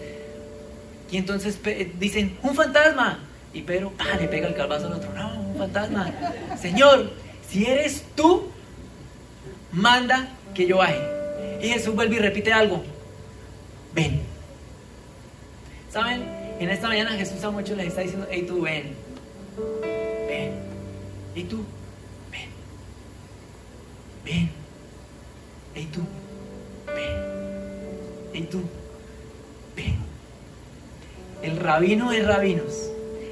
Y 1.11 1.17
entonces 1.17 1.59
dicen, 1.99 2.37
un 2.41 2.55
fantasma. 2.55 3.19
Y 3.53 3.63
Pedro 3.63 3.91
le 4.17 4.29
pega 4.29 4.47
el 4.47 4.55
calvazo 4.55 4.87
al 4.87 4.93
otro, 4.93 5.11
no, 5.13 5.41
un 5.41 5.57
fantasma. 5.57 6.09
Señor, 6.57 7.11
si 7.51 7.65
eres 7.65 8.03
tú, 8.15 8.47
manda 9.73 10.29
que 10.53 10.65
yo 10.65 10.77
baje. 10.77 11.01
Y 11.61 11.67
Jesús 11.67 11.93
vuelve 11.93 12.15
y 12.15 12.19
repite 12.19 12.53
algo, 12.53 12.81
ven. 13.93 14.21
¿Saben? 15.91 16.23
En 16.59 16.69
esta 16.69 16.87
mañana 16.87 17.11
Jesús 17.11 17.43
a 17.43 17.51
muchos 17.51 17.75
les 17.75 17.87
está 17.87 18.01
diciendo, 18.01 18.25
hey 18.31 18.45
tú, 18.47 18.61
ven. 18.61 18.95
Ven. 20.27 20.53
Y 21.35 21.43
tú, 21.43 21.65
ven. 22.31 22.49
Ven. 24.23 24.49
Hey 25.75 25.89
tú, 25.91 26.01
ven. 26.87 27.17
Hey 28.33 28.47
tú, 28.49 28.61
ven. 29.75 29.95
El 31.41 31.57
rabino 31.57 32.11
de 32.11 32.23
rabinos 32.23 32.89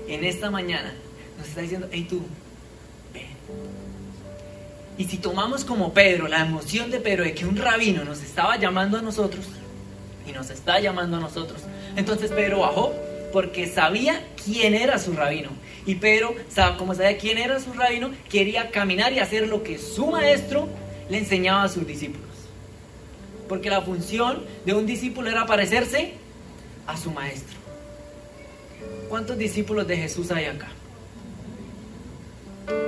en 0.07 0.25
esta 0.25 0.51
mañana 0.51 0.93
nos 1.37 1.47
está 1.47 1.61
diciendo, 1.61 1.87
hey 1.91 2.05
tú, 2.09 2.21
y 4.99 5.05
si 5.05 5.17
tomamos 5.17 5.63
como 5.63 5.93
Pedro 5.93 6.27
la 6.27 6.41
emoción 6.41 6.91
de 6.91 6.99
Pedro 6.99 7.23
de 7.23 7.33
que 7.33 7.45
un 7.45 7.55
rabino 7.55 8.03
nos 8.03 8.21
estaba 8.21 8.57
llamando 8.57 8.97
a 8.97 9.01
nosotros 9.01 9.45
y 10.27 10.33
nos 10.33 10.49
está 10.49 10.81
llamando 10.81 11.15
a 11.15 11.21
nosotros, 11.21 11.61
entonces 11.95 12.29
Pedro 12.31 12.59
bajó 12.59 12.93
porque 13.31 13.65
sabía 13.67 14.21
quién 14.43 14.75
era 14.75 14.99
su 14.99 15.13
rabino. 15.13 15.51
Y 15.85 15.95
Pedro, 15.95 16.35
como 16.77 16.93
sabía 16.93 17.17
quién 17.17 17.37
era 17.37 17.61
su 17.61 17.71
rabino, 17.71 18.11
quería 18.27 18.71
caminar 18.71 19.13
y 19.13 19.19
hacer 19.19 19.47
lo 19.47 19.63
que 19.63 19.77
su 19.77 20.07
maestro 20.07 20.67
le 21.09 21.19
enseñaba 21.19 21.63
a 21.63 21.69
sus 21.69 21.87
discípulos. 21.87 22.27
Porque 23.47 23.69
la 23.69 23.81
función 23.81 24.43
de 24.65 24.73
un 24.73 24.85
discípulo 24.85 25.29
era 25.29 25.45
parecerse 25.45 26.15
a 26.85 26.97
su 26.97 27.09
maestro. 27.11 27.57
¿Cuántos 29.07 29.37
discípulos 29.37 29.87
de 29.87 29.95
Jesús 29.95 30.29
hay 30.29 30.45
acá? 30.45 30.67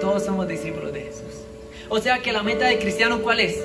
Todos 0.01 0.26
somos 0.26 0.45
discípulos 0.45 0.91
de 0.91 1.03
Jesús. 1.03 1.41
O 1.94 2.00
sea 2.00 2.22
que 2.22 2.32
la 2.32 2.42
meta 2.42 2.68
de 2.68 2.80
cristiano, 2.80 3.22
¿cuál 3.22 3.42
es? 3.42 3.58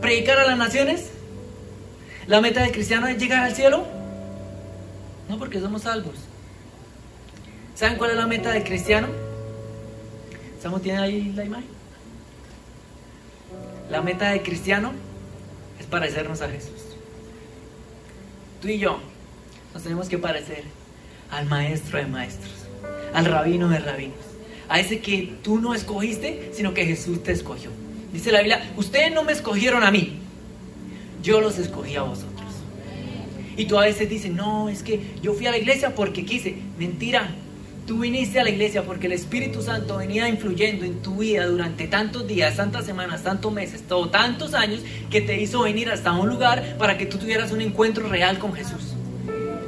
¿Predicar 0.00 0.36
a 0.36 0.44
las 0.48 0.58
naciones? 0.58 1.10
¿La 2.26 2.40
meta 2.40 2.60
de 2.60 2.72
cristiano 2.72 3.06
es 3.06 3.16
llegar 3.18 3.44
al 3.44 3.54
cielo? 3.54 3.86
No, 5.28 5.38
porque 5.38 5.60
somos 5.60 5.82
salvos. 5.82 6.16
¿Saben 7.76 7.98
cuál 7.98 8.10
es 8.10 8.16
la 8.16 8.26
meta 8.26 8.50
de 8.50 8.64
cristiano? 8.64 9.06
¿Samu 10.60 10.80
tiene 10.80 10.98
ahí 10.98 11.32
la 11.36 11.44
imagen? 11.44 11.68
La 13.88 14.02
meta 14.02 14.30
de 14.30 14.42
cristiano 14.42 14.90
es 15.78 15.86
parecernos 15.86 16.42
a 16.42 16.48
Jesús. 16.48 16.82
Tú 18.60 18.66
y 18.66 18.78
yo 18.80 18.98
nos 19.72 19.84
tenemos 19.84 20.08
que 20.08 20.18
parecer 20.18 20.64
al 21.30 21.46
maestro 21.46 21.98
de 21.98 22.06
maestros, 22.06 22.66
al 23.14 23.24
rabino 23.26 23.68
de 23.68 23.78
rabinos 23.78 24.31
a 24.72 24.80
ese 24.80 25.00
que 25.00 25.34
tú 25.42 25.58
no 25.58 25.74
escogiste, 25.74 26.50
sino 26.54 26.72
que 26.72 26.86
Jesús 26.86 27.22
te 27.22 27.30
escogió. 27.30 27.68
Dice 28.10 28.32
la 28.32 28.38
Biblia, 28.38 28.72
ustedes 28.78 29.12
no 29.12 29.22
me 29.22 29.32
escogieron 29.32 29.84
a 29.84 29.90
mí, 29.90 30.14
yo 31.22 31.42
los 31.42 31.58
escogí 31.58 31.94
a 31.94 32.02
vosotros. 32.02 32.32
Y 33.54 33.66
tú 33.66 33.78
a 33.78 33.82
veces 33.82 34.08
dices, 34.08 34.32
no, 34.32 34.70
es 34.70 34.82
que 34.82 34.98
yo 35.20 35.34
fui 35.34 35.46
a 35.46 35.50
la 35.50 35.58
iglesia 35.58 35.94
porque 35.94 36.24
quise. 36.24 36.54
Mentira, 36.78 37.28
tú 37.86 37.98
viniste 37.98 38.40
a 38.40 38.44
la 38.44 38.48
iglesia 38.48 38.82
porque 38.82 39.08
el 39.08 39.12
Espíritu 39.12 39.60
Santo 39.60 39.98
venía 39.98 40.26
influyendo 40.26 40.86
en 40.86 41.02
tu 41.02 41.16
vida 41.16 41.46
durante 41.46 41.86
tantos 41.86 42.26
días, 42.26 42.56
tantas 42.56 42.86
semanas, 42.86 43.22
tantos 43.22 43.52
meses, 43.52 43.82
todo, 43.86 44.08
tantos 44.08 44.54
años, 44.54 44.80
que 45.10 45.20
te 45.20 45.38
hizo 45.38 45.64
venir 45.64 45.90
hasta 45.90 46.12
un 46.12 46.30
lugar 46.30 46.78
para 46.78 46.96
que 46.96 47.04
tú 47.04 47.18
tuvieras 47.18 47.52
un 47.52 47.60
encuentro 47.60 48.08
real 48.08 48.38
con 48.38 48.54
Jesús. 48.54 48.91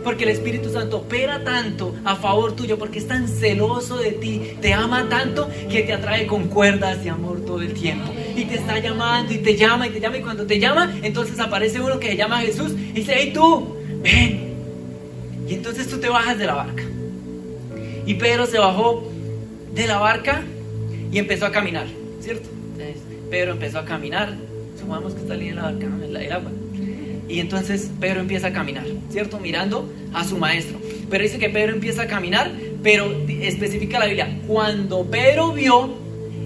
Porque 0.05 0.25
el 0.25 0.31
Espíritu 0.31 0.71
Santo 0.71 0.99
opera 0.99 1.43
tanto 1.43 1.95
a 2.05 2.15
favor 2.17 2.55
tuyo, 2.55 2.79
porque 2.79 2.99
es 2.99 3.09
tan 3.09 3.27
celoso 3.27 3.97
de 3.97 4.13
ti, 4.13 4.53
te 4.61 4.75
ama 4.75 5.09
tanto 5.09 5.49
que 5.71 5.83
te 5.83 5.95
atrae 5.95 6.27
con 6.27 6.49
cuerdas 6.49 7.03
de 7.03 7.11
amor 7.11 7.41
todo 7.45 7.63
el 7.63 7.73
tiempo. 7.73 8.13
Y 8.37 8.45
te 8.45 8.57
está 8.57 8.79
llamando 8.79 9.33
y 9.33 9.39
te 9.39 9.57
llama 9.57 9.87
y 9.87 9.91
te 9.91 10.01
llama 10.01 10.19
y 10.19 10.23
cuando 10.23 10.47
te 10.47 10.61
llama, 10.61 10.95
entonces 11.03 11.41
aparece 11.41 11.81
uno 11.81 11.99
que 11.99 12.11
se 12.11 12.17
llama 12.17 12.41
Jesús 12.43 12.73
y 12.73 12.93
dice, 12.93 13.15
hey 13.17 13.33
tú, 13.33 13.77
ven. 14.03 14.55
Y 15.49 15.55
entonces 15.55 15.89
tú 15.89 15.99
te 15.99 16.09
bajas 16.09 16.39
de 16.39 16.47
la 16.47 16.55
barca. 16.55 16.83
Y 18.07 18.15
Pedro 18.15 18.47
se 18.47 18.59
bajó 18.59 19.03
de 19.75 19.87
la 19.87 19.99
barca 19.99 20.43
y 21.11 21.19
empezó 21.19 21.47
a 21.47 21.53
caminar, 21.53 21.87
¿cierto? 22.21 22.49
Entonces, 22.73 23.03
Pedro 23.31 23.53
empezó 23.53 23.79
a 23.79 23.85
caminar, 23.85 24.35
supongamos 24.79 25.15
que 25.15 25.23
está 25.23 25.35
en 25.35 25.57
la 25.57 25.63
barca, 25.63 25.87
¿no? 25.87 26.05
el 26.05 26.33
agua. 26.33 26.51
Y 27.29 27.41
entonces 27.41 27.91
Pedro 28.01 28.21
empieza 28.21 28.49
a 28.49 28.53
caminar, 28.53 28.85
¿cierto? 29.11 29.39
Mirando 29.39 29.91
a 30.13 30.25
su 30.25 30.37
maestro. 30.37 30.79
Pero 31.09 31.23
dice 31.23 31.39
que 31.39 31.49
Pedro 31.49 31.73
empieza 31.73 32.03
a 32.03 32.07
caminar, 32.07 32.51
pero 32.83 33.11
especifica 33.29 33.99
la 33.99 34.07
Biblia, 34.07 34.41
cuando 34.47 35.05
Pedro 35.05 35.53
vio 35.53 35.95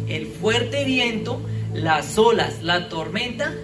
el 0.09 0.27
fuerte 0.27 0.85
viento, 0.85 1.41
las 1.75 2.17
olas, 2.17 2.63
la 2.63 2.89
tormenta, 2.89 3.55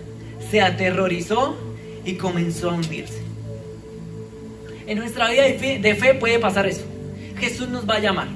se 0.50 0.60
aterrorizó 0.60 1.56
y 2.04 2.14
comenzó 2.14 2.70
a 2.70 2.74
hundirse. 2.74 3.22
En 4.86 4.98
nuestra 4.98 5.30
vida 5.30 5.44
de 5.44 5.54
fe, 5.54 5.78
de 5.78 5.94
fe 5.94 6.14
puede 6.14 6.38
pasar 6.38 6.66
eso. 6.66 6.84
Jesús 7.38 7.68
nos 7.68 7.88
va 7.88 7.96
a 7.96 8.00
llamar. 8.00 8.28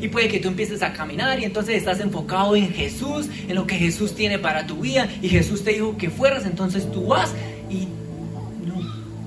Y 0.00 0.08
puede 0.08 0.26
que 0.26 0.40
tú 0.40 0.48
empieces 0.48 0.82
a 0.82 0.92
caminar 0.92 1.38
y 1.38 1.44
entonces 1.44 1.76
estás 1.76 2.00
enfocado 2.00 2.56
en 2.56 2.72
Jesús, 2.72 3.28
en 3.46 3.54
lo 3.54 3.68
que 3.68 3.76
Jesús 3.76 4.16
tiene 4.16 4.36
para 4.36 4.66
tu 4.66 4.80
vida. 4.80 5.08
Y 5.22 5.28
Jesús 5.28 5.62
te 5.62 5.74
dijo 5.74 5.96
que 5.96 6.10
fueras, 6.10 6.44
entonces 6.44 6.90
tú 6.90 7.06
vas 7.06 7.32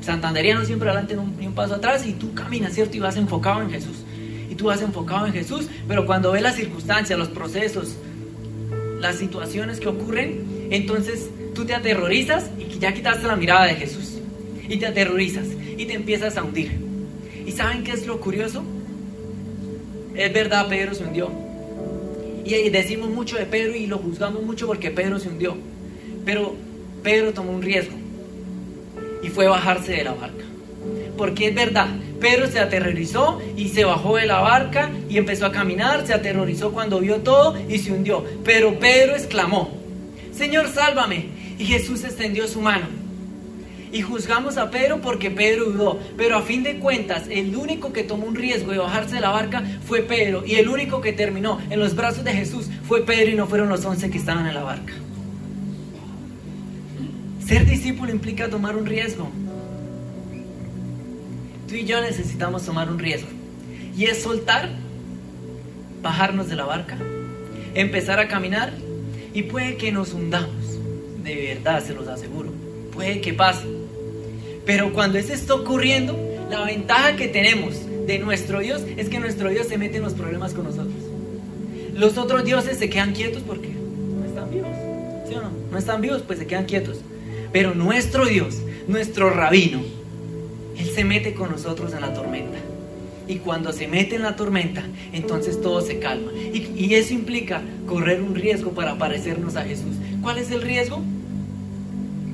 santanderiano 0.06 0.64
siempre 0.64 0.90
adelante 0.90 1.18
ni 1.40 1.48
un, 1.48 1.54
paso 1.54 1.76
atrás 1.76 2.06
y 2.06 2.14
tú 2.14 2.34
caminas, 2.34 2.74
¿cierto? 2.74 2.96
Y 2.96 3.00
vas 3.00 3.18
enfocado 3.18 3.62
en 3.62 3.72
Jesús. 3.72 3.98
Y 4.50 4.56
tú 4.56 4.66
vas 4.66 4.82
enfocado 4.82 5.26
en 5.26 5.34
Jesús, 5.34 5.68
pero 5.88 6.06
cuando 6.06 6.32
ves 6.32 6.44
las 6.44 6.56
circunstancias, 6.56 7.18
los 7.18 7.30
procesos, 7.30 7.96
las 9.02 9.18
situaciones 9.18 9.80
que 9.80 9.88
ocurren, 9.88 10.68
entonces 10.70 11.30
tú 11.56 11.66
te 11.66 11.74
aterrorizas 11.74 12.50
y 12.60 12.78
ya 12.78 12.94
quitaste 12.94 13.26
la 13.28 13.36
mirada 13.36 13.66
de 13.66 13.76
Jesús. 13.76 14.12
y 14.68 14.78
te 14.78 14.88
aterrorizas 14.88 15.46
y 15.78 15.86
te 15.86 15.94
empiezas 15.94 16.38
a 16.38 16.44
hundir. 16.44 16.72
¿Y 17.46 17.52
saben 17.52 17.84
qué 17.84 17.92
es 17.92 18.08
lo 18.08 18.20
curioso? 18.20 18.64
Es 20.16 20.34
verdad, 20.34 20.68
Pedro 20.68 20.96
se 20.96 21.04
hundió. 21.04 21.30
Y 22.44 22.70
decimos 22.70 23.10
mucho 23.10 23.38
de 23.38 23.46
Pedro 23.46 23.76
y 23.76 23.86
lo 23.86 24.00
juzgamos 24.00 24.42
mucho 24.44 24.66
porque 24.66 24.90
Pedro 24.90 25.20
se 25.20 25.30
hundió. 25.30 25.56
Pero 26.26 26.56
Pedro 27.04 27.32
tomó 27.32 27.52
un 27.52 27.62
riesgo 27.62 27.96
y 29.26 29.30
fue 29.30 29.48
bajarse 29.48 29.94
de 29.94 30.04
la 30.04 30.14
barca. 30.14 30.46
Porque 31.18 31.48
es 31.48 31.56
verdad, 31.56 31.88
Pedro 32.22 32.48
se 32.48 32.60
aterrorizó 32.60 33.42
y 33.58 33.70
se 33.70 33.84
bajó 33.84 34.18
de 34.18 34.28
la 34.28 34.40
barca 34.40 34.92
y 35.10 35.18
empezó 35.18 35.48
a 35.48 35.52
caminar, 35.52 36.06
se 36.06 36.14
aterrorizó 36.14 36.72
cuando 36.72 37.00
vio 37.00 37.18
todo 37.18 37.58
y 37.68 37.80
se 37.80 37.92
hundió. 37.92 38.24
Pero 38.44 38.78
Pedro 38.78 39.16
exclamó, 39.16 39.72
Señor, 40.32 40.68
sálvame. 40.70 41.26
Y 41.58 41.66
Jesús 41.66 42.04
extendió 42.04 42.48
su 42.48 42.62
mano. 42.62 42.86
Y 43.92 44.02
juzgamos 44.02 44.58
a 44.58 44.70
Pedro 44.70 45.00
porque 45.02 45.32
Pedro 45.32 45.66
dudó. 45.66 46.00
Pero 46.18 46.36
a 46.36 46.42
fin 46.42 46.64
de 46.64 46.78
cuentas, 46.80 47.24
el 47.30 47.56
único 47.56 47.94
que 47.94 48.04
tomó 48.04 48.28
un 48.28 48.36
riesgo 48.36 48.74
de 48.74 48.78
bajarse 48.78 49.16
de 49.16 49.22
la 49.22 49.32
barca 49.32 49.64
fue 49.88 50.02
Pedro. 50.02 50.44
Y 50.46 50.56
el 50.56 50.68
único 50.68 51.00
que 51.02 51.14
terminó 51.14 51.60
en 51.70 51.80
los 51.80 51.96
brazos 51.96 52.26
de 52.26 52.34
Jesús 52.34 52.68
fue 52.88 53.06
Pedro 53.06 53.32
y 53.32 53.36
no 53.36 53.48
fueron 53.48 53.70
los 53.70 53.86
once 53.86 54.12
que 54.12 54.18
estaban 54.18 54.46
en 54.46 54.54
la 54.54 54.64
barca. 54.64 54.94
Ser 57.48 57.68
discípulo 57.68 58.12
implica 58.12 58.50
tomar 58.50 58.76
un 58.76 58.88
riesgo. 58.88 59.30
Tú 61.68 61.76
y 61.76 61.86
yo 61.86 62.02
necesitamos 62.02 62.66
tomar 62.66 62.90
un 62.90 62.98
riesgo. 62.98 63.28
Y 63.96 64.06
es 64.06 64.24
soltar, 64.24 64.70
bajarnos 66.02 66.50
de 66.50 66.56
la 66.56 66.66
barca, 66.66 66.98
empezar 67.76 68.20
a 68.20 68.28
caminar 68.28 68.74
y 69.34 69.44
puede 69.44 69.78
que 69.78 69.92
nos 69.92 70.14
hundamos. 70.14 70.56
De 71.24 71.54
verdad, 71.54 71.84
se 71.84 71.94
los 71.94 72.08
aseguro. 72.08 72.52
Puede 72.92 73.22
que 73.22 73.34
pase. 73.34 73.68
Pero 74.66 74.92
cuando 74.92 75.20
eso 75.20 75.34
está 75.34 75.54
ocurriendo, 75.54 76.18
la 76.50 76.66
ventaja 76.66 77.16
que 77.16 77.28
tenemos 77.28 77.76
de 78.08 78.18
nuestro 78.18 78.60
Dios 78.60 78.82
es 78.98 79.08
que 79.08 79.20
nuestro 79.20 79.50
Dios 79.50 79.68
se 79.68 79.78
mete 79.78 79.98
en 79.98 80.04
los 80.04 80.14
problemas 80.14 80.54
con 80.54 80.64
nosotros. 80.66 80.96
Los 81.94 82.18
otros 82.18 82.44
dioses 82.44 82.80
se 82.80 82.90
quedan 82.90 83.14
quietos 83.14 83.44
porque 83.46 83.70
no 83.70 84.26
están 84.26 84.50
vivos. 84.50 84.72
¿Sí 85.28 85.36
o 85.36 85.42
no? 85.42 85.52
No 85.72 85.78
están 85.78 86.02
vivos, 86.02 86.24
pues 86.26 86.40
se 86.40 86.48
quedan 86.48 86.66
quietos. 86.66 86.98
Pero 87.56 87.74
nuestro 87.74 88.26
Dios, 88.26 88.58
nuestro 88.86 89.30
rabino, 89.30 89.80
Él 90.78 90.90
se 90.94 91.06
mete 91.06 91.34
con 91.34 91.52
nosotros 91.52 91.94
en 91.94 92.02
la 92.02 92.14
tormenta. 92.14 92.58
Y 93.30 93.36
cuando 93.38 93.72
se 93.72 93.88
mete 93.88 94.18
en 94.18 94.24
la 94.24 94.36
tormenta, 94.36 94.84
entonces 95.14 95.62
todo 95.62 95.80
se 95.80 96.00
calma. 96.00 96.34
Y, 96.34 96.94
eso 96.94 97.14
implica 97.14 97.62
correr 97.88 98.22
un 98.22 98.36
riesgo 98.36 98.72
para 98.72 98.98
parecernos 98.98 99.56
a 99.56 99.64
Jesús. 99.64 99.96
¿Cuál 100.22 100.40
es 100.40 100.52
el 100.52 100.64
riesgo? 100.64 101.02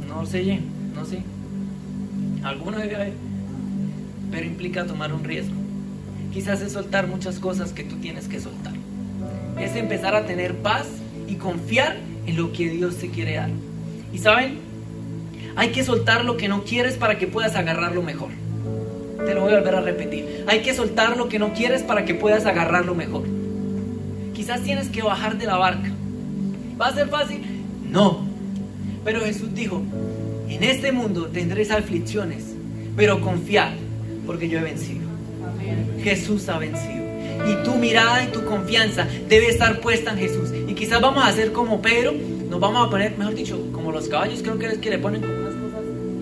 No 0.07 0.26
sé, 0.26 0.59
no 0.95 1.05
sé. 1.05 1.19
Alguno 2.41 2.80
debe 2.80 2.95
haber. 2.95 3.13
Pero 4.32 4.47
implica 4.47 4.88
tomar 4.88 5.13
un 5.13 5.24
riesgo. 5.24 5.53
Quizás 6.34 6.61
es 6.61 6.72
soltar 6.72 7.05
muchas 7.05 7.38
cosas 7.38 7.74
que 7.74 7.84
tú 7.84 7.97
tienes 7.97 8.28
que 8.28 8.39
soltar. 8.39 8.74
Es 9.59 9.76
empezar 9.76 10.15
a 10.15 10.26
tener 10.26 10.55
paz 10.55 10.88
y 11.28 11.36
confiar 11.36 11.97
en 12.26 12.38
lo 12.38 12.51
que 12.51 12.69
Dios 12.69 12.97
te 12.97 13.09
quiere 13.09 13.36
dar. 13.36 13.51
Y 14.11 14.17
saben, 14.17 14.70
hay 15.55 15.69
que 15.71 15.83
soltar 15.83 16.25
lo 16.25 16.37
que 16.37 16.47
no 16.47 16.63
quieres 16.63 16.95
para 16.95 17.17
que 17.17 17.27
puedas 17.27 17.55
agarrarlo 17.55 18.01
mejor. 18.01 18.29
Te 19.25 19.35
lo 19.35 19.41
voy 19.41 19.53
a 19.53 19.57
volver 19.57 19.75
a 19.75 19.81
repetir. 19.81 20.45
Hay 20.47 20.61
que 20.61 20.73
soltar 20.73 21.17
lo 21.17 21.29
que 21.29 21.39
no 21.39 21.53
quieres 21.53 21.83
para 21.83 22.05
que 22.05 22.15
puedas 22.15 22.45
agarrarlo 22.45 22.95
mejor. 22.95 23.23
Quizás 24.33 24.61
tienes 24.61 24.87
que 24.89 25.01
bajar 25.01 25.37
de 25.37 25.45
la 25.45 25.57
barca. 25.57 25.91
¿Va 26.79 26.87
a 26.87 26.95
ser 26.95 27.09
fácil? 27.09 27.41
No. 27.89 28.25
Pero 29.03 29.21
Jesús 29.21 29.53
dijo, 29.53 29.83
en 30.49 30.63
este 30.63 30.91
mundo 30.91 31.27
tendréis 31.27 31.71
aflicciones, 31.71 32.55
pero 32.95 33.21
confiad, 33.21 33.73
porque 34.25 34.49
yo 34.49 34.59
he 34.59 34.63
vencido. 34.63 35.01
Jesús 36.03 36.49
ha 36.49 36.57
vencido. 36.57 37.01
Y 37.47 37.63
tu 37.63 37.75
mirada 37.75 38.23
y 38.23 38.27
tu 38.27 38.45
confianza 38.45 39.07
debe 39.27 39.47
estar 39.47 39.79
puesta 39.79 40.11
en 40.11 40.17
Jesús. 40.17 40.49
Y 40.67 40.73
quizás 40.73 41.01
vamos 41.01 41.23
a 41.23 41.27
hacer 41.27 41.51
como 41.51 41.81
Pedro, 41.81 42.13
nos 42.49 42.59
vamos 42.59 42.87
a 42.87 42.89
poner, 42.89 43.17
mejor 43.17 43.35
dicho, 43.35 43.71
como 43.71 43.91
los 43.91 44.07
caballos, 44.07 44.41
creo 44.41 44.57
que 44.57 44.67
es 44.67 44.77
que 44.77 44.89
le 44.89 44.99
ponen 44.99 45.21
como. 45.21 45.40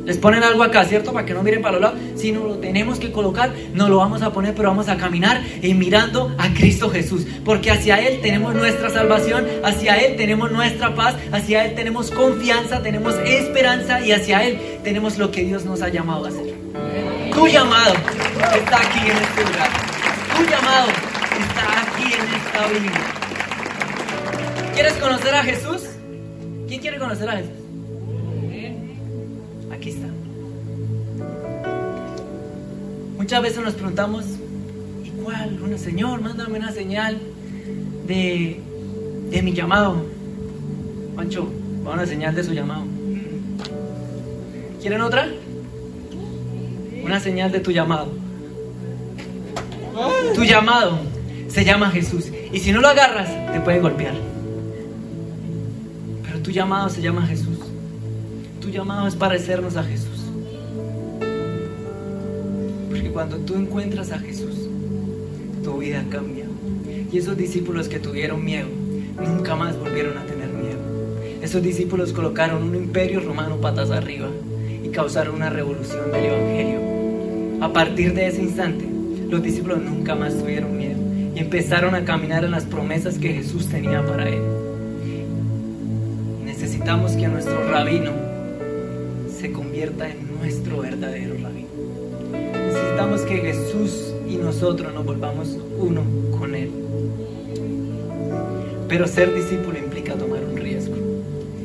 Les 0.09 0.17
ponen 0.17 0.41
algo 0.41 0.63
acá, 0.63 0.85
¿cierto? 0.85 1.13
Para 1.13 1.23
que 1.23 1.35
no 1.35 1.43
miren 1.43 1.61
para 1.61 1.73
los 1.73 1.81
lados. 1.81 1.99
Si 2.15 2.31
no 2.31 2.43
lo 2.43 2.57
tenemos 2.57 2.97
que 2.97 3.11
colocar, 3.11 3.53
no 3.75 3.87
lo 3.89 3.97
vamos 3.97 4.23
a 4.23 4.33
poner, 4.33 4.55
pero 4.55 4.69
vamos 4.69 4.89
a 4.89 4.97
caminar 4.97 5.39
y 5.61 5.75
mirando 5.75 6.35
a 6.39 6.51
Cristo 6.51 6.89
Jesús. 6.89 7.27
Porque 7.45 7.69
hacia 7.69 7.97
Él 7.97 8.19
tenemos 8.19 8.55
nuestra 8.55 8.89
salvación, 8.89 9.45
hacia 9.63 9.97
Él 9.97 10.15
tenemos 10.15 10.51
nuestra 10.51 10.95
paz, 10.95 11.13
hacia 11.31 11.63
Él 11.63 11.75
tenemos 11.75 12.09
confianza, 12.09 12.81
tenemos 12.81 13.13
esperanza 13.23 14.03
y 14.03 14.11
hacia 14.11 14.43
Él 14.47 14.79
tenemos 14.83 15.19
lo 15.19 15.29
que 15.29 15.43
Dios 15.43 15.63
nos 15.63 15.83
ha 15.83 15.89
llamado 15.89 16.25
a 16.25 16.29
hacer. 16.29 16.55
Tu 17.31 17.47
llamado 17.47 17.93
está 17.93 18.77
aquí 18.77 19.11
en 19.11 19.15
este 19.15 19.45
lugar. 19.45 19.69
Tu 20.37 20.43
llamado 20.49 20.87
está 20.89 21.81
aquí 21.83 22.13
en 22.15 22.33
esta 22.33 22.67
Biblia. 22.67 23.01
¿Quieres 24.73 24.93
conocer 24.93 25.35
a 25.35 25.43
Jesús? 25.43 25.83
¿Quién 26.67 26.81
quiere 26.81 26.97
conocer 26.97 27.29
a 27.29 27.33
Jesús? 27.33 27.58
Muchas 33.29 33.43
veces 33.43 33.63
nos 33.63 33.75
preguntamos, 33.75 34.25
¿y 35.05 35.09
cuál? 35.23 35.59
Una 35.61 35.77
Señor, 35.77 36.19
mándame 36.19 36.57
una 36.57 36.71
señal 36.71 37.19
de, 38.07 38.59
de 39.29 39.41
mi 39.43 39.53
llamado. 39.53 40.03
Pancho, 41.15 41.47
va 41.85 41.93
una 41.93 42.07
señal 42.07 42.33
de 42.33 42.43
su 42.43 42.53
llamado. 42.53 42.85
¿Quieren 44.81 45.01
otra? 45.01 45.29
Una 47.03 47.19
señal 47.19 47.51
de 47.51 47.59
tu 47.59 47.69
llamado. 47.69 48.07
Tu 50.33 50.43
llamado 50.43 50.97
se 51.49 51.63
llama 51.63 51.91
Jesús. 51.91 52.31
Y 52.51 52.57
si 52.57 52.71
no 52.71 52.81
lo 52.81 52.87
agarras, 52.87 53.29
te 53.53 53.59
puede 53.59 53.79
golpear. 53.79 54.15
Tu 56.43 56.49
llamado 56.49 56.89
se 56.89 56.99
llama 56.99 57.27
Jesús. 57.27 57.59
Tu 58.59 58.71
llamado 58.71 59.07
es 59.07 59.15
parecernos 59.15 59.77
a 59.77 59.83
Jesús. 59.83 60.08
Porque 62.99 63.13
cuando 63.13 63.37
tú 63.37 63.55
encuentras 63.55 64.11
a 64.11 64.19
Jesús, 64.19 64.67
tu 65.63 65.77
vida 65.77 66.03
cambia. 66.09 66.43
Y 67.09 67.17
esos 67.17 67.37
discípulos 67.37 67.87
que 67.87 67.97
tuvieron 67.97 68.43
miedo, 68.43 68.67
nunca 69.17 69.55
más 69.55 69.79
volvieron 69.79 70.17
a 70.17 70.25
tener 70.25 70.49
miedo. 70.49 70.79
Esos 71.41 71.63
discípulos 71.63 72.11
colocaron 72.11 72.61
un 72.61 72.75
imperio 72.75 73.21
romano 73.21 73.55
patas 73.61 73.89
arriba 73.89 74.27
y 74.83 74.89
causaron 74.89 75.35
una 75.35 75.49
revolución 75.49 76.11
del 76.11 76.25
Evangelio. 76.25 77.63
A 77.63 77.71
partir 77.71 78.13
de 78.13 78.27
ese 78.27 78.41
instante, 78.41 78.85
los 79.29 79.41
discípulos 79.41 79.81
nunca 79.81 80.13
más 80.13 80.37
tuvieron 80.37 80.77
miedo 80.77 80.99
y 81.33 81.39
empezaron 81.39 81.95
a 81.95 82.03
caminar 82.03 82.43
en 82.43 82.51
las 82.51 82.65
promesas 82.65 83.17
que 83.17 83.31
Jesús 83.31 83.67
tenía 83.69 84.05
para 84.05 84.27
él 84.27 84.43
necesitamos 86.43 87.13
que 87.13 87.29
nuestro 87.29 87.71
rabino 87.71 88.11
se 89.39 89.53
convierta 89.53 90.09
en 90.09 90.35
nuestro 90.37 90.81
verdadero. 90.81 91.38
Necesitamos 92.81 93.21
que 93.21 93.37
Jesús 93.37 94.13
y 94.27 94.35
nosotros 94.35 94.93
nos 94.93 95.05
volvamos 95.05 95.57
uno 95.77 96.03
con 96.37 96.55
Él. 96.55 96.71
Pero 98.87 99.07
ser 99.07 99.33
discípulo 99.33 99.77
implica 99.77 100.15
tomar 100.15 100.43
un 100.43 100.57
riesgo. 100.57 100.95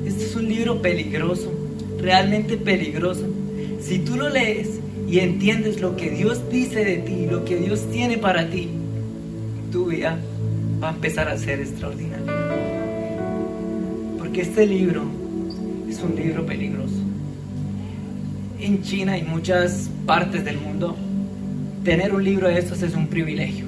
Este 0.04 0.24
es 0.24 0.36
un 0.36 0.48
libro 0.48 0.82
peligroso, 0.82 1.52
realmente 1.98 2.56
peligroso. 2.56 3.24
Si 3.80 4.00
tú 4.00 4.16
lo 4.16 4.28
lees 4.28 4.80
y 5.08 5.20
entiendes 5.20 5.80
lo 5.80 5.96
que 5.96 6.10
Dios 6.10 6.48
dice 6.50 6.84
de 6.84 6.96
ti, 6.98 7.26
lo 7.30 7.44
que 7.44 7.56
Dios 7.56 7.88
tiene 7.90 8.18
para 8.18 8.48
ti, 8.50 8.68
tu 9.72 9.86
vida 9.86 10.18
va 10.82 10.90
a 10.90 10.92
empezar 10.92 11.28
a 11.28 11.38
ser 11.38 11.60
extraordinaria 11.60 12.14
que 14.34 14.40
este 14.40 14.66
libro 14.66 15.04
es 15.88 16.02
un 16.02 16.16
libro 16.16 16.44
peligroso. 16.44 16.96
En 18.58 18.82
China 18.82 19.16
y 19.16 19.22
muchas 19.22 19.88
partes 20.06 20.44
del 20.44 20.58
mundo, 20.58 20.96
tener 21.84 22.14
un 22.14 22.24
libro 22.24 22.48
de 22.48 22.58
estos 22.58 22.82
es 22.82 22.94
un 22.94 23.06
privilegio. 23.06 23.66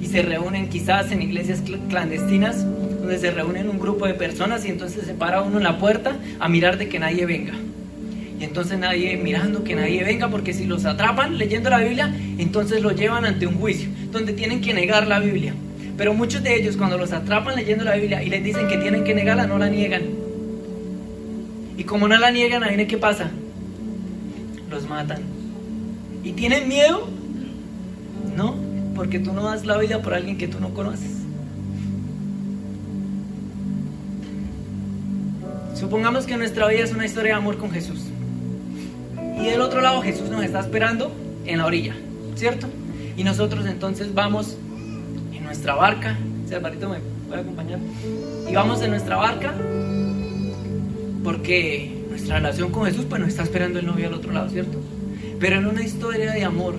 Y 0.00 0.06
se 0.06 0.22
reúnen 0.22 0.68
quizás 0.68 1.12
en 1.12 1.22
iglesias 1.22 1.62
clandestinas, 1.88 2.64
donde 2.64 3.18
se 3.18 3.30
reúnen 3.30 3.70
un 3.70 3.78
grupo 3.78 4.06
de 4.06 4.14
personas 4.14 4.64
y 4.64 4.68
entonces 4.68 5.06
se 5.06 5.14
para 5.14 5.42
uno 5.42 5.58
en 5.58 5.62
la 5.62 5.78
puerta 5.78 6.16
a 6.40 6.48
mirar 6.48 6.76
de 6.76 6.88
que 6.88 6.98
nadie 6.98 7.24
venga. 7.24 7.54
Y 8.38 8.44
entonces 8.44 8.78
nadie 8.78 9.16
mirando 9.16 9.64
que 9.64 9.74
nadie 9.74 10.04
venga, 10.04 10.28
porque 10.28 10.52
si 10.52 10.66
los 10.66 10.84
atrapan 10.84 11.38
leyendo 11.38 11.70
la 11.70 11.78
Biblia, 11.78 12.14
entonces 12.38 12.82
lo 12.82 12.90
llevan 12.90 13.24
ante 13.24 13.46
un 13.46 13.54
juicio, 13.54 13.88
donde 14.10 14.32
tienen 14.32 14.60
que 14.60 14.74
negar 14.74 15.06
la 15.06 15.20
Biblia. 15.20 15.54
Pero 15.96 16.12
muchos 16.12 16.42
de 16.42 16.56
ellos 16.56 16.76
cuando 16.76 16.98
los 16.98 17.12
atrapan 17.12 17.56
leyendo 17.56 17.84
la 17.84 17.94
Biblia 17.94 18.22
y 18.22 18.28
les 18.28 18.44
dicen 18.44 18.68
que 18.68 18.76
tienen 18.76 19.04
que 19.04 19.14
negarla, 19.14 19.46
no 19.46 19.56
la 19.56 19.68
niegan. 19.68 20.02
Y 21.78 21.84
como 21.84 22.08
no 22.08 22.18
la 22.18 22.30
niegan, 22.30 22.62
ahí 22.64 22.84
qué 22.86 22.98
pasa. 22.98 23.30
Los 24.70 24.86
matan. 24.86 25.35
¿Y 26.26 26.32
tienen 26.32 26.66
miedo? 26.66 27.06
No, 28.36 28.56
porque 28.96 29.20
tú 29.20 29.32
no 29.32 29.44
das 29.44 29.64
la 29.64 29.78
vida 29.78 30.02
por 30.02 30.12
alguien 30.12 30.36
que 30.36 30.48
tú 30.48 30.58
no 30.58 30.74
conoces. 30.74 31.12
Supongamos 35.76 36.26
que 36.26 36.36
nuestra 36.36 36.66
vida 36.66 36.82
es 36.82 36.92
una 36.92 37.06
historia 37.06 37.34
de 37.34 37.38
amor 37.38 37.58
con 37.58 37.70
Jesús. 37.70 38.06
Y 39.40 39.44
del 39.44 39.60
otro 39.60 39.80
lado 39.80 40.02
Jesús 40.02 40.28
nos 40.28 40.42
está 40.42 40.58
esperando 40.58 41.12
en 41.44 41.58
la 41.58 41.66
orilla, 41.66 41.94
¿cierto? 42.34 42.66
Y 43.16 43.22
nosotros 43.22 43.64
entonces 43.64 44.12
vamos 44.12 44.56
en 45.32 45.44
nuestra 45.44 45.76
barca, 45.76 46.18
si 46.48 46.54
Alvarito 46.54 46.88
me 46.88 46.98
puede 47.28 47.42
acompañar, 47.42 47.78
y 48.50 48.52
vamos 48.52 48.82
en 48.82 48.90
nuestra 48.90 49.14
barca 49.14 49.54
porque 51.22 52.04
nuestra 52.10 52.38
relación 52.38 52.72
con 52.72 52.84
Jesús 52.86 53.04
pues 53.08 53.20
nos 53.20 53.28
está 53.28 53.44
esperando 53.44 53.78
el 53.78 53.86
novio 53.86 54.08
al 54.08 54.14
otro 54.14 54.32
lado, 54.32 54.50
¿cierto? 54.50 54.80
Pero 55.38 55.56
en 55.56 55.66
una 55.66 55.82
historia 55.82 56.32
de 56.32 56.44
amor, 56.44 56.74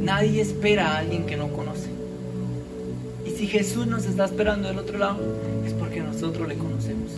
nadie 0.00 0.40
espera 0.40 0.92
a 0.92 0.98
alguien 0.98 1.26
que 1.26 1.36
no 1.36 1.48
conoce. 1.48 1.88
Y 3.26 3.30
si 3.30 3.46
Jesús 3.46 3.86
nos 3.86 4.06
está 4.06 4.24
esperando 4.24 4.68
del 4.68 4.78
otro 4.78 4.98
lado, 4.98 5.18
es 5.66 5.74
porque 5.74 6.00
nosotros 6.00 6.48
le 6.48 6.56
conocemos. 6.56 7.12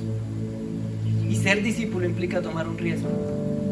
Y 1.29 1.37
ser 1.37 1.63
discípulo 1.63 2.07
implica 2.07 2.43
tomar 2.43 2.67
un 2.67 2.77
riesgo. 2.77 3.09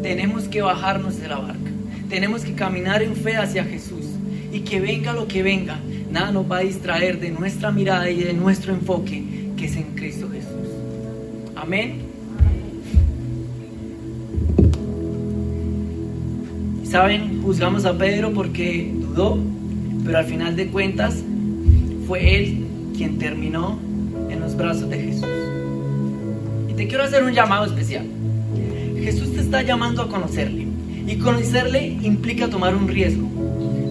Tenemos 0.03 0.45
que 0.45 0.63
bajarnos 0.63 1.21
de 1.21 1.29
la 1.29 1.39
barca. 1.39 1.71
Tenemos 2.09 2.43
que 2.43 2.55
caminar 2.55 3.03
en 3.03 3.17
fe 3.17 3.37
hacia 3.37 3.65
Jesús. 3.65 4.05
Y 4.53 4.61
que 4.61 4.81
venga 4.81 5.13
lo 5.13 5.27
que 5.27 5.43
venga, 5.43 5.81
nada 6.11 6.31
nos 6.31 6.51
va 6.51 6.59
a 6.59 6.61
distraer 6.61 7.19
de 7.19 7.31
nuestra 7.31 7.73
mirada 7.73 8.09
y 8.09 8.23
de 8.23 8.33
nuestro 8.33 8.73
enfoque, 8.73 9.51
que 9.57 9.67
es 9.67 9.77
en 9.77 9.95
Cristo 9.95 10.29
Jesús. 10.31 10.69
Amén. 11.57 12.08
Saben, 16.91 17.43
juzgamos 17.43 17.85
a 17.85 17.99
Pedro 17.99 18.33
porque 18.33 18.91
dudó, 18.95 19.39
pero 20.07 20.19
al 20.19 20.25
final 20.25 20.57
de 20.57 20.69
cuentas 20.69 21.23
fue 22.07 22.35
él 22.35 22.65
quien 22.97 23.19
terminó 23.19 23.79
en 24.31 24.41
los 24.41 24.57
brazos 24.57 24.89
de 24.89 24.99
Jesús. 24.99 25.29
Y 26.67 26.73
te 26.73 26.89
quiero 26.89 27.05
hacer 27.05 27.25
un 27.25 27.35
llamado 27.35 27.67
especial. 27.67 28.07
Jesús 29.03 29.35
te 29.35 29.41
está 29.41 29.61
llamando 29.61 30.01
a 30.01 30.09
conocerle. 30.09 30.67
Y 31.07 31.17
conocerle 31.17 31.89
implica 32.03 32.49
tomar 32.49 32.75
un 32.75 32.89
riesgo. 32.89 33.29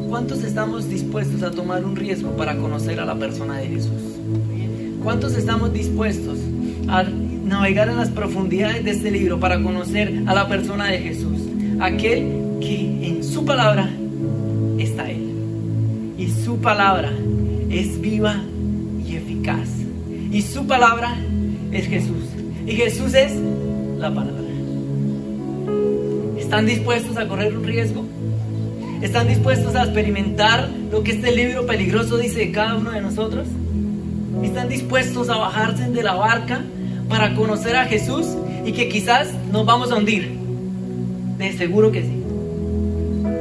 ¿Cuántos 0.10 0.44
estamos 0.44 0.90
dispuestos 0.90 1.44
a 1.44 1.52
tomar 1.52 1.86
un 1.86 1.96
riesgo 1.96 2.36
para 2.36 2.58
conocer 2.58 3.00
a 3.00 3.06
la 3.06 3.14
persona 3.14 3.58
de 3.58 3.68
Jesús? 3.68 4.02
¿Cuántos 5.04 5.38
estamos 5.38 5.72
dispuestos 5.72 6.40
a 6.88 7.04
navegar 7.04 7.90
en 7.90 7.98
las 7.98 8.10
profundidades 8.10 8.84
de 8.84 8.90
este 8.90 9.12
libro 9.12 9.40
para 9.40 9.62
conocer 9.62 10.24
a 10.26 10.34
la 10.34 10.48
persona 10.48 10.88
de 10.88 10.98
Jesús? 10.98 11.42
Aquel 11.80 12.47
que 12.60 13.08
en 13.08 13.24
su 13.24 13.46
palabra 13.46 13.90
está 14.80 15.10
Él. 15.10 15.28
Y 16.18 16.30
su 16.30 16.58
palabra 16.58 17.12
es 17.70 18.00
viva 18.00 18.42
y 19.06 19.16
eficaz. 19.16 19.68
Y 20.32 20.42
su 20.42 20.66
palabra 20.66 21.16
es 21.72 21.88
Jesús. 21.88 22.26
Y 22.66 22.72
Jesús 22.72 23.14
es 23.14 23.34
la 23.98 24.14
palabra. 24.14 24.44
¿Están 26.38 26.66
dispuestos 26.66 27.18
a 27.18 27.28
correr 27.28 27.56
un 27.58 27.64
riesgo? 27.64 28.06
¿Están 29.02 29.28
dispuestos 29.28 29.76
a 29.76 29.84
experimentar 29.84 30.70
lo 30.92 31.04
que 31.04 31.12
este 31.12 31.36
libro 31.36 31.66
peligroso 31.66 32.18
dice 32.18 32.40
de 32.40 32.52
cada 32.52 32.76
uno 32.76 32.92
de 32.92 33.02
nosotros? 33.02 33.48
¿Están 34.44 34.70
dispuestos 34.70 35.30
a 35.30 35.38
bajarse 35.38 35.90
de 35.90 36.04
la 36.04 36.16
barca 36.16 36.62
para 37.10 37.36
conocer 37.36 37.76
a 37.76 37.86
Jesús 37.86 38.28
y 38.66 38.72
que 38.72 38.90
quizás 38.90 39.34
nos 39.52 39.66
vamos 39.66 39.92
a 39.92 39.98
hundir? 39.98 40.38
De 41.38 41.54
seguro 41.54 41.92
que 41.92 42.02
sí. 42.02 42.17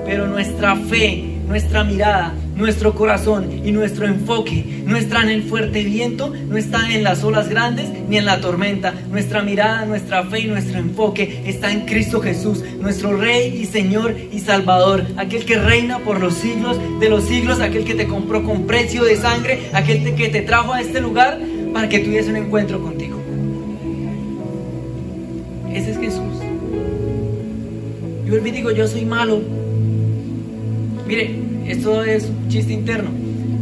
Pero 0.07 0.27
nuestra 0.29 0.77
fe, 0.77 1.25
nuestra 1.49 1.85
mirada, 1.85 2.33
nuestro 2.55 2.95
corazón 2.95 3.51
y 3.65 3.73
nuestro 3.73 4.07
enfoque 4.07 4.83
no 4.87 4.97
están 4.97 5.29
en 5.29 5.37
el 5.37 5.43
fuerte 5.43 5.83
viento, 5.83 6.33
no 6.49 6.57
están 6.57 6.91
en 6.91 7.03
las 7.03 7.23
olas 7.25 7.49
grandes 7.49 7.89
ni 8.09 8.17
en 8.17 8.25
la 8.25 8.41
tormenta. 8.41 8.95
Nuestra 9.11 9.43
mirada, 9.43 9.85
nuestra 9.85 10.25
fe 10.25 10.41
y 10.41 10.47
nuestro 10.47 10.79
enfoque 10.79 11.43
está 11.45 11.71
en 11.73 11.87
Cristo 11.87 12.21
Jesús, 12.21 12.63
nuestro 12.81 13.17
Rey 13.17 13.61
y 13.61 13.67
Señor 13.67 14.15
y 14.33 14.39
Salvador, 14.39 15.05
aquel 15.17 15.45
que 15.45 15.59
reina 15.59 15.99
por 15.99 16.21
los 16.21 16.35
siglos 16.35 16.79
de 17.01 17.09
los 17.09 17.25
siglos, 17.25 17.61
aquel 17.61 17.85
que 17.85 17.95
te 17.95 18.07
compró 18.07 18.43
con 18.43 18.67
precio 18.67 19.05
de 19.05 19.17
sangre, 19.17 19.71
aquel 19.73 20.15
que 20.15 20.29
te 20.29 20.43
trajo 20.43 20.73
a 20.73 20.81
este 20.81 21.01
lugar 21.01 21.39
para 21.73 21.89
que 21.89 21.99
tuviese 21.99 22.31
un 22.31 22.37
encuentro 22.37 22.81
contigo. 22.81 23.21
Ese 25.73 25.91
es 25.91 25.99
Jesús. 25.99 26.23
Yo 28.25 28.35
y 28.35 28.51
digo, 28.51 28.71
yo 28.71 28.89
soy 28.89 29.05
malo, 29.05 29.41
Mire, 31.07 31.39
esto 31.69 32.03
es 32.03 32.29
chiste 32.49 32.73
interno, 32.73 33.11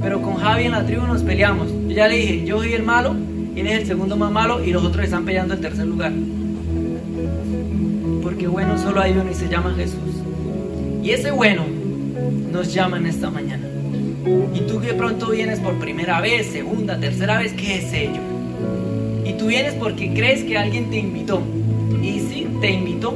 pero 0.03 0.23
con 0.23 0.37
Javi 0.37 0.65
en 0.65 0.73
la 0.73 0.87
tribu 0.87 1.07
nos 1.07 1.23
peleamos. 1.23 1.69
Yo 1.89 1.95
ya 1.95 2.09
le 2.09 2.17
dije, 2.17 2.47
yo 2.47 2.57
soy 2.57 2.73
el 2.73 2.83
malo, 2.83 3.15
él 3.55 3.67
es 3.67 3.81
el 3.81 3.87
segundo 3.87 4.17
más 4.17 4.33
malo 4.33 4.65
y 4.65 4.71
los 4.71 4.83
otros 4.83 5.05
están 5.05 5.27
peleando 5.27 5.53
el 5.53 5.61
tercer 5.61 5.87
lugar. 5.87 6.11
Porque 8.23 8.47
bueno, 8.47 8.79
solo 8.79 9.03
hay 9.03 9.13
uno 9.13 9.31
y 9.31 9.35
se 9.35 9.51
llama 9.51 9.75
Jesús. 9.77 9.99
Y 11.03 11.11
ese 11.11 11.33
bueno 11.33 11.67
nos 12.51 12.73
llama 12.73 12.97
en 12.97 13.07
esta 13.07 13.29
mañana. 13.29 13.69
Y 14.55 14.61
tú 14.61 14.81
que 14.81 14.95
pronto 14.95 15.29
vienes 15.31 15.61
por 15.61 15.79
primera 15.79 16.23
vez, 16.23 16.47
segunda, 16.47 16.99
tercera 16.99 17.39
vez, 17.39 17.53
¿qué 17.53 17.77
es 17.77 17.93
ello? 17.93 18.23
Y 19.27 19.35
tú 19.35 19.49
vienes 19.49 19.75
porque 19.75 20.15
crees 20.15 20.45
que 20.45 20.57
alguien 20.57 20.89
te 20.89 20.97
invitó. 20.97 21.43
Y 22.03 22.21
sí, 22.21 22.47
te 22.63 22.71
invitó, 22.71 23.15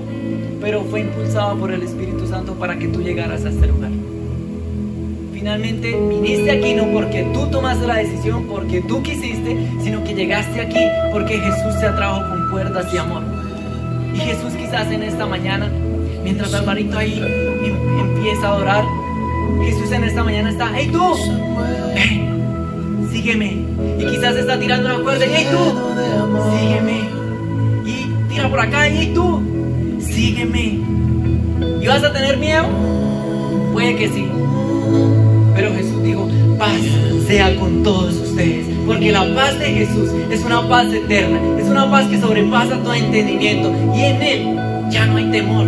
pero 0.61 0.85
fue 0.85 1.01
impulsado 1.01 1.57
por 1.59 1.73
el 1.73 1.83
Espíritu 1.83 2.27
Santo 2.27 2.53
para 2.57 2.79
que 2.79 2.89
tú 2.89 3.01
llegaras 3.01 3.47
a 3.47 3.49
este 3.49 3.69
lugar 3.69 3.91
finalmente 5.39 5.97
viniste 5.97 6.51
aquí 6.51 6.75
no 6.75 6.87
porque 6.93 7.23
tú 7.33 7.47
tomaste 7.47 7.87
la 7.87 7.97
decisión, 7.97 8.47
porque 8.49 8.81
tú 8.83 9.01
quisiste, 9.03 9.57
sino 9.85 10.03
que 10.03 10.13
llegaste 10.15 10.61
aquí 10.61 10.81
porque 11.13 11.39
Jesús 11.39 11.79
te 11.79 11.87
atrajo 11.87 12.29
con 12.29 12.51
cuerdas 12.51 12.93
de 12.93 12.99
amor. 12.99 13.23
Y 14.15 14.19
Jesús 14.19 14.53
quizás 14.55 14.91
en 14.91 15.05
esta 15.05 15.27
mañana, 15.27 15.71
mientras 16.25 16.53
Alvarito 16.55 16.99
ahí 16.99 17.23
em, 17.63 18.01
empieza 18.01 18.49
a 18.49 18.51
adorar, 18.51 18.85
Jesús 19.65 19.93
en 19.93 20.05
esta 20.05 20.25
mañana 20.25 20.51
está, 20.51 20.73
hey 20.75 20.91
tú, 20.91 21.15
sígueme. 23.13 23.65
Y 23.99 24.07
quizás 24.07 24.35
está 24.35 24.59
tirando 24.59 24.93
una 24.93 25.05
cuerda, 25.05 25.25
hey 25.29 25.47
tú, 25.53 26.51
sígueme. 26.59 27.01
Y 27.87 28.29
tira 28.29 28.51
por 28.51 28.59
acá, 28.59 28.89
hey 28.89 29.13
tú, 29.15 29.41
sígueme. 30.01 30.81
¿Y 31.81 31.87
vas 31.87 32.03
a 32.03 32.13
tener 32.13 32.39
miedo? 32.39 32.67
Puede 33.73 33.95
que 33.95 34.09
sí. 34.09 34.29
Paz 36.59 36.81
sea 37.27 37.55
con 37.57 37.83
todos 37.85 38.15
ustedes. 38.15 38.67
Porque 38.87 39.13
la 39.13 39.33
paz 39.35 39.59
de 39.59 39.67
Jesús 39.67 40.11
es 40.31 40.45
una 40.45 40.69
paz 40.69 40.93
eterna. 40.93 41.39
Es 41.59 41.67
una 41.69 41.89
paz 41.91 42.07
que 42.07 42.21
sobrepasa 42.21 42.83
todo 42.83 42.95
entendimiento. 42.95 43.73
Y 43.95 44.01
en 44.01 44.23
Él 44.23 44.91
ya 44.91 45.07
no 45.07 45.17
hay 45.19 45.31
temor. 45.31 45.67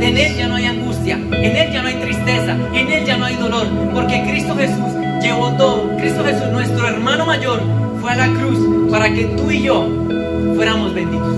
En 0.00 0.16
Él 0.16 0.36
ya 0.36 0.48
no 0.48 0.56
hay 0.56 0.66
angustia. 0.66 1.14
En 1.14 1.56
Él 1.56 1.72
ya 1.72 1.82
no 1.82 1.88
hay 1.88 1.94
tristeza. 1.94 2.56
En 2.74 2.90
Él 2.90 3.04
ya 3.04 3.16
no 3.16 3.26
hay 3.26 3.36
dolor. 3.36 3.66
Porque 3.94 4.22
Cristo 4.28 4.56
Jesús 4.56 4.92
llevó 5.22 5.52
todo. 5.52 5.96
Cristo 5.96 6.24
Jesús, 6.24 6.48
nuestro 6.50 6.88
hermano 6.88 7.24
mayor, 7.24 7.60
fue 8.00 8.10
a 8.10 8.16
la 8.16 8.28
cruz 8.28 8.90
para 8.90 9.12
que 9.12 9.24
tú 9.24 9.50
y 9.50 9.62
yo 9.62 9.86
fuéramos 10.56 10.92
benditos. 10.92 11.36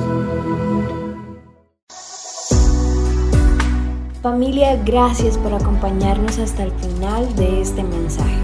Familia, 4.22 4.80
gracias 4.82 5.36
por 5.36 5.52
acompañarnos 5.52 6.38
hasta 6.38 6.62
el 6.62 6.72
final 6.72 7.36
de 7.36 7.60
este 7.60 7.82
mensaje. 7.82 8.43